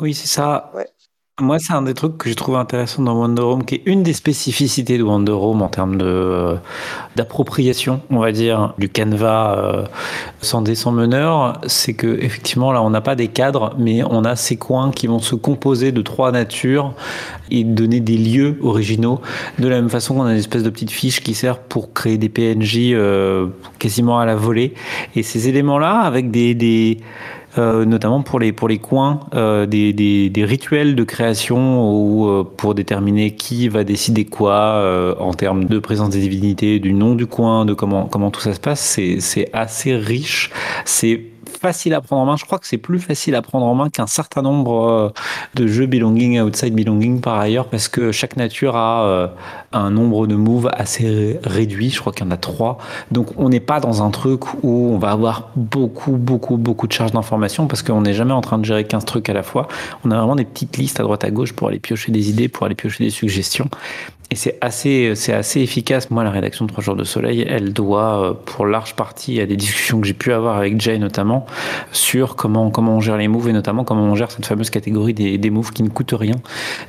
[0.00, 0.70] oui, c'est ça.
[0.74, 0.86] Ouais.
[1.40, 4.04] Moi, c'est un des trucs que j'ai trouvé intéressant dans Wonder Home, qui est une
[4.04, 6.54] des spécificités de Wonder Home en termes de euh,
[7.16, 9.84] d'appropriation, on va dire, du canevas euh,
[10.42, 14.36] sans sans meneur, c'est que effectivement là, on n'a pas des cadres, mais on a
[14.36, 16.94] ces coins qui vont se composer de trois natures
[17.50, 19.20] et donner des lieux originaux.
[19.58, 22.16] De la même façon qu'on a une espèce de petite fiche qui sert pour créer
[22.16, 23.48] des PNJ euh,
[23.80, 24.74] quasiment à la volée.
[25.16, 26.98] Et ces éléments-là, avec des, des
[27.56, 32.44] notamment pour les, pour les coins, euh, des, des, des, rituels de création ou euh,
[32.44, 37.26] pour déterminer qui va décider quoi en termes de présence des divinités, du nom du
[37.26, 38.98] coin, de comment, comment tout ça se passe.
[39.18, 40.50] C'est assez riche.
[40.84, 41.20] C'est
[41.56, 42.36] facile à prendre en main.
[42.36, 45.08] Je crois que c'est plus facile à prendre en main qu'un certain nombre euh,
[45.54, 49.26] de jeux belonging, outside belonging par ailleurs, parce que chaque nature a euh,
[49.72, 51.90] un nombre de moves assez réduit.
[51.90, 52.78] Je crois qu'il y en a trois.
[53.10, 56.92] Donc on n'est pas dans un truc où on va avoir beaucoup, beaucoup, beaucoup de
[56.92, 59.68] charges d'informations parce qu'on n'est jamais en train de gérer 15 trucs à la fois.
[60.04, 62.48] On a vraiment des petites listes à droite à gauche pour aller piocher des idées,
[62.48, 63.68] pour aller piocher des suggestions.
[64.30, 66.10] Et c'est assez, c'est assez efficace.
[66.10, 69.46] Moi, la rédaction de Trois jours de soleil, elle doit, euh, pour large partie, à
[69.46, 71.46] des discussions que j'ai pu avoir avec Jay notamment,
[71.92, 75.14] sur comment, comment on gère les moves et notamment comment on gère cette fameuse catégorie
[75.14, 76.34] des, des moves qui ne coûtent rien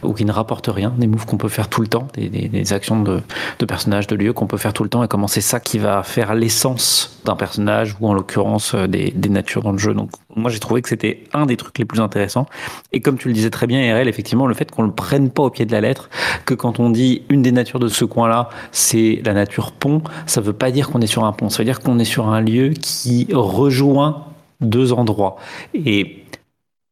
[0.02, 2.74] ou qui ne rapportent rien, des moves qu'on peut faire tout le temps, des, des,
[2.74, 3.22] actions de,
[3.60, 5.78] de, personnages, de lieux qu'on peut faire tout le temps et comment c'est ça qui
[5.78, 9.94] va faire l'essence d'un personnage ou en l'occurrence euh, des, des natures dans le jeu.
[9.94, 12.45] Donc, moi, j'ai trouvé que c'était un des trucs les plus intéressants.
[12.91, 15.44] Et comme tu le disais très bien, RL, effectivement, le fait qu'on le prenne pas
[15.44, 16.10] au pied de la lettre,
[16.45, 20.02] que quand on dit une des natures de ce coin-là, c'est la nature pont.
[20.26, 22.06] Ça ne veut pas dire qu'on est sur un pont, ça veut dire qu'on est
[22.06, 24.26] sur un lieu qui rejoint
[24.62, 25.38] deux endroits.
[25.74, 26.24] Et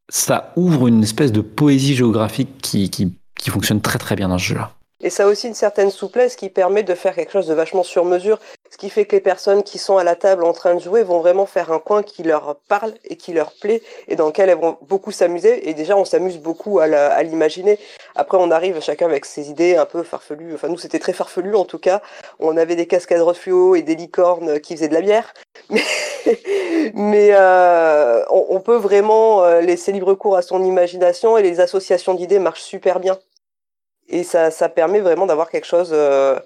[0.08, 4.44] ça ouvre une espèce de poésie géographique qui, qui fonctionne très très bien dans ce
[4.44, 4.70] jeu-là.
[5.04, 7.82] Et ça a aussi une certaine souplesse qui permet de faire quelque chose de vachement
[7.82, 8.38] sur mesure,
[8.74, 11.04] ce qui fait que les personnes qui sont à la table en train de jouer
[11.04, 14.48] vont vraiment faire un coin qui leur parle et qui leur plaît et dans lequel
[14.48, 15.68] elles vont beaucoup s'amuser.
[15.68, 17.78] Et déjà, on s'amuse beaucoup à l'imaginer.
[18.16, 20.54] Après, on arrive chacun avec ses idées un peu farfelues.
[20.54, 22.02] Enfin, nous, c'était très farfelu en tout cas.
[22.40, 25.32] On avait des cascades fluo et des licornes qui faisaient de la bière.
[26.94, 31.60] Mais, euh, on, on, peut vraiment euh, laisser libre cours à son imagination et les
[31.60, 33.20] associations d'idées marchent super bien
[34.08, 36.38] et ça, ça permet vraiment d'avoir quelque chose euh,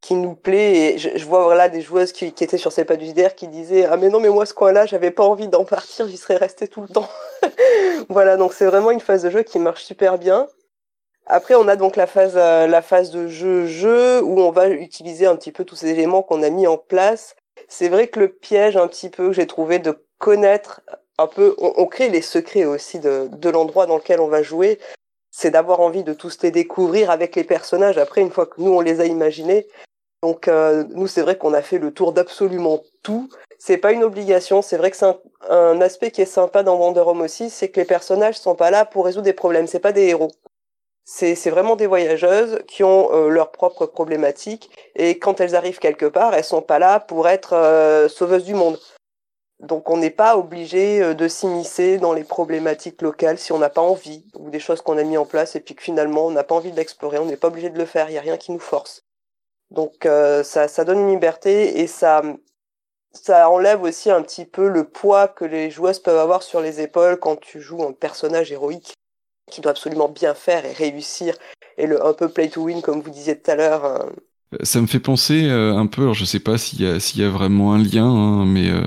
[0.00, 0.94] qui nous plaît.
[0.94, 3.48] Et je, je, vois voilà des joueuses qui, qui étaient sur ces pas du qui
[3.48, 6.36] disaient ah mais non mais moi ce coin-là j'avais pas envie d'en partir, j'y serais
[6.36, 7.08] resté tout le temps.
[8.08, 10.48] voilà donc c'est vraiment une phase de jeu qui marche super bien.
[11.26, 14.68] Après on a donc la phase euh, la phase de jeu jeu où on va
[14.68, 17.36] utiliser un petit peu tous ces éléments qu'on a mis en place.
[17.68, 20.80] C'est vrai que le piège un petit peu que j'ai trouvé de connaître
[21.18, 24.42] un peu, on, on, crée les secrets aussi de, de l'endroit dans lequel on va
[24.42, 24.78] jouer
[25.30, 28.72] c'est d'avoir envie de tous les découvrir avec les personnages après une fois que nous
[28.72, 29.66] on les a imaginés.
[30.22, 33.28] Donc euh, nous c'est vrai qu'on a fait le tour d'absolument tout.
[33.58, 35.18] C'est pas une obligation, c'est vrai que c'est un,
[35.48, 38.70] un, aspect qui est sympa dans Wonder Home aussi, c'est que les personnages sont pas
[38.70, 40.30] là pour résoudre des problèmes, c'est pas des héros.
[41.04, 46.06] C'est vraiment des voyageuses qui ont euh, leurs propres problématiques et quand elles arrivent quelque
[46.06, 48.78] part, elles sont pas là pour être euh, sauveuses du monde.
[49.58, 53.70] Donc on n'est pas obligé euh, de s'immiscer dans les problématiques locales si on n'a
[53.70, 56.30] pas envie, ou des choses qu'on a mis en place et puis que finalement on
[56.30, 58.22] n'a pas envie de l'explorer, on n'est pas obligé de le faire, il n'y a
[58.22, 59.04] rien qui nous force.
[59.70, 62.22] Donc euh, ça, ça donne une liberté et ça,
[63.12, 66.80] ça enlève aussi un petit peu le poids que les joueuses peuvent avoir sur les
[66.80, 68.94] épaules quand tu joues un personnage héroïque
[69.50, 71.36] qui doit absolument bien faire et réussir
[71.78, 73.84] et le un peu play to win comme vous disiez tout à l'heure.
[73.84, 74.06] Hein.
[74.62, 77.20] Ça me fait penser euh, un peu, alors je sais pas s'il y a s'il
[77.20, 78.82] y a vraiment un lien, hein, mais euh,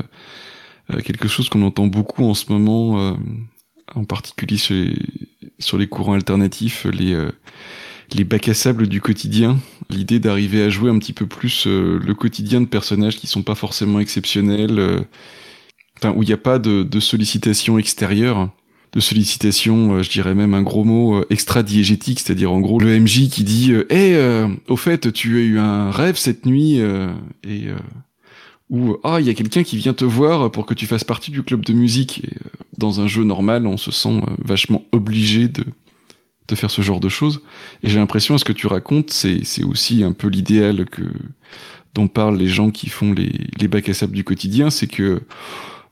[0.91, 3.13] euh, quelque chose qu'on entend beaucoup en ce moment, euh,
[3.95, 4.95] en particulier sur les,
[5.59, 7.31] sur les courants alternatifs, les, euh,
[8.13, 9.57] les bacs à sable du quotidien.
[9.89, 13.55] L'idée d'arriver à jouer un petit peu plus le quotidien de personnages qui sont pas
[13.55, 15.05] forcément exceptionnels,
[15.97, 18.49] enfin, où il n'y a pas de, de sollicitation extérieure
[18.93, 23.43] de sollicitation, je dirais même un gros mot extra-diégétique, c'est-à-dire en gros le MJ qui
[23.43, 24.15] dit "Eh,
[24.67, 26.79] au fait, tu as eu un rêve cette nuit
[27.43, 27.69] et
[28.69, 31.31] ou ah il y a quelqu'un qui vient te voir pour que tu fasses partie
[31.31, 32.21] du club de musique."
[32.77, 35.63] Dans un jeu normal, on se sent vachement obligé de
[36.47, 37.41] de faire ce genre de choses.
[37.83, 41.03] Et j'ai l'impression, ce que tu racontes, c'est, c'est aussi un peu l'idéal que
[41.93, 45.21] dont parlent les gens qui font les, les bacs à sable du quotidien, c'est que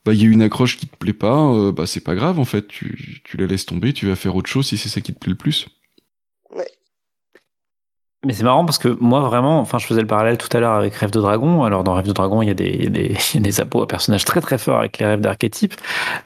[0.03, 2.39] bah il y a une accroche qui te plaît pas, euh, bah c'est pas grave
[2.39, 5.01] en fait, tu, tu la laisses tomber, tu vas faire autre chose si c'est ça
[5.01, 5.67] qui te plaît le plus.
[8.23, 10.75] Mais c'est marrant parce que moi vraiment, enfin je faisais le parallèle tout à l'heure
[10.75, 11.63] avec Rêve de Dragon.
[11.63, 14.59] Alors dans Rêve de Dragon, il y a des, des, des à personnages très très
[14.59, 15.73] forts avec les rêves d'archétypes.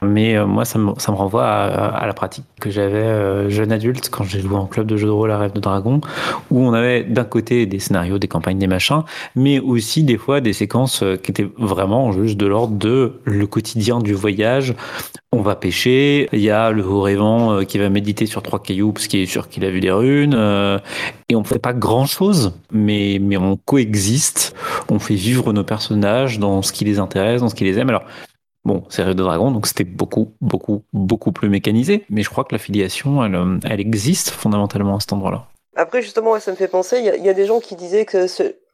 [0.02, 3.72] Mais euh, moi ça me, ça me renvoie à, la pratique que j'avais euh, jeune
[3.72, 6.02] adulte quand j'ai joué en club de jeux de rôle à Rêve de Dragon,
[6.50, 9.02] où on avait d'un côté des scénarios, des campagnes, des machins,
[9.34, 13.46] mais aussi des fois des séquences euh, qui étaient vraiment juste de l'ordre de le
[13.46, 14.74] quotidien du voyage.
[15.32, 18.92] On va pêcher, il y a le haut rêvant qui va méditer sur trois cailloux
[18.92, 20.34] parce qu'il est sûr qu'il a vu des runes,
[21.28, 21.72] et on fait pas
[22.06, 24.54] chose, mais, mais on coexiste,
[24.88, 27.88] on fait vivre nos personnages dans ce qui les intéresse, dans ce qui les aime.
[27.88, 28.04] Alors,
[28.66, 32.42] Bon, c'est Rêve de Dragon, donc c'était beaucoup, beaucoup, beaucoup plus mécanisé, mais je crois
[32.42, 35.46] que l'affiliation, elle, euh, elle existe fondamentalement à cet endroit-là.
[35.76, 38.26] Après, justement, ça me fait penser, il y, a des gens qui disaient que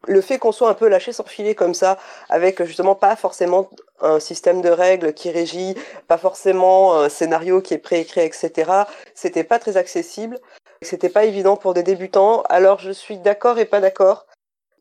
[0.08, 1.98] le fait qu'on soit un peu lâché sans filer comme ça,
[2.30, 3.68] avec justement pas forcément
[4.00, 5.74] un système de règles qui régit,
[6.08, 8.70] pas forcément un scénario qui est préécrit, etc.,
[9.14, 10.38] c'était pas très accessible.
[10.82, 14.26] C'était pas évident pour des débutants, alors je suis d'accord et pas d'accord.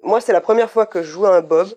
[0.03, 1.69] Moi, c'est la première fois que je joue à un Bob,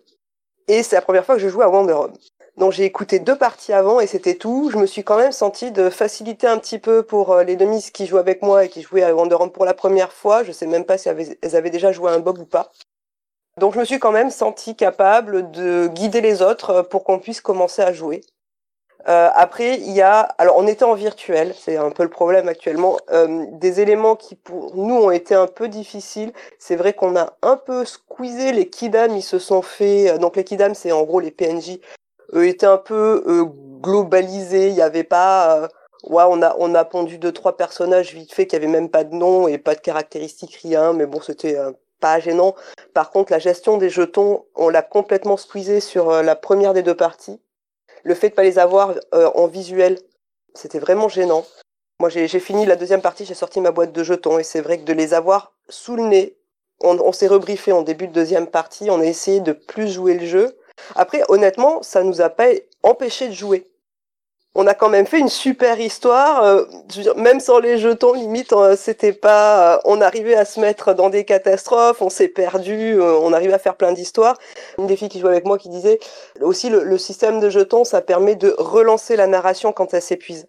[0.68, 2.12] et c'est la première fois que je joue à Wonder.
[2.56, 4.70] Donc j'ai écouté deux parties avant et c'était tout.
[4.72, 7.90] Je me suis quand même senti de faciliter un petit peu pour euh, les demis
[7.92, 10.44] qui jouent avec moi et qui jouaient à Wonder pour la première fois.
[10.44, 12.70] Je sais même pas si elles avaient déjà joué à un Bob ou pas.
[13.58, 17.18] Donc je me suis quand même senti capable de guider les autres euh, pour qu'on
[17.18, 18.22] puisse commencer à jouer.
[19.06, 22.48] Euh, après, il y a, alors on était en virtuel, c'est un peu le problème
[22.48, 26.32] actuellement, euh, des éléments qui pour nous ont été un peu difficiles.
[26.58, 30.36] C'est vrai qu'on a un peu squeezé les kidam, ils se sont fait, euh, donc
[30.36, 31.80] les kidam c'est en gros les PNJ,
[32.34, 33.44] étaient un peu euh,
[33.82, 35.68] globalisés, il n'y avait pas, euh,
[36.04, 39.04] ouais on a on a pondu deux trois personnages vite fait qui avaient même pas
[39.04, 41.58] de nom et pas de caractéristiques rien, mais bon c'était
[42.00, 42.54] pas gênant.
[42.94, 46.96] Par contre la gestion des jetons, on l'a complètement squeezé sur la première des deux
[46.96, 47.40] parties
[48.04, 49.98] le fait de pas les avoir euh, en visuel,
[50.54, 51.44] c'était vraiment gênant.
[52.00, 54.78] Moi, j'ai fini la deuxième partie, j'ai sorti ma boîte de jetons et c'est vrai
[54.78, 56.36] que de les avoir sous le nez,
[56.80, 60.26] on, s'est rebriefé en début de deuxième partie, on a essayé de plus jouer le
[60.26, 60.58] jeu.
[60.96, 62.48] Après, honnêtement, ça nous a pas
[62.82, 63.70] empêché de jouer
[64.54, 66.44] on a quand même fait une super histoire.
[66.44, 66.64] Euh,
[67.16, 69.76] même sans les jetons, limite, euh, c'était pas.
[69.76, 73.58] Euh, on arrivait à se mettre dans des catastrophes, on s'est perdu, on arrivait à
[73.58, 74.38] faire plein d'histoires.
[74.78, 75.98] Une des filles qui jouait avec moi qui disait
[76.40, 80.46] aussi le, système de jetons, ça permet de relancer la narration quand elle s'épuise.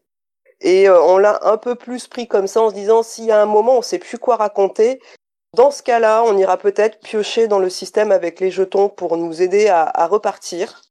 [0.61, 3.45] Et on l'a un peu plus pris comme ça en se disant y a un
[3.45, 5.02] moment on sait plus quoi raconter,
[5.53, 9.41] dans ce cas-là, on ira peut-être piocher dans le système avec les jetons pour nous
[9.41, 10.85] aider à repartir.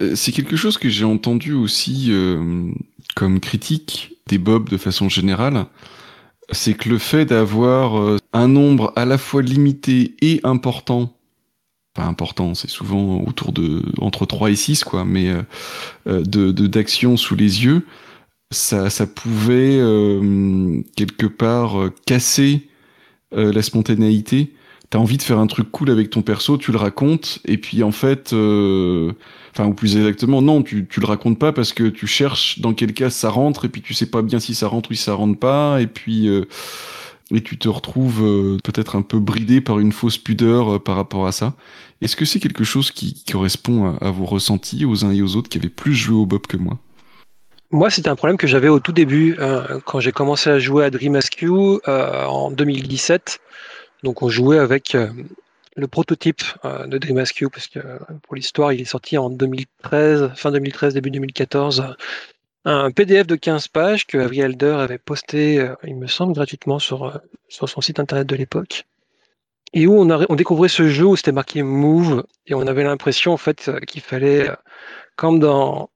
[0.00, 2.72] Euh, c'est quelque chose que j'ai entendu aussi euh,
[3.14, 5.66] comme critique des Bob de façon générale.
[6.52, 11.16] C'est que le fait d'avoir euh, un nombre à la fois limité et important,
[11.94, 15.32] pas important, c'est souvent autour de entre 3 et 6 quoi, mais
[16.06, 17.86] de d'actions sous les yeux,
[18.50, 19.78] ça ça pouvait
[20.96, 22.68] quelque part casser
[23.30, 24.52] la spontanéité.
[24.90, 27.82] T'as envie de faire un truc cool avec ton perso, tu le racontes, et puis
[27.82, 28.32] en fait
[29.54, 32.74] enfin ou plus exactement non tu tu le racontes pas parce que tu cherches dans
[32.74, 35.02] quel cas ça rentre et puis tu sais pas bien si ça rentre ou si
[35.02, 36.46] ça rentre pas et puis euh,
[37.30, 40.96] et tu te retrouves euh, peut-être un peu bridé par une fausse pudeur euh, par
[40.96, 41.54] rapport à ça.
[42.02, 45.48] Est-ce que c'est quelque chose qui correspond à, vos ressentis aux uns et aux autres
[45.48, 46.78] qui avaient plus joué au Bob que moi?
[47.70, 49.38] Moi, c'était un problème que j'avais au tout début,
[49.86, 53.40] quand j'ai commencé à jouer à Dream Askew en 2017.
[54.04, 54.94] Donc, on jouait avec
[55.76, 59.30] le prototype euh, de Dream Askew, parce que euh, pour l'histoire, il est sorti en
[59.30, 61.96] 2013, fin 2013, début 2014.
[62.64, 66.78] Un PDF de 15 pages que Avery Elder avait posté, euh, il me semble, gratuitement
[66.78, 68.84] sur, son site internet de l'époque.
[69.72, 73.32] Et où on, on découvrait ce jeu où c'était marqué Move, et on avait l'impression
[73.32, 74.48] en fait qu'il fallait,
[75.16, 75.90] comme dans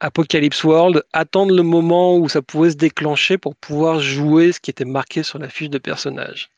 [0.00, 4.70] Apocalypse World, attendre le moment où ça pouvait se déclencher pour pouvoir jouer ce qui
[4.70, 6.50] était marqué sur la fiche de personnage.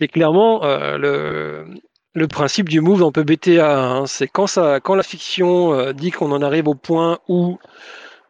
[0.00, 1.66] Et clairement, le,
[2.16, 3.78] le principe du move dans PBTA.
[3.78, 4.46] Hein, c'est quand,
[4.82, 7.58] quand la fiction euh, dit qu'on en arrive au point où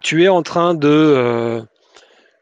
[0.01, 1.63] tu es en train de euh,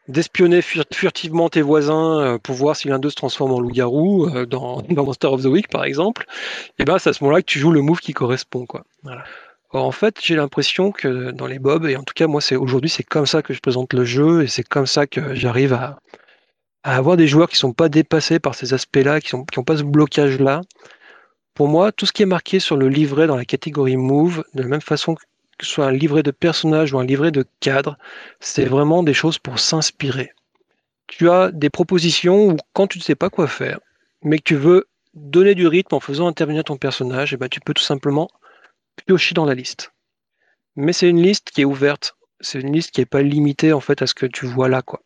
[0.09, 4.83] d'espionner furtivement tes voisins euh, pour voir si l'un d'eux se transforme en loup-garou dans,
[4.89, 6.25] Monster of the Week par exemple,
[6.79, 8.85] et ben c'est à ce moment-là que tu joues le move qui correspond quoi.
[9.73, 13.03] en fait, j'ai l'impression que dans les bobs, et en tout cas moi aujourd'hui c'est
[13.03, 15.99] comme ça que je présente le jeu et c'est comme ça que j'arrive à,
[16.93, 19.83] avoir des joueurs qui sont pas dépassés par ces aspects-là, qui n'ont qui pas ce
[19.83, 20.61] blocage-là.
[21.55, 24.63] Pour moi, tout ce qui est marqué sur le livret dans la catégorie Move, de
[24.63, 27.97] la même façon que ce soit un livret de personnage ou un livret de cadre,
[28.41, 30.33] c'est vraiment des choses pour s'inspirer.
[31.07, 33.79] Tu as des propositions où quand tu ne sais pas quoi faire,
[34.23, 37.61] mais que tu veux donner du rythme en faisant intervenir ton personnage, eh ben, tu
[37.61, 38.29] peux tout simplement
[39.07, 39.93] piocher dans la liste.
[40.77, 42.17] Mais c'est une liste qui est ouverte.
[42.41, 44.83] C'est une liste qui n'est pas limitée en fait à ce que tu vois là.
[44.83, 45.01] Quoi.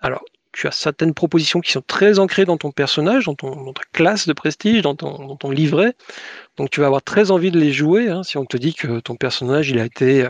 [0.00, 0.24] Alors,
[0.54, 4.32] tu as certaines propositions qui sont très ancrées dans ton personnage, dans, ta classe de
[4.32, 5.94] prestige, dans ton, livret.
[6.56, 8.08] Donc tu vas avoir très envie de les jouer.
[8.08, 10.28] Hein, si on te dit que ton personnage il a été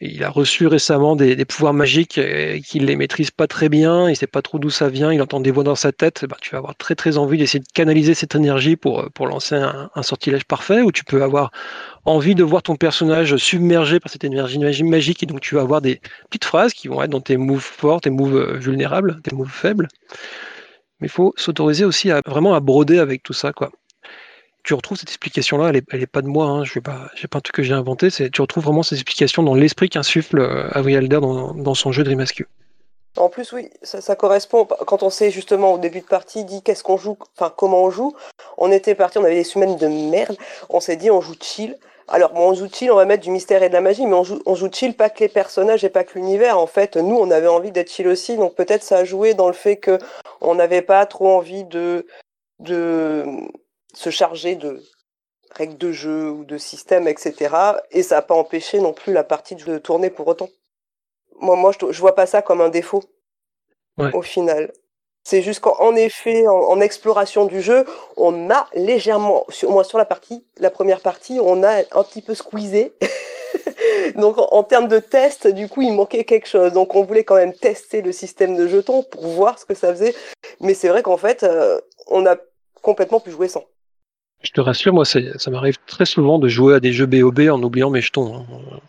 [0.00, 4.16] il a reçu récemment des, pouvoirs magiques et qu'il les maîtrise pas très bien, il
[4.16, 6.50] sait pas trop d'où ça vient, il entend des voix dans sa tête, bah, tu
[6.52, 10.44] vas avoir très très envie d'essayer de canaliser cette énergie pour, pour lancer un, sortilège
[10.44, 11.50] parfait, ou tu peux avoir
[12.06, 15.82] envie de voir ton personnage submergé par cette énergie magique, et donc tu vas avoir
[15.82, 16.00] des
[16.30, 19.52] petites phrases qui vont être dans tes moves forts, tes moves euh, vulnérables, tes moves
[19.52, 19.88] faibles.
[21.00, 23.70] Mais il faut s'autoriser aussi à vraiment à broder avec tout ça, quoi
[24.70, 27.38] tu retrouves cette explication-là, elle n'est est pas de moi, hein, je n'ai pas, pas
[27.38, 31.18] un truc que j'ai inventé, tu retrouves vraiment cette explication dans l'esprit qu'insuffle euh, Avrielder
[31.20, 32.24] dans, dans son jeu Dream
[33.16, 34.68] En plus, oui, ça, correspond.
[34.86, 37.90] Quand on s'est justement au début de partie dit qu'est-ce qu'on joue, enfin comment on
[37.90, 38.14] joue,
[38.58, 40.36] on était parti, on avait des semaines de merde,
[40.68, 41.76] on s'est dit on joue chill.
[42.06, 44.14] Alors, bon, on joue chill, on va mettre du mystère et de la magie, mais
[44.14, 46.60] on joue, on joue chill pas que les personnages et pas que l'univers.
[46.60, 49.48] En fait, nous, on avait envie d'être chill aussi, donc peut-être ça a joué dans
[49.48, 49.98] le fait que
[50.40, 52.06] on n'avait pas trop envie de,
[52.60, 53.26] de,
[53.94, 54.82] se charger de
[55.52, 57.54] règles de jeu ou de système, etc.
[57.90, 60.48] Et ça n'a pas empêché non plus la partie de tourner pour autant.
[61.40, 63.02] Moi, moi je, je vois pas ça comme un défaut,
[64.12, 64.72] au final.
[65.22, 67.84] C'est juste qu'en effet, en, exploration du jeu,
[68.16, 72.22] on a légèrement, au moins sur la partie, la première partie, on a un petit
[72.22, 72.94] peu squeezé.
[74.16, 76.72] Donc en, termes de test, du coup, il manquait quelque chose.
[76.72, 79.92] Donc on voulait quand même tester le système de jetons pour voir ce que ça
[79.92, 80.14] faisait.
[80.60, 82.36] Mais c'est vrai qu'en fait, euh, on a
[82.80, 83.64] complètement pu jouer sans.
[84.42, 87.62] Je te rassure, moi, ça m'arrive très souvent de jouer à des jeux BOB en
[87.62, 88.36] oubliant mes jetons.
[88.36, 88.80] Hein.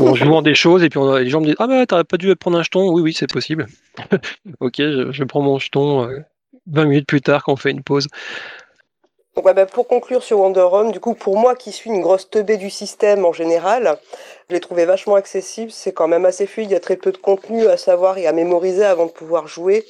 [0.00, 2.34] en jouant des choses, et puis les gens me disent Ah, mais t'aurais pas dû
[2.36, 3.66] prendre un jeton Oui, oui, c'est possible.
[4.60, 6.08] ok, je, prends mon jeton
[6.66, 8.08] 20 euh, minutes plus tard quand on fait une pause.
[9.42, 12.56] Bah, pour conclure sur Wonder Home, du coup, pour moi qui suis une grosse teubée
[12.56, 13.98] du système en général,
[14.48, 15.72] je l'ai trouvé vachement accessible.
[15.72, 16.70] C'est quand même assez fluide.
[16.70, 19.48] Il y a très peu de contenu à savoir et à mémoriser avant de pouvoir
[19.48, 19.84] jouer.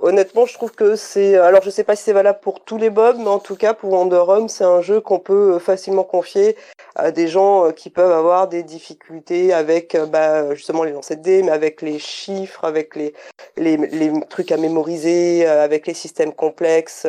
[0.00, 1.36] Honnêtement, je trouve que c'est.
[1.36, 3.74] Alors, je sais pas si c'est valable pour tous les bobs, mais en tout cas,
[3.74, 6.56] pour Wonder Home, c'est un jeu qu'on peut euh, facilement confier
[6.94, 11.16] à des gens euh, qui peuvent avoir des difficultés avec euh, bah, justement les lancers
[11.16, 13.12] de dés, mais avec les chiffres, avec les,
[13.56, 17.06] les trucs à mémoriser, avec les systèmes complexes.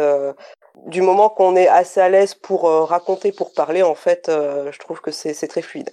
[0.87, 5.01] Du moment qu'on est assez à l'aise pour raconter, pour parler, en fait, je trouve
[5.01, 5.91] que c'est très fluide.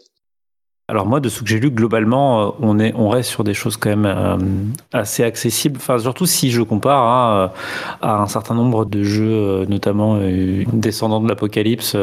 [0.88, 3.54] Alors moi, de ce que j'ai lu, globalement, euh, on, est, on reste sur des
[3.54, 4.36] choses quand même euh,
[4.92, 5.78] assez accessibles.
[5.78, 7.54] Enfin, surtout si je compare à,
[8.02, 10.20] à un certain nombre de jeux, euh, notamment
[10.72, 11.96] Descendants de l'Apocalypse,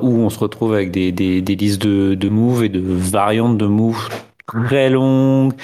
[0.00, 1.10] où on se retrouve avec des,
[1.40, 4.08] listes de, de moves et de variantes de moves
[4.46, 5.54] très longues,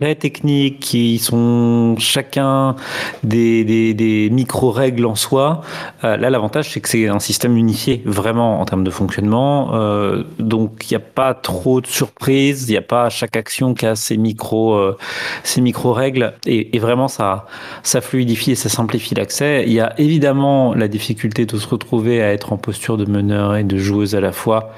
[0.00, 2.76] très techniques, qui sont chacun
[3.22, 5.62] des, micro-règles en soi.
[6.04, 9.74] Euh, là, l'avantage, c'est que c'est un système unifié, vraiment, en termes de fonctionnement.
[9.74, 13.74] Euh, donc, il n'y a pas trop de surprises, il n'y a pas chaque action
[13.74, 14.96] qui a ses micro, euh,
[15.44, 16.34] ses micro-règles.
[16.46, 17.46] Et, et, vraiment, ça,
[17.82, 19.64] ça fluidifie et ça simplifie l'accès.
[19.66, 23.56] Il y a évidemment la difficulté de se retrouver à être en posture de meneur
[23.56, 24.72] et de joueuse à la fois,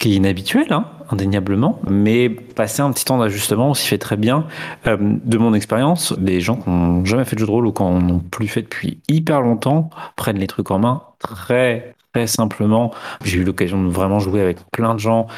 [0.00, 4.16] qui est inhabituelle, hein, indéniablement, mais passer un petit temps d'ajustement, on s'y fait très
[4.16, 4.46] bien.
[4.86, 7.72] Euh, de mon expérience, les gens qui n'ont jamais fait de jeu de rôle ou
[7.72, 12.92] qui n'en plus fait depuis hyper longtemps prennent les trucs en main très très simplement.
[13.24, 15.28] J'ai eu l'occasion de vraiment jouer avec plein de gens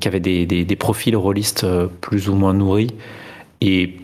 [0.00, 2.94] qui avaient des, des, profils rôlistes euh, plus ou moins nourris.
[3.60, 3.96] Et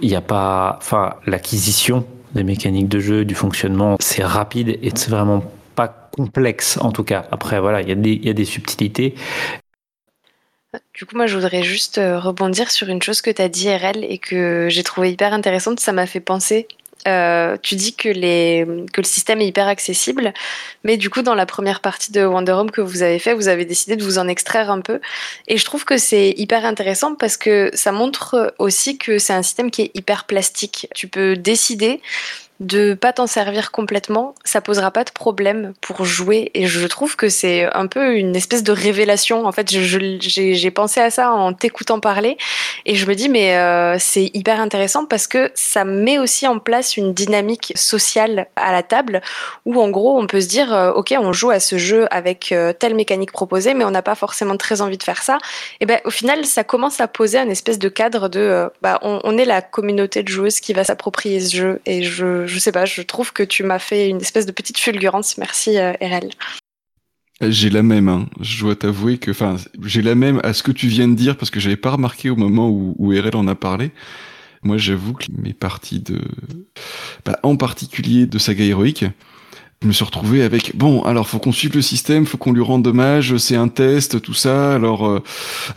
[0.00, 0.78] il n'y a pas.
[0.78, 5.44] Enfin, l'acquisition des mécaniques de jeu, du fonctionnement, c'est rapide et c'est vraiment
[6.12, 7.26] complexe en tout cas.
[7.32, 9.14] Après, voilà, il y, a des subtilités.
[10.94, 13.68] Du coup, moi, je voudrais juste euh, rebondir sur une chose que tu as dit,
[13.74, 15.80] RL, et que j'ai trouvé hyper intéressante.
[15.80, 16.66] Ça m'a fait penser.
[17.08, 20.32] Euh, tu dis que le système est hyper accessible,
[20.84, 23.48] mais du coup, dans la première partie de Wonder Home que vous avez fait, vous
[23.48, 25.00] avez décidé de vous en extraire un peu.
[25.48, 29.42] Et je trouve que c'est hyper intéressant parce que ça montre aussi que c'est un
[29.42, 30.86] système qui est hyper plastique.
[30.94, 32.00] Tu peux décider
[32.60, 36.50] de pas t'en servir complètement, ça posera pas de problème pour jouer.
[36.54, 39.46] Et je trouve que c'est un peu une espèce de révélation.
[39.46, 42.36] En fait, j'ai pensé à ça en t'écoutant parler
[42.86, 46.58] et je me dis mais euh, c'est hyper intéressant parce que ça met aussi en
[46.58, 49.20] place une dynamique sociale à la table
[49.66, 52.52] où en gros on peut se dire euh, ok on joue à ce jeu avec
[52.52, 55.38] euh, telle mécanique proposée mais on n'a pas forcément très envie de faire ça.
[55.80, 59.20] Et ben au final ça commence à poser un espèce de cadre de bah, on,
[59.24, 62.72] on est la communauté de joueuses qui va s'approprier ce jeu et je je sais
[62.72, 65.38] pas, je trouve que tu m'as fait une espèce de petite fulgurance.
[65.38, 66.30] Merci, euh, RL.
[67.40, 68.28] J'ai la même, hein.
[68.40, 71.36] je dois t'avouer que, enfin, j'ai la même à ce que tu viens de dire
[71.36, 73.90] parce que j'avais pas remarqué au moment où, où RL en a parlé.
[74.62, 76.20] Moi, j'avoue que mes parties de,
[77.24, 79.04] bah, en particulier de saga héroïque,
[79.82, 82.62] je me suis retrouvé avec bon alors faut qu'on suive le système faut qu'on lui
[82.62, 84.74] rende hommage c'est un test tout ça.
[84.74, 85.22] Alors euh,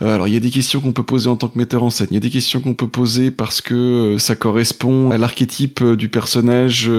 [0.00, 2.08] alors il y a des questions qu'on peut poser en tant que metteur en scène.
[2.10, 5.82] Il y a des questions qu'on peut poser parce que euh, ça correspond à l'archétype
[5.82, 6.90] euh, du personnage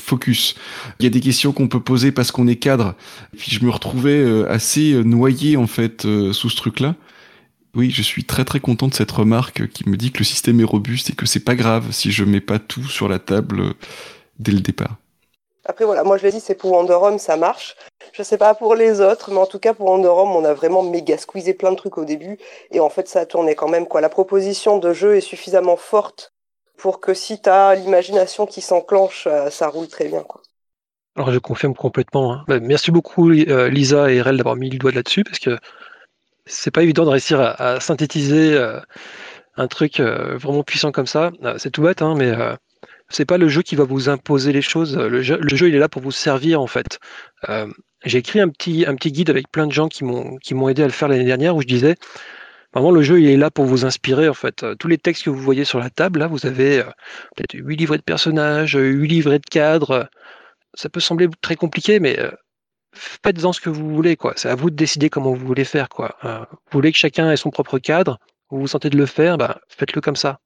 [0.00, 0.54] focus.
[0.98, 2.94] Il y a des questions qu'on peut poser parce qu'on est cadre.
[3.36, 6.94] Puis je me retrouvais assez noyé en fait sous ce truc là
[7.76, 10.58] oui, je suis très très content de cette remarque qui me dit que le système
[10.58, 13.74] est robuste et que c'est pas grave si je mets pas tout sur la table
[14.40, 14.96] dès le départ.
[15.70, 17.76] Après, voilà, moi je l'ai dit, c'est pour Wanderom, ça marche.
[18.12, 20.82] Je sais pas pour les autres, mais en tout cas pour Wanderom, on a vraiment
[20.82, 22.38] méga squeezé plein de trucs au début.
[22.72, 24.00] Et en fait, ça a tourné quand même, quoi.
[24.00, 26.32] La proposition de jeu est suffisamment forte
[26.76, 30.24] pour que si t'as l'imagination qui s'enclenche, euh, ça roule très bien.
[31.14, 32.32] Alors je confirme complètement.
[32.32, 32.44] Hein.
[32.48, 35.56] Bah, merci beaucoup euh, Lisa et RL d'avoir mis le doigt là-dessus parce que
[36.46, 38.80] c'est pas évident de réussir à, synthétiser euh,
[39.56, 41.30] un truc vraiment puissant comme ça.
[41.58, 42.32] c'est tout bête, hein, mais
[43.10, 44.96] c'est pas le jeu qui va vous imposer les choses.
[44.96, 47.00] Le jeu, il est là pour vous servir en fait.
[47.48, 47.66] Euh,
[48.04, 51.08] j'ai écrit un petit, guide avec plein de gens qui m'ont, aidé à le faire
[51.08, 51.96] l'année dernière où je disais
[52.72, 54.64] vraiment le jeu il est là pour vous inspirer en fait.
[54.78, 56.84] Tous les textes que vous voyez sur la table là, vous avez euh,
[57.36, 60.08] peut-être 8 livrets de personnages, 8 livrets de cadres.
[60.74, 62.30] Ça peut sembler très compliqué, mais euh,
[62.94, 64.34] faites-en ce que vous voulez quoi.
[64.36, 66.16] C'est à vous de décider comment vous voulez faire quoi.
[66.22, 68.18] vous voulez que chacun ait son propre cadre,
[68.50, 70.38] vous vous sentez de le faire, bah, faites-le comme ça.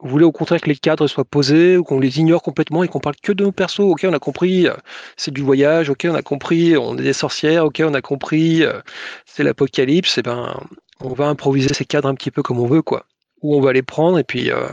[0.00, 2.88] Vous voulez au contraire que les cadres soient posés ou qu'on les ignore complètement et
[2.88, 3.80] qu'on parle que de nos persos?
[3.80, 4.74] Ok, on a compris, euh,
[5.16, 5.90] c'est du voyage.
[5.90, 7.64] Ok, on a compris, on est des sorcières.
[7.64, 8.80] Ok, on a compris, euh,
[9.26, 10.16] c'est l'apocalypse.
[10.18, 10.54] Et eh ben,
[11.00, 13.06] on va improviser ces cadres un petit peu comme on veut, quoi.
[13.42, 14.68] Ou on va les prendre et puis euh,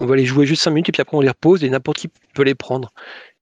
[0.00, 1.98] on va les jouer juste 5 minutes et puis après on les repose et n'importe
[1.98, 2.90] qui peut les prendre.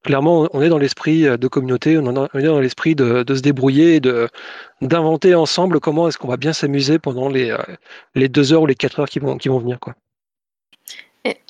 [0.05, 4.01] Clairement, on est dans l'esprit de communauté, on est dans l'esprit de, se débrouiller et
[4.81, 7.57] d'inventer ensemble comment est-ce qu'on va bien s'amuser pendant les,
[8.15, 9.95] les deux heures ou les quatre heures qui vont, qui vont venir, quoi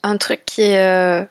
[0.02, 1.24] un truc qui est euh,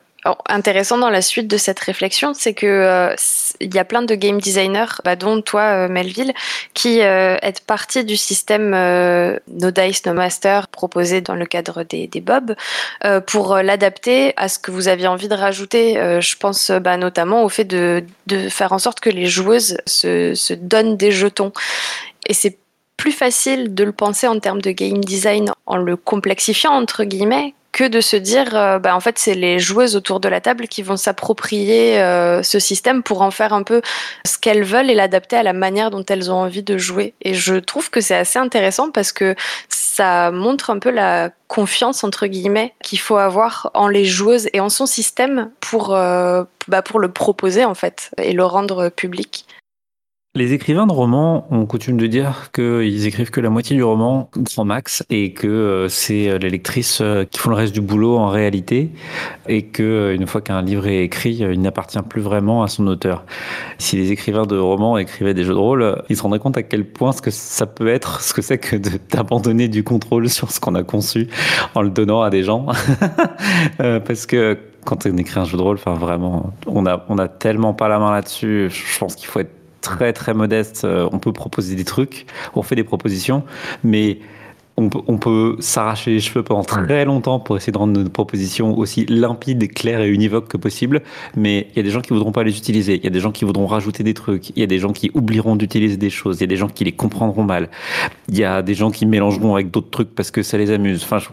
[0.48, 3.14] intéressant dans la suite de cette réflexion, c'est que euh,
[3.60, 6.32] il y a plein de game designers, bah, dont toi, euh, Melville,
[6.74, 12.20] qui êtes parti du système No Dice No Master proposé dans le cadre des, des
[12.20, 12.54] Bob
[13.26, 15.94] pour l'adapter à ce que vous aviez envie de rajouter.
[16.20, 18.04] je pense bah, notamment au fait de,
[18.48, 21.52] faire en sorte que les joueuses se, se donnent des jetons.
[22.26, 22.58] Et c'est
[22.96, 27.54] plus facile de le penser en termes de game design en le complexifiant entre guillemets
[27.72, 30.68] que de se dire, euh, bah, en fait, c'est les joueuses autour de la table
[30.68, 33.82] qui vont s'approprier euh, ce système pour en faire un peu
[34.26, 37.14] ce qu'elles veulent et l'adapter à la manière dont elles ont envie de jouer.
[37.22, 39.34] Et je trouve que c'est assez intéressant parce que
[39.68, 44.60] ça montre un peu la confiance entre guillemets qu'il faut avoir en les joueuses et
[44.60, 49.46] en son système pour, euh, bah, pour le proposer en fait et le rendre public.
[50.38, 54.30] Les écrivains de romans ont coutume de dire qu'ils écrivent que la moitié du roman,
[54.36, 57.80] grand max, et que euh, c'est euh, les lectrices euh, qui font le reste du
[57.80, 58.92] boulot en réalité,
[59.48, 63.24] et que une fois qu'un livre est écrit, il n'appartient plus vraiment à son auteur.
[63.78, 66.62] Si les écrivains de romans écrivaient des jeux de rôle, ils se rendraient compte à
[66.62, 68.76] quel point ce que ça peut être, ce que c'est que
[69.10, 71.26] d'abandonner du contrôle sur ce qu'on a conçu
[71.74, 72.66] en le donnant à des gens,
[73.78, 77.26] parce que quand on écrit un jeu de rôle, enfin vraiment, on a on a
[77.26, 78.70] tellement pas la main là-dessus.
[78.70, 80.84] Je pense qu'il faut être très très modeste.
[80.84, 83.44] Euh, on peut proposer des trucs, on fait des propositions,
[83.84, 84.18] mais
[84.78, 88.08] on peut, on peut s'arracher les cheveux pendant très longtemps pour essayer de rendre nos
[88.08, 91.02] propositions aussi limpides, claires et univoques que possible.
[91.36, 92.94] Mais il y a des gens qui voudront pas les utiliser.
[92.94, 94.50] Il y a des gens qui voudront rajouter des trucs.
[94.50, 96.38] Il y a des gens qui oublieront d'utiliser des choses.
[96.38, 97.68] Il y a des gens qui les comprendront mal.
[98.28, 101.02] Il y a des gens qui mélangeront avec d'autres trucs parce que ça les amuse.
[101.02, 101.28] Enfin, je,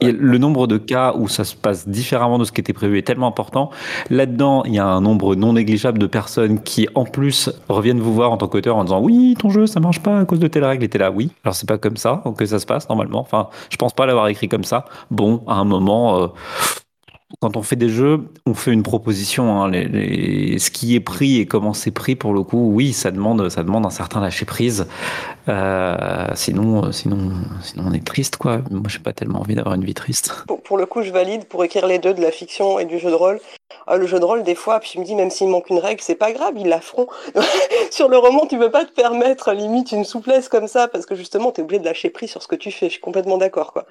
[0.00, 3.02] le nombre de cas où ça se passe différemment de ce qui était prévu est
[3.02, 3.70] tellement important.
[4.10, 8.14] Là-dedans, il y a un nombre non négligeable de personnes qui, en plus, reviennent vous
[8.14, 10.48] voir en tant qu'auteur en disant oui, ton jeu, ça marche pas à cause de
[10.48, 10.84] telle règle.
[10.84, 11.30] Et là, oui.
[11.44, 13.20] Alors c'est pas comme ça que ça se passe normalement.
[13.20, 14.84] Enfin, je pense pas l'avoir écrit comme ça.
[15.10, 16.22] Bon, à un moment.
[16.22, 16.26] Euh,
[17.40, 19.62] quand on fait des jeux, on fait une proposition.
[19.62, 19.70] Hein.
[19.72, 23.62] ce qui est pris et comment c'est pris, pour le coup, oui, ça demande, ça
[23.62, 24.88] demande un certain lâcher prise.
[25.48, 27.30] Euh, sinon, sinon,
[27.62, 28.60] sinon, on est triste, quoi.
[28.70, 30.44] Moi, j'ai pas tellement envie d'avoir une vie triste.
[30.64, 33.10] Pour, le coup, je valide pour écrire les deux, de la fiction et du jeu
[33.10, 33.40] de rôle.
[33.86, 35.78] Ah, le jeu de rôle, des fois, puis je me dis, même s'il manque une
[35.78, 37.06] règle, c'est pas grave, ils la feront.
[37.92, 41.14] sur le roman, tu peux pas te permettre, limite, une souplesse comme ça, parce que
[41.14, 42.86] justement, tu es obligé de lâcher prise sur ce que tu fais.
[42.86, 43.86] Je suis complètement d'accord, quoi.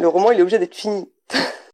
[0.00, 1.10] Le roman, il est obligé d'être fini.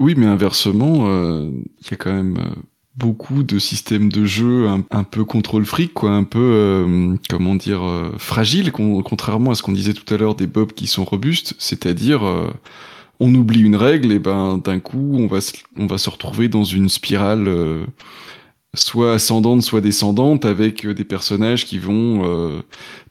[0.00, 1.50] oui, mais inversement, euh,
[1.82, 2.60] il y a quand même euh,
[2.96, 7.82] beaucoup de systèmes de jeu un, peu contrôle fric, quoi, un peu, euh, comment dire,
[8.16, 12.22] fragile, contrairement à ce qu'on disait tout à l'heure des bobs qui sont robustes, c'est-à-dire
[13.20, 16.48] on oublie une règle et ben d'un coup on va se, on va se retrouver
[16.48, 17.48] dans une spirale
[18.74, 22.62] soit ascendante, soit descendante, avec des personnages qui vont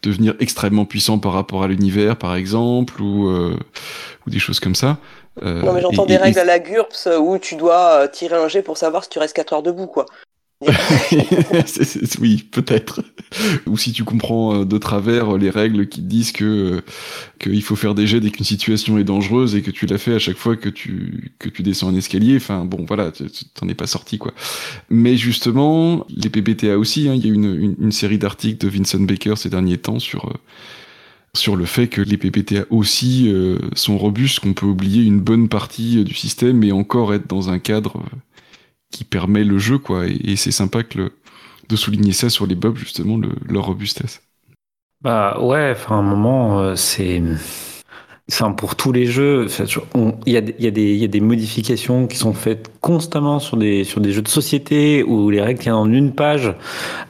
[0.04, 5.00] devenir extrêmement puissants par rapport à l'univers, par exemple, ou, ou des choses comme ça.
[5.44, 8.48] Euh, non, mais j'entends des règles à la GURPS où tu dois euh, tirer un
[8.48, 10.06] jet pour savoir si tu restes 4 heures debout, quoi.
[12.20, 13.02] oui, peut-être.
[13.66, 16.82] Ou si tu comprends euh, de travers les règles qui te disent que
[17.40, 20.16] qu'il faut faire des jets dès qu'une situation est dangereuse et que tu l'as fait
[20.16, 22.36] à chaque fois que tu que tu descends un escalier.
[22.36, 23.14] Enfin bon, voilà,
[23.54, 24.34] t'en es pas sorti quoi.
[24.90, 27.08] Mais justement, les PBTA aussi.
[27.08, 30.00] Hein, il y a une, une, une série d'articles de Vincent Baker ces derniers temps
[30.00, 30.34] sur
[31.40, 35.50] sur le fait que les PPTA aussi euh, sont robustes, qu'on peut oublier une bonne
[35.50, 38.18] partie euh, du système et encore être dans un cadre euh,
[38.92, 40.06] qui permet le jeu, quoi.
[40.08, 41.12] Et, c'est sympa que
[41.70, 44.22] de souligner ça sur les bobs, justement, leur robustesse.
[45.02, 47.22] Bah ouais, enfin, un moment, c'est
[48.58, 49.48] pour tous les jeux,
[50.26, 54.28] il y, a, des modifications qui sont faites constamment sur des, sur des jeux de
[54.28, 56.54] société où les règles tiennent en une page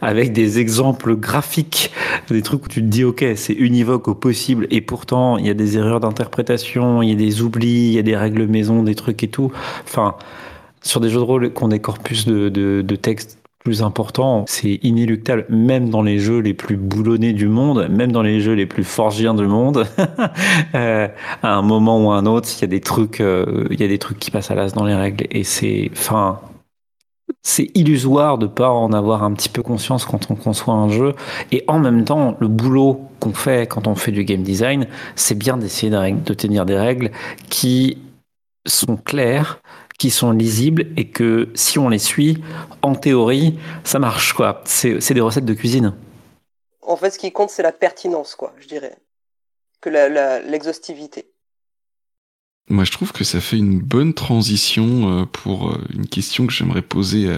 [0.02, 1.92] avec des exemples graphiques,
[2.30, 5.50] des trucs où tu te dis ok c'est univoque au possible et pourtant il y
[5.50, 8.84] a des erreurs d'interprétation, il y a des oublis, il y a des règles maison,
[8.84, 9.52] des trucs et tout.
[9.84, 10.16] Enfin,
[10.82, 14.46] sur des jeux de rôle qui ont des corpus de, de, de textes plus important,
[14.48, 18.54] c'est inéluctable, même dans les jeux les plus boulonnés du monde, même dans les jeux
[18.54, 19.86] les plus forgiens du monde,
[20.76, 21.08] euh,
[21.44, 23.84] à un moment ou à un autre, il y a des trucs, euh, il y
[23.84, 26.40] a des trucs qui passent à l'as dans les règles, et c'est, enfin,
[27.42, 31.14] c'est illusoire de pas en avoir un petit peu conscience quand on conçoit un jeu,
[31.52, 35.38] et en même temps, le boulot qu'on fait quand on fait du game design, c'est
[35.38, 37.12] bien d'essayer de tenir des règles
[37.50, 37.98] qui
[38.66, 39.60] sont claires,
[40.00, 42.42] qui sont lisibles et que si on les suit,
[42.82, 44.64] en théorie, ça marche quoi.
[44.66, 45.94] C'est des recettes de cuisine.
[46.82, 48.98] En fait, ce qui compte, c'est la pertinence, quoi, je dirais,
[49.82, 49.90] que
[50.50, 51.28] l'exhaustivité.
[52.70, 56.54] Moi, je trouve que ça fait une bonne transition euh, pour euh, une question que
[56.54, 57.30] j'aimerais poser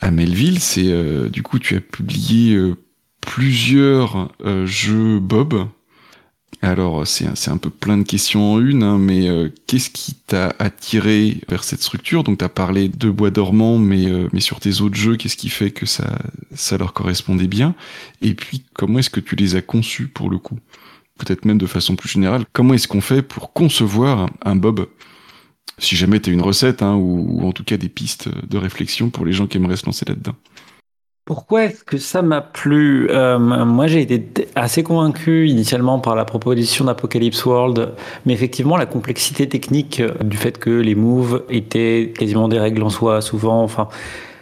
[0.00, 0.60] à, Melville.
[0.60, 2.56] C'est euh, du coup, tu as publié
[3.20, 4.30] plusieurs
[4.64, 5.68] jeux Bob
[6.60, 10.54] alors, c'est un peu plein de questions en une, hein, mais euh, qu'est-ce qui t'a
[10.58, 12.24] attiré vers cette structure?
[12.24, 15.50] Donc, tu parlé de Bois dormant, mais, euh, mais sur tes autres jeux, qu'est-ce qui
[15.50, 16.18] fait que ça,
[16.52, 17.76] ça leur correspondait bien?
[18.22, 20.58] Et puis, comment est-ce que tu les as conçus pour le coup?
[21.16, 24.88] Peut-être même de façon plus générale, comment est-ce qu'on fait pour concevoir un Bob?
[25.78, 29.10] Si jamais tu as une recette, hein, ou en tout cas des pistes de réflexion
[29.10, 30.34] pour les gens qui aimeraient se lancer là-dedans.
[31.28, 33.10] Pourquoi est-ce que ça m'a plu?
[33.10, 37.90] Euh, Moi, j'ai été assez convaincu initialement par la proposition d'Apocalypse World,
[38.24, 42.82] mais effectivement, la complexité technique euh, du fait que les moves étaient quasiment des règles
[42.82, 43.62] en soi, souvent.
[43.62, 43.88] Enfin,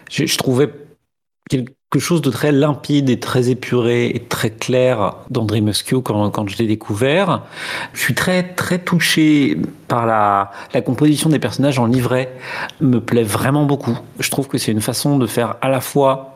[0.09, 0.71] je, trouvais
[1.51, 5.73] quelque chose de très limpide et très épuré et très clair dans Dream
[6.05, 7.43] quand, quand je l'ai découvert.
[7.95, 9.59] Je suis très très touché
[9.89, 12.33] par la composition des personnages en livret.
[12.81, 13.99] Me plaît vraiment beaucoup.
[14.21, 16.36] Je trouve que c'est une façon de faire à la fois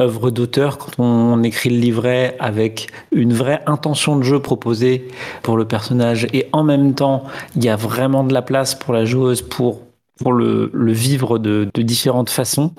[0.00, 5.08] œuvre d'auteur quand on écrit le livret avec une vraie intention de jeu proposée
[5.42, 7.24] pour le personnage et en même temps
[7.56, 9.82] il y a vraiment de la place pour la joueuse pour
[10.18, 12.72] pour le, le vivre de, de, différentes façons.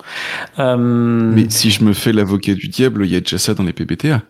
[0.58, 0.76] Euh...
[0.76, 3.74] Mais si je me fais l'avocat du diable, il y a déjà ça dans les
[3.74, 4.24] PBTA.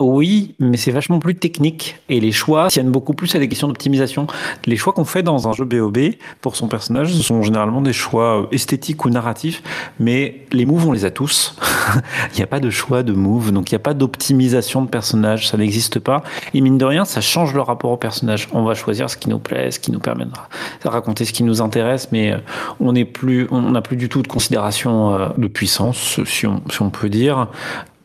[0.00, 3.66] Oui, mais c'est vachement plus technique et les choix tiennent beaucoup plus à des questions
[3.66, 4.28] d'optimisation.
[4.64, 5.98] Les choix qu'on fait dans un jeu BOB
[6.40, 9.60] pour son personnage sont généralement des choix euh, esthétiques ou narratifs,
[9.98, 11.56] mais les moves on les a tous.
[12.32, 14.88] il n'y a pas de choix de move, donc il n'y a pas d'optimisation de
[14.88, 16.22] personnage, ça n'existe pas.
[16.54, 18.46] Et mine de rien, ça change le rapport au personnage.
[18.52, 21.42] On va choisir ce qui nous plaît, ce qui nous permet de raconter ce qui
[21.42, 22.38] nous intéresse, mais euh,
[22.78, 27.08] on n'est plus, n'a plus du tout de considération euh, de puissance, si on peut
[27.08, 27.48] dire.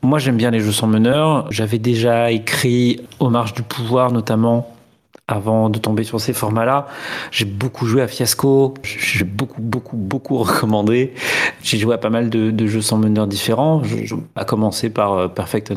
[0.04, 1.48] Moi, j'aime bien les jeux sans meneur.
[1.50, 4.76] J'avais déjà écrit Aux marches du pouvoir, notamment,
[5.30, 6.88] avant de tomber sur ces formats-là.
[7.32, 11.14] J'ai beaucoup joué à Fiasco, j'ai beaucoup, beaucoup, beaucoup recommandé.
[11.64, 15.28] J'ai joué à pas mal de, jeux sans meneur différents, je, à commencer par euh,
[15.30, 15.74] Perfect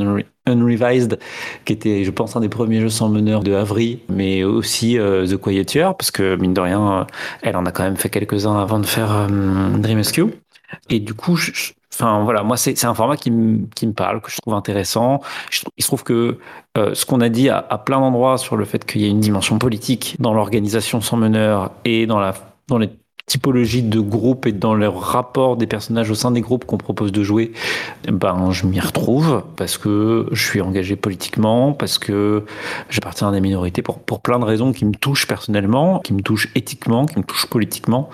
[0.47, 1.21] Unrevised,
[1.65, 5.25] qui était, je pense, un des premiers jeux sans meneur de Avery, mais aussi euh,
[5.25, 7.07] The Quieteer, parce que, mine de rien,
[7.43, 10.03] elle en a quand même fait quelques-uns avant de faire euh, Dream
[10.91, 11.53] Et du coup, je,
[11.99, 15.23] Enfin voilà, moi c'est un format qui, me parle, que je trouve intéressant.
[15.79, 16.37] il se trouve que
[16.77, 19.21] euh, ce qu'on a dit à, plein d'endroits sur le fait qu'il y a une
[19.21, 22.35] dimension politique dans l'organisation sans meneur et dans, la,
[22.69, 22.91] dans les
[23.25, 27.13] typologies de groupes et dans le rapport des personnages au sein des groupes qu'on propose
[27.13, 27.53] de jouer,
[28.07, 32.45] ben je m'y retrouve parce que je suis engagé politiquement, parce que
[32.91, 36.51] j'appartiens à des minorités pour, plein de raisons qui me touchent personnellement, qui me touchent
[36.55, 38.11] éthiquement, qui me touchent politiquement.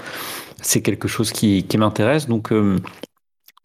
[0.60, 2.28] C'est quelque chose qui, qui m'intéresse.
[2.28, 2.78] Donc euh,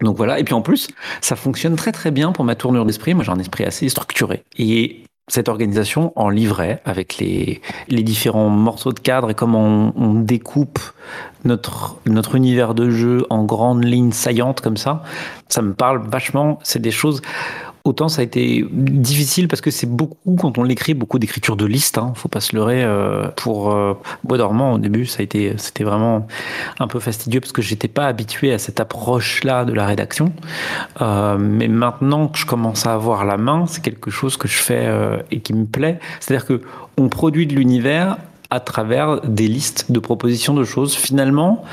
[0.01, 0.89] donc voilà, et puis en plus,
[1.21, 3.13] ça fonctionne très très bien pour ma tournure d'esprit.
[3.13, 4.43] Moi j'ai un esprit assez structuré.
[4.57, 10.13] Et cette organisation en livret avec les, différents morceaux de cadre et comment on, on,
[10.13, 10.79] découpe
[11.43, 15.03] notre, notre univers de jeu en grandes lignes saillantes comme ça,
[15.49, 16.59] ça me parle vachement.
[16.63, 17.21] C'est des choses
[17.87, 21.65] Autant ça a été difficile parce que c'est beaucoup, quand on l'écrit, beaucoup d'écriture de
[21.65, 21.97] liste.
[21.97, 22.83] Hein, faut pas se leurrer.
[22.83, 23.93] Euh, pour euh,
[24.25, 26.27] Bois dormant, au début, ça a été, c'était vraiment
[26.79, 30.33] un peu fastidieux parce que j'étais pas habitué à cette approche-là de la rédaction.
[30.99, 34.57] Euh, mais maintenant que je commence à avoir la main, c'est quelque chose que je
[34.57, 34.91] fais
[35.31, 35.97] et qui me plaît.
[36.19, 36.61] C'est-à-dire que
[36.97, 38.17] on produit de l'univers
[38.49, 40.95] à travers des listes de propositions de choses.
[40.95, 41.63] Finalement,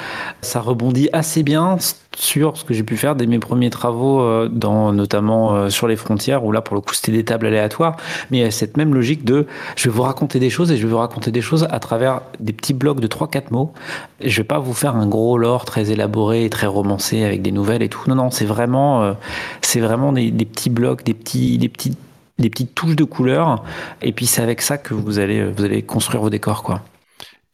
[0.41, 1.79] ça rebondit assez bien
[2.17, 5.89] sur ce que j'ai pu faire dès mes premiers travaux, euh, dans, notamment euh, sur
[5.89, 7.97] les frontières, où là, pour le coup, c'était des tables aléatoires.
[8.31, 9.47] Mais il y a cette même logique de
[9.77, 12.23] je vais vous raconter des choses et je vais vous raconter des choses à travers
[12.41, 13.73] des petits blocs de 3-4 mots.
[14.21, 17.53] Je vais pas vous faire un gros lore très élaboré et très romancé avec des
[17.53, 18.03] nouvelles et tout.
[18.09, 19.13] Non, non, c'est vraiment, euh,
[19.61, 21.97] c'est vraiment des, des petits blocs, des petits, des petits
[22.39, 23.65] des petites touches de couleur.
[24.03, 26.83] Et puis c'est avec ça que vous allez, vous allez construire vos décors, quoi.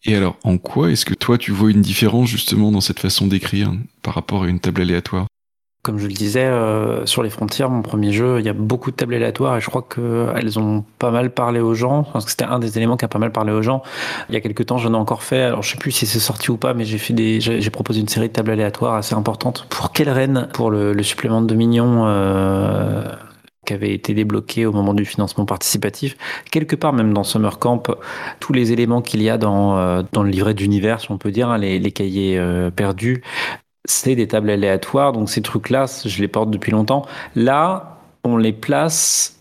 [0.05, 3.27] Et alors, en quoi est-ce que toi, tu vois une différence justement dans cette façon
[3.27, 3.70] d'écrire
[4.02, 5.27] par rapport à une table aléatoire?
[5.82, 8.90] Comme je le disais, euh, sur les frontières, mon premier jeu, il y a beaucoup
[8.90, 12.05] de tables aléatoires et je crois qu'elles ont pas mal parlé aux gens.
[12.05, 13.82] Parce que c'était un des éléments qui a pas mal parlé aux gens.
[14.28, 15.43] Il y a quelques temps, j'en ai encore fait.
[15.43, 18.01] Alors, je sais plus si c'est sorti ou pas, mais j'ai fait des, j'ai proposé
[18.01, 19.66] une série de tables aléatoires assez importantes.
[19.70, 20.48] Pour quelle reine?
[20.52, 22.05] Pour le, supplément de Dominion.
[22.07, 23.05] Euh
[23.71, 26.17] qui avait été débloqué au moment du financement participatif.
[26.51, 27.95] Quelque part, même dans Summer Camp,
[28.41, 31.59] tous les éléments qu'il y a dans, euh, le livret d'univers, on peut dire, hein,
[31.59, 33.23] les, les, cahiers euh, perdus,
[33.85, 35.13] c'est des tables aléatoires.
[35.13, 37.07] Donc ces trucs-là, je les porte depuis longtemps.
[37.37, 39.40] Là, on les place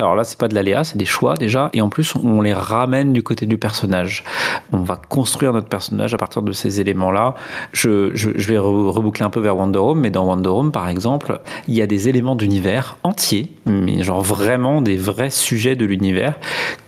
[0.00, 2.52] alors là, c'est pas de l'aléa, c'est des choix déjà, et en plus, on les
[2.52, 4.24] ramène du côté du personnage.
[4.72, 7.36] On va construire notre personnage à partir de ces éléments-là.
[7.72, 11.40] Je, je, vais reboucler un peu vers Wonder Home, mais dans Wonder Home, par exemple,
[11.68, 16.34] il y a des éléments d'univers entiers, mais genre vraiment des vrais sujets de l'univers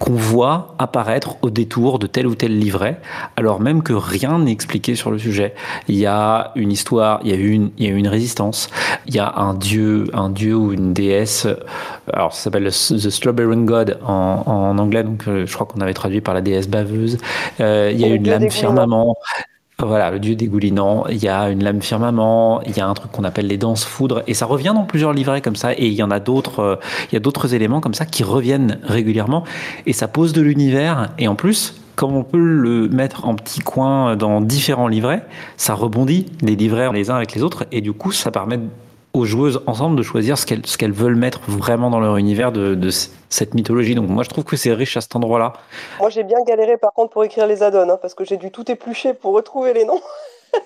[0.01, 3.01] qu'on voit apparaître au détour de tel ou tel livret,
[3.37, 5.55] alors même que rien n'est expliqué sur le sujet.
[5.87, 8.69] Il y a une histoire, il y a une, il y a une résistance,
[9.07, 11.47] il y a un dieu, un dieu ou une déesse.
[12.13, 15.95] Alors ça s'appelle le The Strawberry God en, anglais, donc euh, je crois qu'on avait
[15.95, 17.19] traduit par la déesse baveuse.
[17.61, 19.17] Euh, il y a une lame firmament.
[19.79, 21.05] Voilà, le dieu dégoulinant.
[21.11, 22.63] Il y a une lame firmament.
[22.63, 24.23] Il y a un truc qu'on appelle les danses foudres.
[24.27, 25.75] Et ça revient dans plusieurs livrets comme ça.
[25.75, 26.61] Et il y en a d'autres.
[26.61, 26.77] Euh,
[27.11, 29.45] il y a d'autres éléments comme ça qui reviennent régulièrement.
[29.85, 31.11] Et ça pose de l'univers.
[31.19, 35.27] Et en plus, comme on peut le mettre en petits coins dans différents livrets,
[35.59, 37.67] ça rebondit les livrets les uns avec les autres.
[37.71, 38.59] Et du coup, ça permet
[39.17, 42.53] aux joueuses ensemble de choisir ce qu'elles ce qu'elles veulent mettre vraiment dans leur univers
[42.53, 42.91] de, de,
[43.29, 43.95] cette mythologie.
[43.95, 45.55] Donc moi je trouve que c'est riche à cet endroit-là.
[46.01, 48.51] Moi j'ai bien galéré par contre pour écrire les add-ons hein, parce que j'ai dû
[48.51, 50.01] tout éplucher pour retrouver les noms.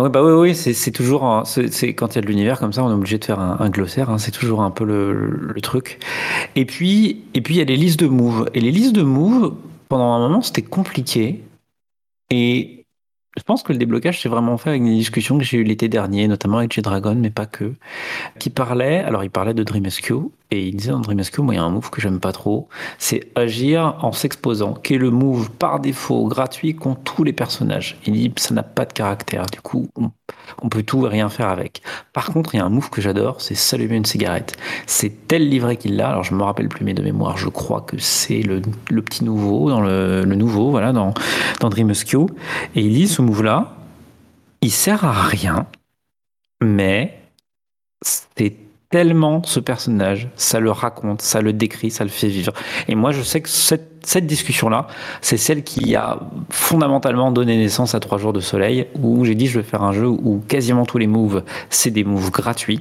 [0.00, 2.84] Oui, bah oui, oui, c'est toujours, c'est quand il y a de l'univers comme ça,
[2.84, 4.10] on est obligé de faire un, un glossaire.
[4.10, 5.98] Hein, c'est toujours un peu le, le, truc.
[6.54, 8.48] Et puis, et puis il y a les listes de moves.
[8.54, 9.54] Et les listes de moves,
[9.88, 11.42] pendant un moment, c'était compliqué.
[12.30, 12.77] Et
[13.38, 15.88] je pense que le déblocage s'est vraiment fait avec des discussions que j'ai eues l'été
[15.88, 17.74] dernier, notamment avec G-Dragon, mais pas que,
[18.38, 20.12] qui parlait, alors il parlait de Dreamesque,
[20.50, 23.28] et il disait dans moi il y a un move que j'aime pas trop, c'est
[23.34, 27.98] agir en s'exposant, qui est le move par défaut gratuit contre tous les personnages.
[28.06, 29.88] Il dit ça n'a pas de caractère, du coup
[30.68, 31.82] peut tout et rien faire avec.
[32.12, 34.56] Par contre, il y a un move que j'adore, c'est s'allumer une cigarette.
[34.86, 37.80] C'est tel livret qu'il l'a, alors je me rappelle plus mais de mémoire, je crois
[37.80, 38.60] que c'est le,
[39.02, 41.14] petit nouveau, dans le, nouveau, voilà, dans,
[41.60, 42.14] dans Dreamesque,
[42.74, 43.76] et il dit ce move-là,
[44.62, 45.66] il sert à rien,
[46.62, 47.20] mais
[48.02, 48.56] c'est
[48.90, 52.52] tellement ce personnage, ça le raconte, ça le décrit, ça le fait vivre.
[52.88, 54.86] Et moi, je sais que cette, discussion-là,
[55.20, 59.46] c'est celle qui a fondamentalement donné naissance à Trois jours de soleil, où j'ai dit
[59.46, 62.80] je vais faire un jeu où quasiment tous les moves, c'est des moves gratuits.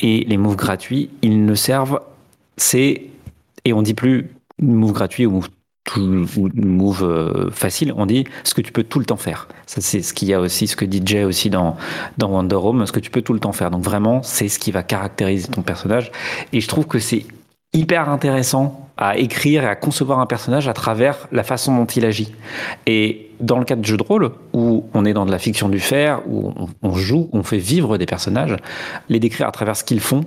[0.00, 2.00] Et les moves gratuits, ils ne servent,
[2.58, 3.06] c'est,
[3.64, 4.30] et on dit plus
[4.60, 5.48] move gratuit ou move,
[5.96, 9.48] move euh, facile, on dit ce que tu peux tout le temps faire.
[9.66, 11.76] Ça, c'est ce qu'il y a aussi, ce que dit Jay aussi dans,
[12.18, 13.70] dans Wonder Home, ce que tu peux tout le temps faire.
[13.70, 16.10] Donc vraiment, c'est ce qui va caractériser ton personnage.
[16.52, 17.24] Et je trouve que c'est
[17.72, 22.04] hyper intéressant à écrire et à concevoir un personnage à travers la façon dont il
[22.04, 22.34] agit.
[22.86, 25.68] Et dans le cas de jeux de rôle, où on est dans de la fiction
[25.68, 26.52] du faire, où
[26.82, 28.56] on joue, on fait vivre des personnages,
[29.08, 30.24] les décrire à travers ce qu'ils font,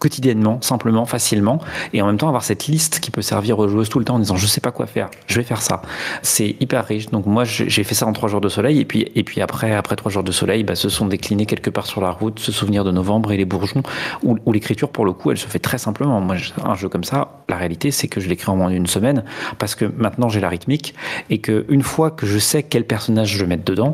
[0.00, 1.60] quotidiennement, simplement, facilement,
[1.92, 4.16] et en même temps avoir cette liste qui peut servir aux joueuses tout le temps
[4.16, 5.82] en disant je sais pas quoi faire, je vais faire ça.
[6.22, 7.10] C'est hyper riche.
[7.10, 9.72] Donc moi j'ai fait ça en trois jours de soleil et puis et puis après
[9.74, 12.50] après trois jours de soleil, bah, se sont déclinés quelque part sur la route, se
[12.50, 13.82] souvenir de novembre et les bourgeons
[14.22, 16.20] où, l'écriture pour le coup elle se fait très simplement.
[16.20, 19.24] Moi un jeu comme ça, la réalité c'est que je l'écris en moins d'une semaine
[19.58, 20.94] parce que maintenant j'ai la rythmique
[21.28, 23.92] et que une fois que je sais quel personnage je vais mettre dedans,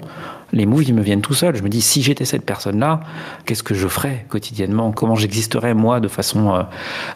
[0.53, 1.57] les moves, ils me viennent tout seuls.
[1.57, 3.01] Je me dis, si j'étais cette personne-là,
[3.45, 4.93] qu'est-ce que je ferais quotidiennement?
[4.93, 6.63] Comment j'existerais, moi, de façon euh,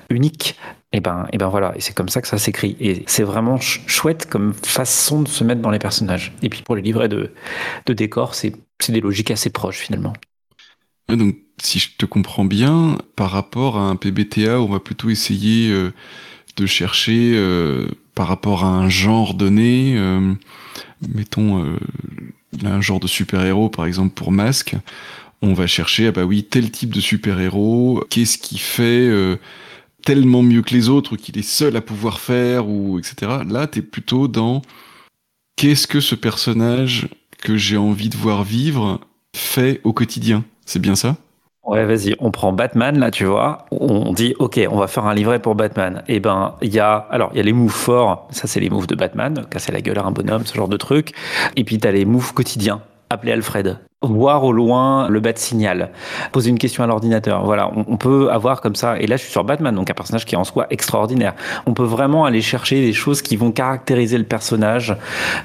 [0.09, 0.57] unique?
[0.93, 2.77] Et eh ben, et eh ben voilà, et c'est comme ça que ça s'écrit.
[2.81, 6.33] Et c'est vraiment chouette comme façon de se mettre dans les personnages.
[6.43, 7.33] Et puis pour les livrets de,
[7.87, 8.55] de décor, c'est
[8.89, 10.15] des logiques assez proches finalement.
[11.09, 15.71] Donc, si je te comprends bien, par rapport à un PBTA, on va plutôt essayer
[15.71, 15.93] euh,
[16.57, 17.87] de chercher euh,
[18.17, 19.97] par rapport à un genre donné,
[21.15, 21.65] mettons
[22.65, 24.77] un genre de super-héros, par exemple pour Masque,
[25.43, 29.37] on va chercher, ah bah oui, tel type de super-héros, qu'est-ce qui fait euh,
[30.05, 33.43] tellement mieux que les autres, qu'il est seul à pouvoir faire, ou etc.
[33.49, 34.63] Là, t'es plutôt dans
[35.57, 37.09] qu'est-ce que ce personnage
[37.39, 39.01] que j'ai envie de voir vivre
[39.35, 40.45] fait au quotidien?
[40.67, 41.17] C'est bien ça?
[41.63, 43.67] Ouais, vas-y, on prend Batman là, tu vois.
[43.71, 46.03] On dit, ok, on va faire un livret pour Batman.
[46.09, 48.29] Et eh ben, il y a, alors, il y a les moves forts.
[48.31, 50.79] Ça, c'est les moves de Batman, casser la gueule à un bonhomme, ce genre de
[50.79, 51.13] truc.
[51.57, 52.81] Et puis, t'as les moves quotidiens.
[53.11, 53.79] Appeler Alfred.
[54.03, 55.91] Voir au loin le bat signal.
[56.33, 57.45] Poser une question à l'ordinateur.
[57.45, 58.99] Voilà, on, peut avoir comme ça.
[58.99, 61.35] Et là, je suis sur Batman, donc un personnage qui est en soi extraordinaire.
[61.67, 64.97] On peut vraiment aller chercher des choses qui vont caractériser le personnage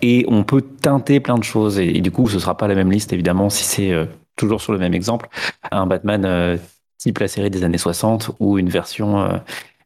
[0.02, 1.80] et on peut teinter plein de choses.
[1.80, 4.06] Et, du coup, ce sera pas la même liste, évidemment, si c'est euh,
[4.36, 5.30] toujours sur le même exemple,
[5.72, 6.58] un Batman euh,
[6.98, 9.38] type la série des années 60 ou une version, euh,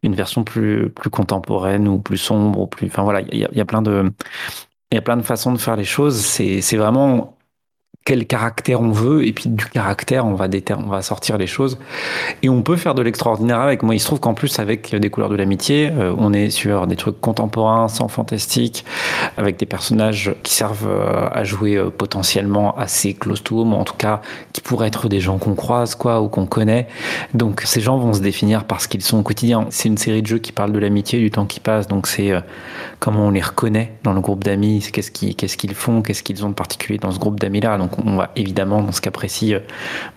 [0.04, 2.88] une version plus, plus contemporaine ou plus sombre ou plus.
[2.88, 4.12] Enfin voilà, il y, y a, plein de.
[4.92, 6.18] Il y a plein de façons de faire les choses.
[6.18, 7.38] C'est vraiment
[8.10, 10.48] quel caractère on veut, et puis du caractère, on va,
[10.78, 11.78] on va sortir les choses.
[12.42, 13.84] Et on peut faire de l'extraordinaire avec.
[13.84, 16.88] Moi, il se trouve qu'en plus, avec des couleurs de l'amitié, euh, on est sur
[16.88, 18.84] des trucs contemporains, sans fantastique,
[19.38, 23.84] avec des personnages qui servent euh, à jouer euh, potentiellement assez close to home, en
[23.84, 24.22] tout cas,
[24.54, 26.88] qui pourraient être des gens qu'on croise, quoi, ou qu'on connaît.
[27.36, 29.68] Donc, ces gens vont se définir parce qu'ils sont au quotidien.
[29.70, 32.32] C'est une série de jeux qui parle de l'amitié, du temps qui passe, donc c'est
[33.00, 36.56] comment on les reconnaît dans le groupe d'amis, qu'est-ce qu'ils font, qu'est-ce qu'ils ont de
[36.56, 37.78] particulier dans ce groupe d'amis-là.
[37.78, 39.60] Donc, on va évidemment, dans ce cas précis, euh,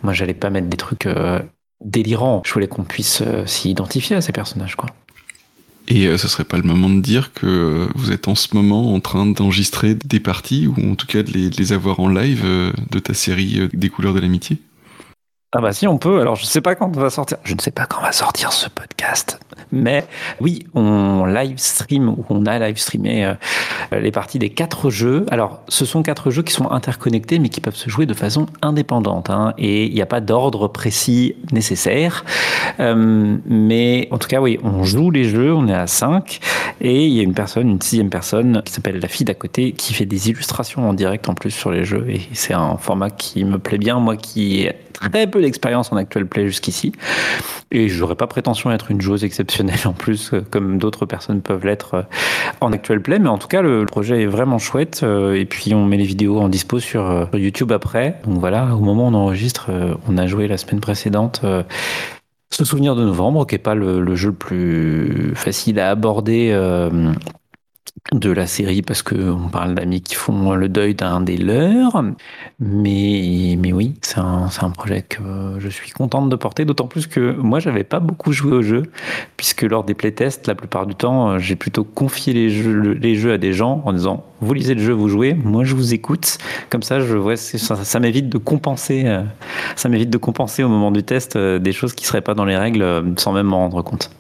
[0.03, 1.41] moi, j'allais pas mettre des trucs euh,
[1.85, 2.43] délirants.
[2.45, 4.91] Je voulais qu'on puisse euh, s'y identifier à ces personnages, quoi.
[5.89, 9.01] Et ce serait pas le moment de dire que vous êtes en ce moment en
[9.01, 12.45] train d'enregistrer des parties, ou en tout cas de les avoir en live
[12.91, 14.59] de ta série Des couleurs de l'amitié?
[15.55, 16.23] Ah bah si on peut.
[16.23, 17.37] Alors je sais pas quand on va sortir.
[17.45, 19.39] Je ne sais pas quand va sortir ce podcast.
[19.71, 20.07] Mais
[20.41, 23.35] oui, on live stream ou on a live streamé euh,
[23.93, 25.27] les parties des quatre jeux.
[25.31, 28.47] Alors ce sont quatre jeux qui sont interconnectés mais qui peuvent se jouer de façon
[28.63, 29.29] indépendante.
[29.29, 32.25] Hein, et il n'y a pas d'ordre précis nécessaire.
[32.81, 35.53] Euh, mais en tout cas oui, on joue les jeux.
[35.53, 36.41] On est à 5
[36.81, 39.73] et il y a une personne, une sixième personne qui s'appelle la fille d'à côté
[39.73, 42.07] qui fait des illustrations en direct en plus sur les jeux.
[42.09, 44.01] Et c'est un format qui me plaît bien.
[44.01, 44.67] Moi qui
[45.11, 46.93] très peu d'expérience en actual play jusqu'ici.
[47.71, 51.41] Et j'aurais pas prétention à être une joueuse exceptionnelle en plus, euh, comme d'autres personnes
[51.41, 52.03] peuvent l'être euh,
[52.61, 53.19] en actual play.
[53.19, 55.01] Mais en tout cas, le projet est vraiment chouette.
[55.03, 58.21] Euh, et puis, on met les vidéos en dispo sur YouTube après.
[58.27, 59.71] Donc voilà, au moment où on enregistre,
[60.09, 61.43] on a joué la semaine précédente.
[62.51, 66.53] Ce souvenir de novembre, qui n'est pas le, jeu le plus facile à aborder
[68.11, 72.03] de la série parce que on parle d'amis qui font le deuil d'un des leurs.
[72.59, 75.23] Mais, mais oui, c'est un, un, projet que
[75.59, 78.83] je suis contente de porter, d'autant plus que moi, j'avais pas beaucoup joué au jeu,
[79.37, 83.33] puisque lors des playtests, la plupart du temps, j'ai plutôt confié les jeux, les jeux
[83.33, 86.39] à des gens en disant vous lisez le jeu, vous jouez, moi je vous écoute.
[86.69, 89.23] Comme ça, je vois, ça, ça m'évite de compenser, euh,
[89.77, 92.45] ça m'évite de compenser au moment du test euh, des choses qui seraient pas dans
[92.45, 94.11] les règles euh, sans même m'en rendre compte.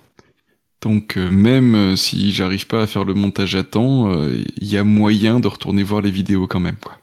[0.82, 4.44] Donc euh, même euh, si j'arrive pas à faire le montage à temps, il euh,
[4.60, 6.76] y a moyen de retourner voir les vidéos quand même.
[6.76, 6.98] Quoi.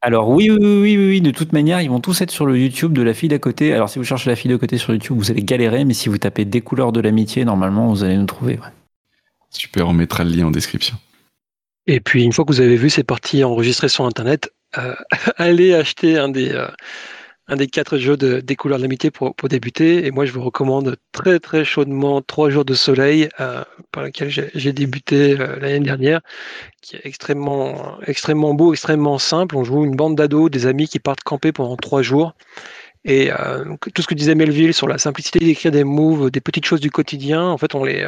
[0.00, 2.92] Alors oui, oui, oui, oui, de toute manière, ils vont tous être sur le YouTube
[2.92, 3.72] de la fille d'à côté.
[3.72, 6.08] Alors si vous cherchez la fille d'à côté sur YouTube, vous allez galérer, mais si
[6.08, 8.58] vous tapez des couleurs de l'amitié, normalement, vous allez nous trouver.
[9.50, 10.96] Super, on mettra le lien en description.
[11.88, 14.52] Et puis une fois que vous avez vu ces parties enregistrées sur Internet,
[15.36, 16.52] allez acheter un des
[17.52, 20.06] un des quatre jeux de, des couleurs de l'amitié pour, débuter.
[20.06, 23.62] Et moi, je vous recommande très très chaudement Trois jours de soleil, euh,
[23.92, 26.20] par lequel j'ai débuté euh, l'année dernière,
[26.80, 29.56] qui est extrêmement extrêmement beau, extrêmement simple.
[29.56, 32.34] On joue une bande d'ados, des amis qui partent camper pendant trois jours.
[33.04, 36.64] Et euh, tout ce que disait Melville sur la simplicité d'écrire des moves, des petites
[36.64, 38.06] choses du quotidien, en fait, on les,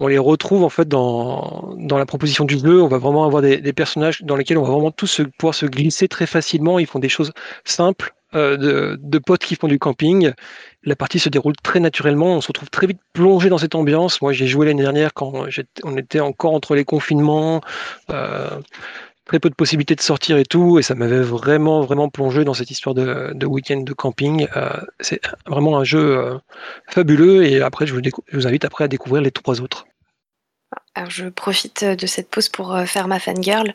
[0.00, 2.82] on les retrouve en fait dans, dans la proposition du jeu.
[2.82, 5.66] On va vraiment avoir des, personnages dans lesquels on va vraiment tous se, pouvoir se
[5.66, 6.78] glisser très facilement.
[6.78, 7.32] Ils font des choses
[7.64, 10.32] simples, de, de, potes qui font du camping.
[10.84, 12.36] La partie se déroule très naturellement.
[12.36, 14.20] On se retrouve très vite plongé dans cette ambiance.
[14.22, 15.46] Moi, j'ai joué l'année dernière quand
[15.84, 17.60] on était encore entre les confinements.
[18.10, 18.60] Euh,
[19.28, 22.54] très peu de possibilités de sortir et tout, et ça m'avait vraiment, vraiment plongé dans
[22.54, 24.48] cette histoire de, week-end de camping.
[24.56, 26.38] Euh, c'est vraiment un jeu euh,
[26.88, 29.86] fabuleux, et après, je vous, invite après à découvrir les trois autres.
[30.94, 33.72] Alors, je profite de cette pause pour euh, faire ma fangirl.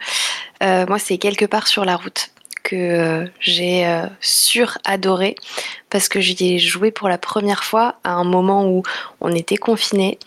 [0.61, 2.31] Euh, moi, c'est quelque part sur la route
[2.63, 3.85] que euh, j'ai
[4.21, 5.35] sur-adoré
[5.89, 8.83] parce que j'y ai joué pour la première fois à un moment où
[9.21, 10.17] on était confiné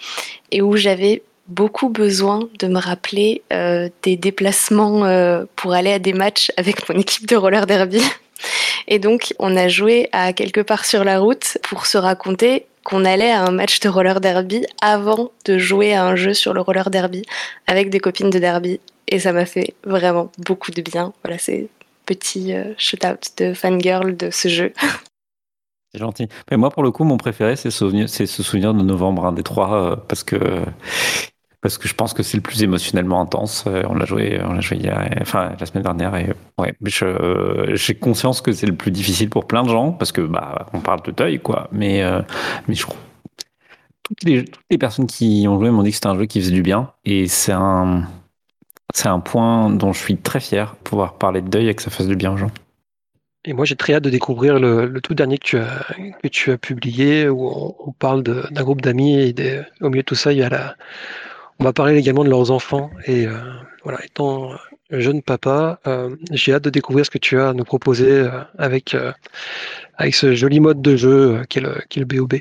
[0.52, 5.98] et où j'avais beaucoup besoin de me rappeler euh, des déplacements euh, pour aller à
[5.98, 8.02] des matchs avec mon équipe de roller derby.
[8.88, 13.04] Et donc, on a joué à quelque part sur la route pour se raconter qu'on
[13.04, 16.60] allait à un match de roller derby avant de jouer à un jeu sur le
[16.60, 17.22] roller derby
[17.66, 18.78] avec des copines de derby.
[19.08, 21.12] Et ça m'a fait vraiment beaucoup de bien.
[21.24, 21.68] Voilà, c'est
[22.06, 24.72] petit euh, shout-out de fangirl de ce jeu.
[25.92, 26.28] C'est gentil.
[26.50, 30.04] Mais moi, pour le coup, mon préféré, c'est ce souvenir de novembre, un des trois,
[30.08, 30.36] parce que
[31.66, 33.64] parce que je pense que c'est le plus émotionnellement intense.
[33.66, 36.72] Euh, on l'a joué, on l'a joué hier, enfin la semaine dernière, et ouais,
[37.02, 40.66] euh, j'ai conscience que c'est le plus difficile pour plein de gens parce que bah
[40.72, 42.22] on parle de deuil quoi, mais euh,
[42.68, 42.86] mais je
[44.04, 46.40] toutes les toutes les personnes qui ont joué m'ont dit que c'était un jeu qui
[46.40, 48.04] faisait du bien et c'est un
[48.96, 51.90] c'est un point dont je suis très fier pouvoir parler de deuil et que ça
[51.90, 52.50] fasse du bien aux gens.
[53.44, 55.58] Et moi, j'ai très hâte de découvrir le, tout dernier que
[56.32, 60.14] tu as, publié, où on, parle d'un groupe d'amis et des, au milieu de tout
[60.14, 60.76] ça, il y a la,
[61.60, 62.90] on va parler également de leurs enfants.
[63.04, 63.36] Et euh,
[63.84, 64.52] voilà, étant
[64.90, 68.30] jeune papa, euh, j'ai hâte de découvrir ce que tu as à nous proposer euh,
[68.56, 68.96] avec,
[70.10, 72.36] ce joli mode de jeu qu'est le, le BOB.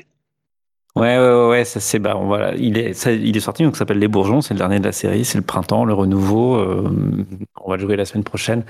[0.96, 3.80] Ouais, ouais, ouais, ça c'est bah, voilà, il est, ça, il est sorti donc ça
[3.80, 6.56] s'appelle Les Bourgeons, c'est le dernier de la série, c'est le printemps, le renouveau.
[6.56, 6.90] Euh,
[7.62, 8.64] on va le jouer la semaine prochaine.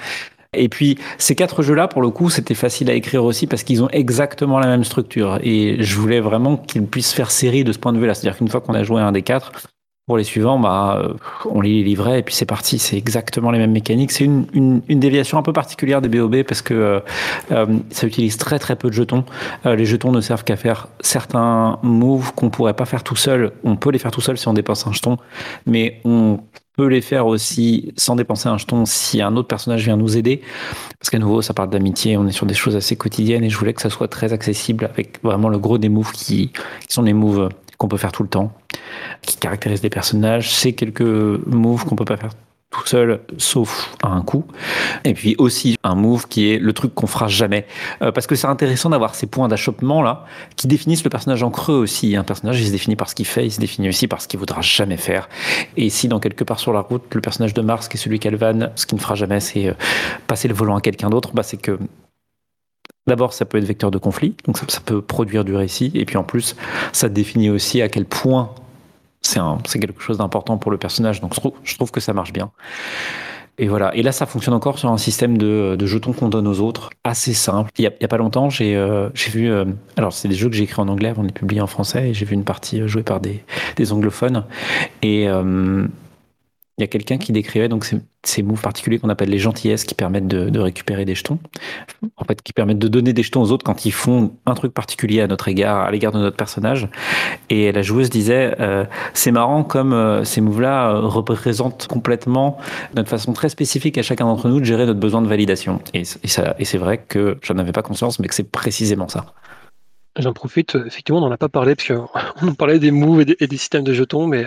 [0.52, 3.82] Et puis ces quatre jeux-là, pour le coup, c'était facile à écrire aussi parce qu'ils
[3.84, 5.38] ont exactement la même structure.
[5.42, 8.48] Et je voulais vraiment qu'ils puissent faire série de ce point de vue-là, c'est-à-dire qu'une
[8.48, 9.52] fois qu'on a joué un des quatre,
[10.06, 11.02] pour les suivants, bah,
[11.46, 12.78] on lit les livrets et puis c'est parti.
[12.78, 14.12] C'est exactement les mêmes mécaniques.
[14.12, 17.00] C'est une, une, déviation un peu particulière des BOB parce que euh,
[17.50, 19.24] euh, ça utilise très très peu de jetons.
[19.66, 23.50] Euh, les jetons ne servent qu'à faire certains moves qu'on pourrait pas faire tout seul.
[23.64, 25.18] On peut les faire tout seul si on dépense un jeton,
[25.66, 26.38] mais on
[26.76, 30.40] peut les faire aussi sans dépenser un jeton si un autre personnage vient nous aider.
[31.00, 33.58] Parce qu'à nouveau, ça parle d'amitié, on est sur des choses assez quotidiennes et je
[33.58, 36.52] voulais que ça soit très accessible avec vraiment le gros des moves qui,
[36.86, 38.52] qui sont les moves qu'on peut faire tout le temps,
[39.22, 40.52] qui caractérisent les personnages.
[40.52, 42.32] C'est quelques moves qu'on peut pas faire
[42.70, 44.44] tout seul, sauf à un coup.
[45.04, 47.66] Et puis aussi un move qui est le truc qu'on fera jamais.
[48.02, 51.50] Euh, parce que c'est intéressant d'avoir ces points d'achoppement là, qui définissent le personnage en
[51.50, 52.16] creux aussi.
[52.16, 54.28] Un personnage, il se définit par ce qu'il fait, il se définit aussi par ce
[54.28, 55.28] qu'il voudra jamais faire.
[55.76, 58.18] Et si dans quelque part sur la route, le personnage de Mars, qui est celui
[58.18, 59.74] qu'Alvan, ce qu'il ne fera jamais, c'est euh,
[60.26, 61.78] passer le volant à quelqu'un d'autre, bah c'est que
[63.08, 66.16] D'abord, ça peut être vecteur de conflit, donc ça, peut produire du récit, et puis
[66.16, 66.56] en plus,
[66.90, 68.50] ça définit aussi à quel point
[69.26, 72.32] c'est quelque chose d'important pour le personnage, donc je trouve, je trouve, que ça marche
[72.32, 72.50] bien.
[73.58, 73.94] Et voilà.
[73.94, 76.90] Et là, ça fonctionne encore sur un système de, de jetons qu'on donne aux autres,
[77.04, 77.70] assez simple.
[77.78, 79.50] Il y a, a pas longtemps, j'ai euh, vu.
[79.50, 79.64] Euh,
[79.96, 82.10] alors, c'est des jeux que j'ai écrits en anglais avant de les publier en français,
[82.10, 83.42] et j'ai vu une partie jouée par des,
[83.76, 84.44] des anglophones.
[85.00, 85.86] Et euh,
[86.78, 89.84] il y a quelqu'un qui décrivait donc ces, ces moves particuliers qu'on appelle les gentillesses
[89.84, 91.38] qui permettent de, récupérer des jetons,
[92.16, 94.74] en fait qui permettent de donner des jetons aux autres quand ils font un truc
[94.74, 96.88] particulier à notre égard, à l'égard de notre personnage.
[97.48, 98.84] Et la joueuse disait euh,
[99.14, 102.58] c'est marrant comme euh, ces moves-là euh, représentent complètement
[102.94, 105.80] notre façon très spécifique à chacun d'entre nous de gérer notre besoin de validation.
[105.94, 109.24] Et c'est vrai que j'en avais pas conscience, mais que c'est précisément ça.
[110.18, 113.36] J'en profite, effectivement, on n'en a pas parlé, parce qu'on parlait des moves et des,
[113.38, 114.46] et des systèmes de jetons, mais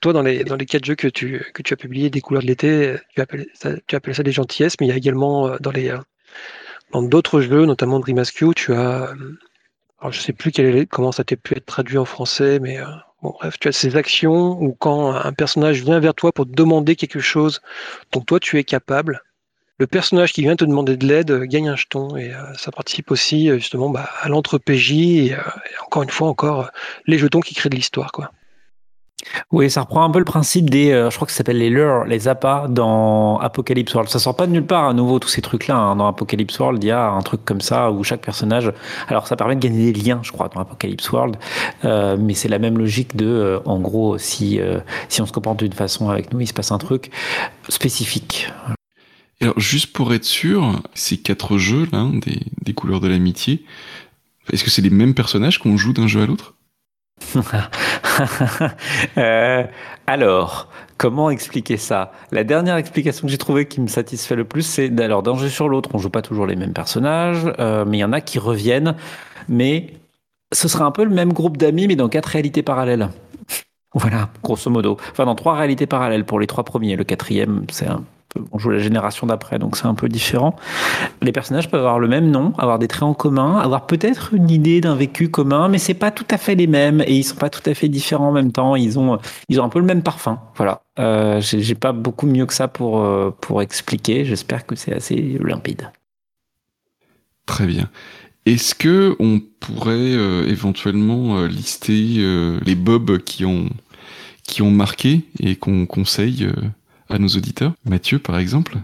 [0.00, 2.42] toi, dans les, dans les quatre jeux que tu, que tu as publiés, des couleurs
[2.42, 5.94] de l'été, tu appelles, ça, des gentillesses, mais il y a également euh, dans les
[6.92, 9.14] dans d'autres jeux, notamment Dream Askew, tu as,
[10.00, 12.78] alors je sais plus quel est, comment ça t'a pu être traduit en français, mais
[12.78, 12.86] euh,
[13.22, 16.52] bon, bref, tu as ces actions où quand un personnage vient vers toi pour te
[16.52, 17.60] demander quelque chose
[18.12, 19.22] dont toi tu es capable,
[19.78, 23.10] le personnage qui vient te demander de l'aide gagne un jeton et euh, ça participe
[23.10, 26.70] aussi justement bah, à l'entre-PJ et, euh, et, encore une fois encore
[27.06, 28.30] les jetons qui créent de l'histoire quoi.
[29.52, 31.70] Oui, ça reprend un peu le principe des, euh, je crois que ça s'appelle les
[31.70, 34.10] lures, les appâts dans Apocalypse World.
[34.10, 35.76] Ça sort pas de nulle part à nouveau tous ces trucs-là.
[35.76, 35.96] hein.
[35.96, 38.72] Dans Apocalypse World, il y a un truc comme ça où chaque personnage,
[39.08, 41.36] alors ça permet de gagner des liens, je crois, dans Apocalypse World,
[41.84, 44.58] euh, mais c'est la même logique de, euh, en gros, si
[45.08, 47.10] si on se comporte d'une façon avec nous, il se passe un truc
[47.68, 48.50] spécifique.
[49.40, 53.64] Alors, juste pour être sûr, ces quatre jeux là, des, des couleurs de l'amitié,
[54.52, 56.54] est-ce que c'est les mêmes personnages qu'on joue d'un jeu à l'autre?
[59.16, 59.64] Euh,
[60.06, 62.12] alors, comment expliquer ça?
[62.32, 65.48] La dernière explication que j'ai trouvée qui me satisfait le plus, c'est alors d'un jeu
[65.48, 68.20] sur l'autre, on joue pas toujours les mêmes personnages, euh, mais il y en a
[68.20, 68.94] qui reviennent,
[69.48, 69.94] mais
[70.52, 73.08] ce sera un peu le même groupe d'amis, mais dans quatre réalités parallèles.
[73.94, 74.98] Voilà, grosso modo.
[75.10, 76.94] Enfin, dans trois réalités parallèles pour les trois premiers.
[76.94, 78.04] Le quatrième, c'est un
[78.52, 80.54] on joue la génération d'après, donc c'est un peu différent.
[81.22, 84.50] Les personnages peuvent avoir le même nom, avoir des traits en commun, avoir peut-être une
[84.50, 87.36] idée d'un vécu commun, mais c'est pas tout à fait les mêmes et ils sont
[87.36, 88.76] pas tout à fait différents en même temps.
[88.76, 90.38] Ils ont, ils ont un peu le même parfum.
[90.56, 90.82] Voilà.
[90.98, 94.24] Euh, j'ai pas beaucoup mieux que ça pour, euh, pour expliquer.
[94.24, 95.90] J'espère que c'est assez limpide.
[97.46, 97.88] Très bien.
[98.46, 102.24] Est-ce que on pourrait euh, éventuellement euh, lister
[102.64, 103.68] les bobs qui ont
[104.44, 106.48] qui ont marqué et qu'on conseille
[107.10, 108.78] à nos auditeurs Mathieu, par exemple,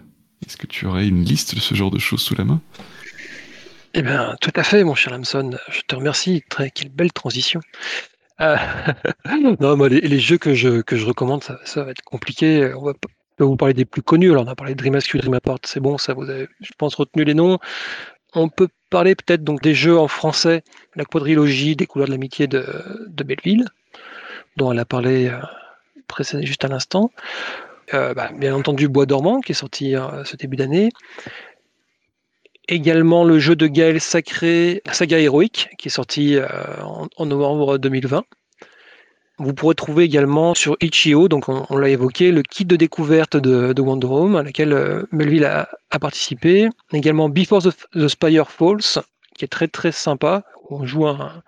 [0.44, 2.60] est-ce que tu aurais une liste de ce genre de choses sous la main?
[3.94, 5.56] Eh bien, tout à fait, mon cher Lamson.
[5.70, 6.44] Je te remercie.
[6.74, 7.60] Quelle belle transition.
[8.40, 8.56] Euh,
[9.60, 12.74] non, moi, les, jeux que je, que je recommande, ça, va être compliqué.
[12.74, 12.92] On va
[13.38, 14.32] vous parler des plus connus.
[14.32, 16.72] Alors, on a parlé de Dream Askew, Dream Apart, c'est bon, ça vous avez, je
[16.76, 17.58] pense, retenu les noms.
[18.34, 20.62] On peut parler peut-être donc des jeux en français,
[20.94, 22.66] la quadrilogie des couleurs de l'amitié de,
[23.06, 23.64] de Belleville,
[24.56, 27.10] dont elle a parlé euh, juste à l'instant.
[27.94, 30.90] Euh, bah, bien entendu, Bois dormant, qui est sorti euh, ce début d'année.
[32.68, 36.46] Également le jeu de Gaël Sacré, Saga Héroïque, qui est sorti euh,
[36.82, 38.24] en, novembre 2020.
[39.38, 43.74] Vous pourrez trouver également sur Itch.io, donc on, l'a évoqué, le kit de découverte de,
[43.74, 46.70] de Wonder Home, à laquelle Melville a, a participé.
[46.92, 49.02] Également Before the, the Spire Falls,
[49.36, 50.44] qui est très très sympa.
[50.70, 51.42] On joue un,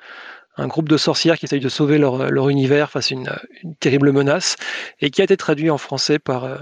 [0.59, 3.30] un groupe de sorcières qui essayent de sauver leur, univers face à une,
[3.80, 4.56] terrible menace,
[5.01, 6.59] et qui a été traduit en français par, euh,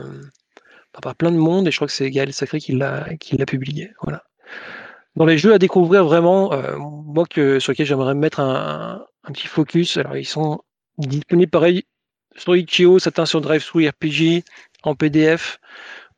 [0.92, 3.06] par, plein de monde, et je crois que c'est Gaël Sacré qui l'a
[3.46, 3.92] publié.
[4.02, 4.24] Voilà.
[5.16, 9.32] Dans les jeux à découvrir vraiment, euh, moi que, sur lesquels j'aimerais mettre un, un
[9.32, 10.60] petit focus, alors ils sont
[10.98, 11.84] disponibles pareil
[12.36, 14.44] sur Itch.io, certains sur DriveThru RPG,
[14.82, 15.58] en PDF.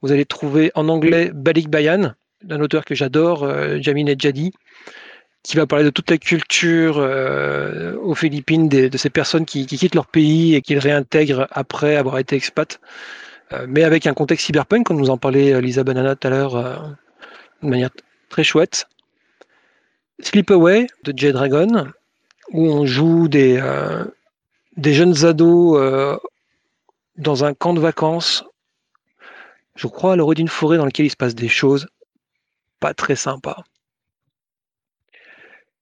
[0.02, 4.52] Vous allez trouver en anglais Balik Bayan, d'un auteur que j'adore, euh, Jamin Edjadi,
[5.48, 9.78] qui va parler de toute la culture euh, aux Philippines, de ces personnes qui, qui
[9.78, 12.78] quittent leur pays et qui le réintègrent après avoir été expat,
[13.54, 16.30] euh, mais avec un contexte cyberpunk, comme nous en parlait euh, Lisa Banana tout à
[16.30, 16.98] l'heure,
[17.62, 17.88] de manière
[18.28, 18.88] très chouette.
[20.20, 21.92] Sleepaway de Jay Dragon,
[22.50, 23.58] où on joue des,
[24.76, 26.20] jeunes ados
[27.16, 28.44] dans un camp de vacances,
[29.76, 31.88] je crois à l'orée d'une forêt dans laquelle il se passe des choses
[32.80, 33.64] pas très sympas.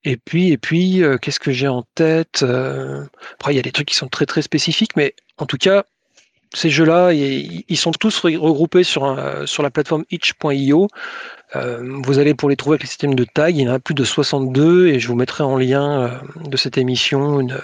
[0.07, 3.05] Et puis, et puis, euh, qu'est-ce que j'ai en tête Euh,
[3.35, 5.85] Après, il y a des trucs qui sont très très spécifiques, mais en tout cas,
[6.57, 9.17] ces jeux-là, ils sont tous re- regroupés sur,
[9.47, 10.89] sur la plateforme itch.io.
[11.55, 13.79] Euh, vous allez pour les trouver avec le système de tag, il y en a
[13.79, 16.09] plus de 62 et je vous mettrai en lien euh,
[16.49, 17.59] de cette émission une-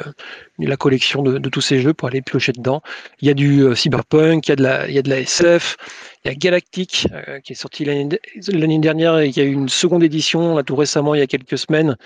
[0.58, 2.80] la collection de, tous ces jeux pour aller piocher dedans.
[3.20, 5.76] Il y a du euh, cyberpunk, il y a de la, SF,
[6.24, 8.20] il y a Galactic euh, qui est sorti l'année de-
[8.52, 11.26] l'année dernière et qui a eu une seconde édition là tout récemment il y a
[11.26, 11.96] quelques semaines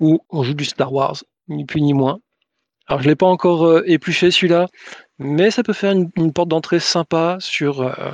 [0.00, 1.16] où on joue du Star Wars,
[1.48, 2.18] ni plus ni moins.
[2.88, 4.66] Alors je l'ai pas encore euh, épluché celui-là,
[5.18, 8.12] mais ça peut faire une, porte d'entrée sympa sur euh,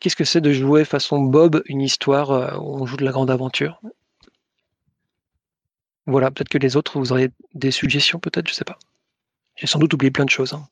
[0.00, 3.12] qu'est-ce que c'est de jouer façon Bob une histoire euh, où on joue de la
[3.12, 3.80] grande aventure.
[6.06, 8.78] Voilà, peut-être que les autres, vous auriez des suggestions, peut-être, je sais pas.
[9.56, 10.54] J'ai sans doute oublié plein de choses.
[10.54, 10.66] hein.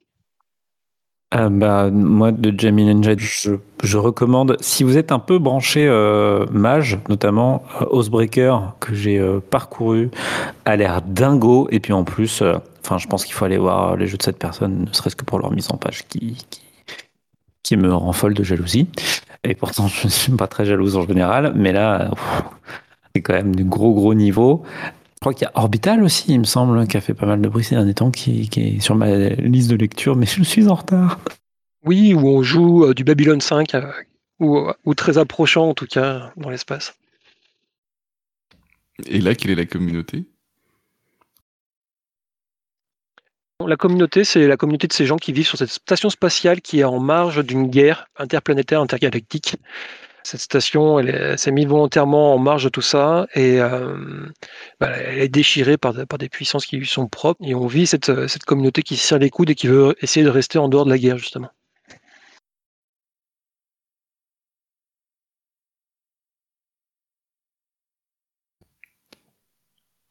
[1.34, 5.86] Euh, bah, moi, de Jamie Ninja, je, je recommande, si vous êtes un peu branché
[5.88, 10.10] euh, mage, notamment euh, Oathbreaker, que j'ai euh, parcouru,
[10.64, 11.66] a l'air dingo.
[11.72, 12.42] Et puis en plus,
[12.80, 15.24] enfin, je pense qu'il faut aller voir les jeux de cette personne, ne serait-ce que
[15.24, 16.62] pour leur mise en page qui, qui,
[17.64, 18.88] qui me rend folle de jalousie.
[19.42, 22.10] Et pourtant, je ne suis pas très jalouse en général, mais là,
[23.14, 24.62] c'est quand même du gros, gros niveau.
[25.16, 27.40] Je crois qu'il y a Orbital aussi, il me semble, qui a fait pas mal
[27.40, 30.42] de bruit ces derniers temps, qui, qui est sur ma liste de lecture, mais je
[30.42, 31.18] suis en retard.
[31.84, 33.90] Oui, où on joue euh, du Babylon 5, euh,
[34.40, 36.94] ou, ou très approchant en tout cas dans l'espace.
[39.06, 40.24] Et là, quelle est la communauté?
[43.66, 46.80] La communauté, c'est la communauté de ces gens qui vivent sur cette station spatiale qui
[46.80, 49.56] est en marge d'une guerre interplanétaire, intergalactique.
[50.26, 53.58] Cette station, elle, s'est mise volontairement en marge de tout ça et
[54.80, 57.40] bah, elle est déchirée par, des puissances qui lui sont propres.
[57.44, 60.24] Et on vit cette, cette communauté qui se serre les coudes et qui veut essayer
[60.24, 61.50] de rester en dehors de la guerre, justement.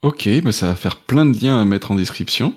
[0.06, 2.54] Ok, bah ça va faire plein de liens à mettre en description.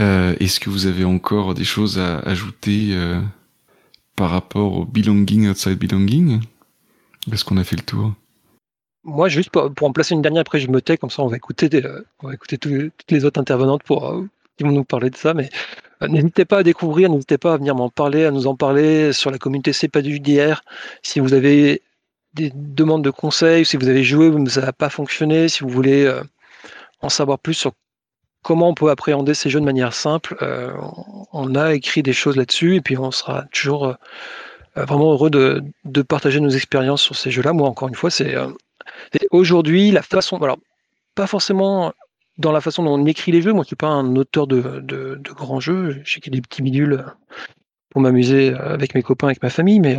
[0.00, 3.20] Euh, est-ce que vous avez encore des choses à ajouter euh,
[4.20, 6.42] par rapport au belonging outside belonging?
[7.32, 8.12] Est-ce qu'on a fait le tour?
[9.02, 11.38] Moi, juste pour, en placer une dernière, après je me tais, comme ça on va
[11.38, 14.22] écouter, euh, on va écouter toutes les autres intervenantes pour,
[14.58, 15.32] qui vont nous parler de ça.
[15.32, 15.48] Mais
[16.06, 19.30] n'hésitez pas à découvrir, n'hésitez pas à venir m'en parler, à nous en parler sur
[19.30, 20.60] la communauté C'est pas du JDR.
[21.00, 21.80] Si vous avez
[22.34, 25.70] des demandes de conseils, si vous avez joué, mais ça n'a pas fonctionné, si vous
[25.70, 26.22] voulez euh,
[27.00, 27.72] en savoir plus sur
[28.42, 30.72] comment on peut appréhender ces jeux de manière simple, euh,
[31.32, 33.94] on a écrit des choses là-dessus et puis on sera toujours euh,
[34.76, 37.52] vraiment heureux de, partager nos expériences sur ces jeux-là.
[37.52, 38.34] Moi, encore une fois, c'est
[39.30, 40.58] aujourd'hui la façon, alors
[41.14, 41.92] pas forcément
[42.38, 43.52] dans la façon dont on écrit les jeux.
[43.52, 46.00] Moi, je suis pas un auteur de, de, grands jeux.
[46.04, 47.04] J'ai des petits bidules
[47.90, 49.98] pour m'amuser avec mes copains, avec ma famille, mais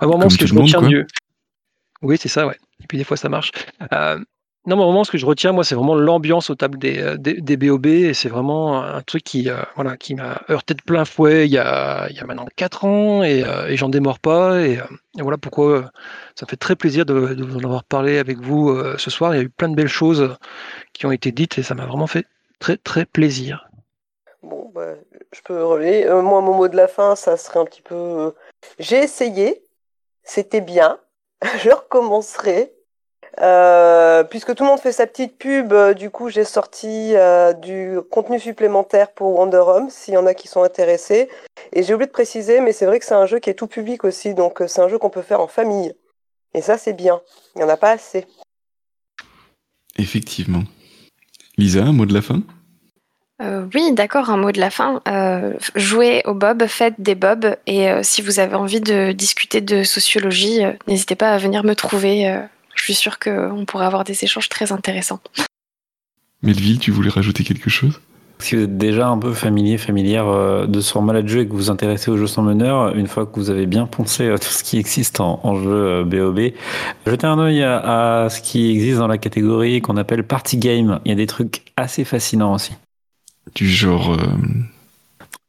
[0.00, 1.06] vraiment ce que je retiens mieux.
[2.02, 2.56] Oui, c'est ça, ouais.
[2.82, 3.52] Et puis des fois, ça marche.
[4.68, 7.00] Euh, non, mais vraiment, ce que je retiens, moi, c'est vraiment l'ambiance aux tables des,
[7.00, 7.86] euh, des, BOB.
[7.86, 11.52] Et c'est vraiment un truc qui, euh, voilà, qui m'a heurté de plein fouet il
[11.52, 14.60] y a, il y a maintenant 4 ans et, et j'en démords pas.
[14.60, 14.78] Et,
[15.18, 15.90] voilà pourquoi
[16.36, 19.34] ça me fait très plaisir de, de, vous en avoir parlé avec vous ce soir.
[19.34, 20.36] Il y a eu plein de belles choses
[20.92, 22.24] qui ont été dites et ça m'a vraiment fait
[22.60, 23.68] très, très plaisir.
[24.42, 24.94] Bon, bah,
[25.32, 26.06] je peux relayer.
[26.06, 28.32] moi, mon mot de la fin, ça serait un petit peu.
[28.78, 29.64] J'ai essayé,
[30.22, 30.98] c'était bien
[31.58, 32.72] je recommencerai.
[33.40, 37.52] Euh, puisque tout le monde fait sa petite pub, euh, du coup j'ai sorti euh,
[37.52, 41.28] du contenu supplémentaire pour Wonder Home, s'il y en a qui sont intéressés.
[41.72, 43.68] Et j'ai oublié de préciser, mais c'est vrai que c'est un jeu qui est tout
[43.68, 45.94] public aussi, donc c'est un jeu qu'on peut faire en famille.
[46.54, 47.20] Et ça c'est bien,
[47.54, 48.26] il n'y en a pas assez.
[49.96, 50.64] Effectivement.
[51.56, 52.42] Lisa, un mot de la fin?
[53.40, 55.00] Euh, oui, d'accord, un mot de la fin.
[55.06, 59.60] Euh, jouez au bob, faites des bobs, et euh, si vous avez envie de discuter
[59.60, 62.42] de sociologie, n'hésitez pas à venir me trouver.
[62.78, 65.20] Je suis sûre qu'on pourra avoir des échanges très intéressants.
[66.42, 68.00] Melville, tu voulais rajouter quelque chose?
[68.38, 71.50] Si vous êtes déjà un peu familier, familière de ce format de jeu et que
[71.50, 74.46] vous vous intéressez aux jeux sans meneur, une fois que vous avez bien poncé tout
[74.46, 76.52] ce qui existe en, jeu BOB,
[77.04, 81.00] jetez un œil à, à, ce qui existe dans la catégorie qu'on appelle Party Game.
[81.04, 82.74] Il y a des trucs assez fascinants aussi
[83.54, 84.12] du genre.
[84.12, 84.26] Euh,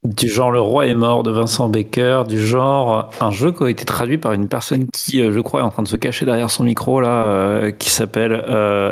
[0.03, 3.69] du genre Le Roi est mort de Vincent Baker, du genre un jeu qui a
[3.69, 6.25] été traduit par une personne qui, euh, je crois, est en train de se cacher
[6.25, 8.31] derrière son micro là, euh, qui s'appelle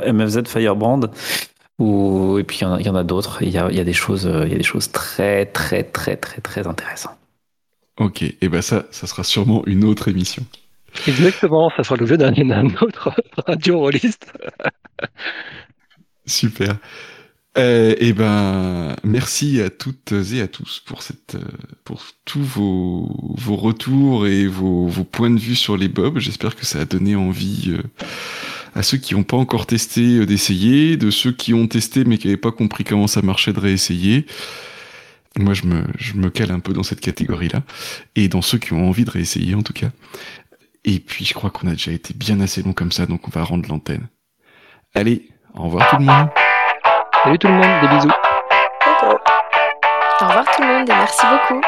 [0.05, 1.01] MFZ Firebrand.
[1.79, 3.43] Ou, et puis il y en a, d'autres.
[3.43, 6.65] Il y a, des choses, il y a des choses très très très très très
[6.65, 7.17] intéressantes.
[7.99, 10.43] Ok, et ben ça, ça sera sûrement une autre émission.
[11.07, 13.11] Exactement, ça sera l'objet d'un autre
[13.47, 14.31] radio rôliste.
[16.25, 16.77] Super.
[17.57, 21.43] Euh, eh ben, merci à toutes et à tous pour cette, euh,
[21.83, 26.19] pour tous vos, vos retours et vos, vos points de vue sur les bobs.
[26.19, 27.81] J'espère que ça a donné envie euh,
[28.75, 32.27] à ceux qui n'ont pas encore testé d'essayer, de ceux qui ont testé mais qui
[32.27, 34.27] n'avaient pas compris comment ça marchait de réessayer.
[35.39, 37.63] Moi, je me, je me cale un peu dans cette catégorie-là
[38.15, 39.89] et dans ceux qui ont envie de réessayer en tout cas.
[40.85, 43.31] Et puis, je crois qu'on a déjà été bien assez long comme ça, donc on
[43.31, 44.07] va rendre l'antenne.
[44.93, 46.29] Allez, au revoir tout le monde.
[47.27, 48.09] Salut tout le monde, des bisous.
[50.21, 51.61] Au revoir tout le monde et merci beaucoup.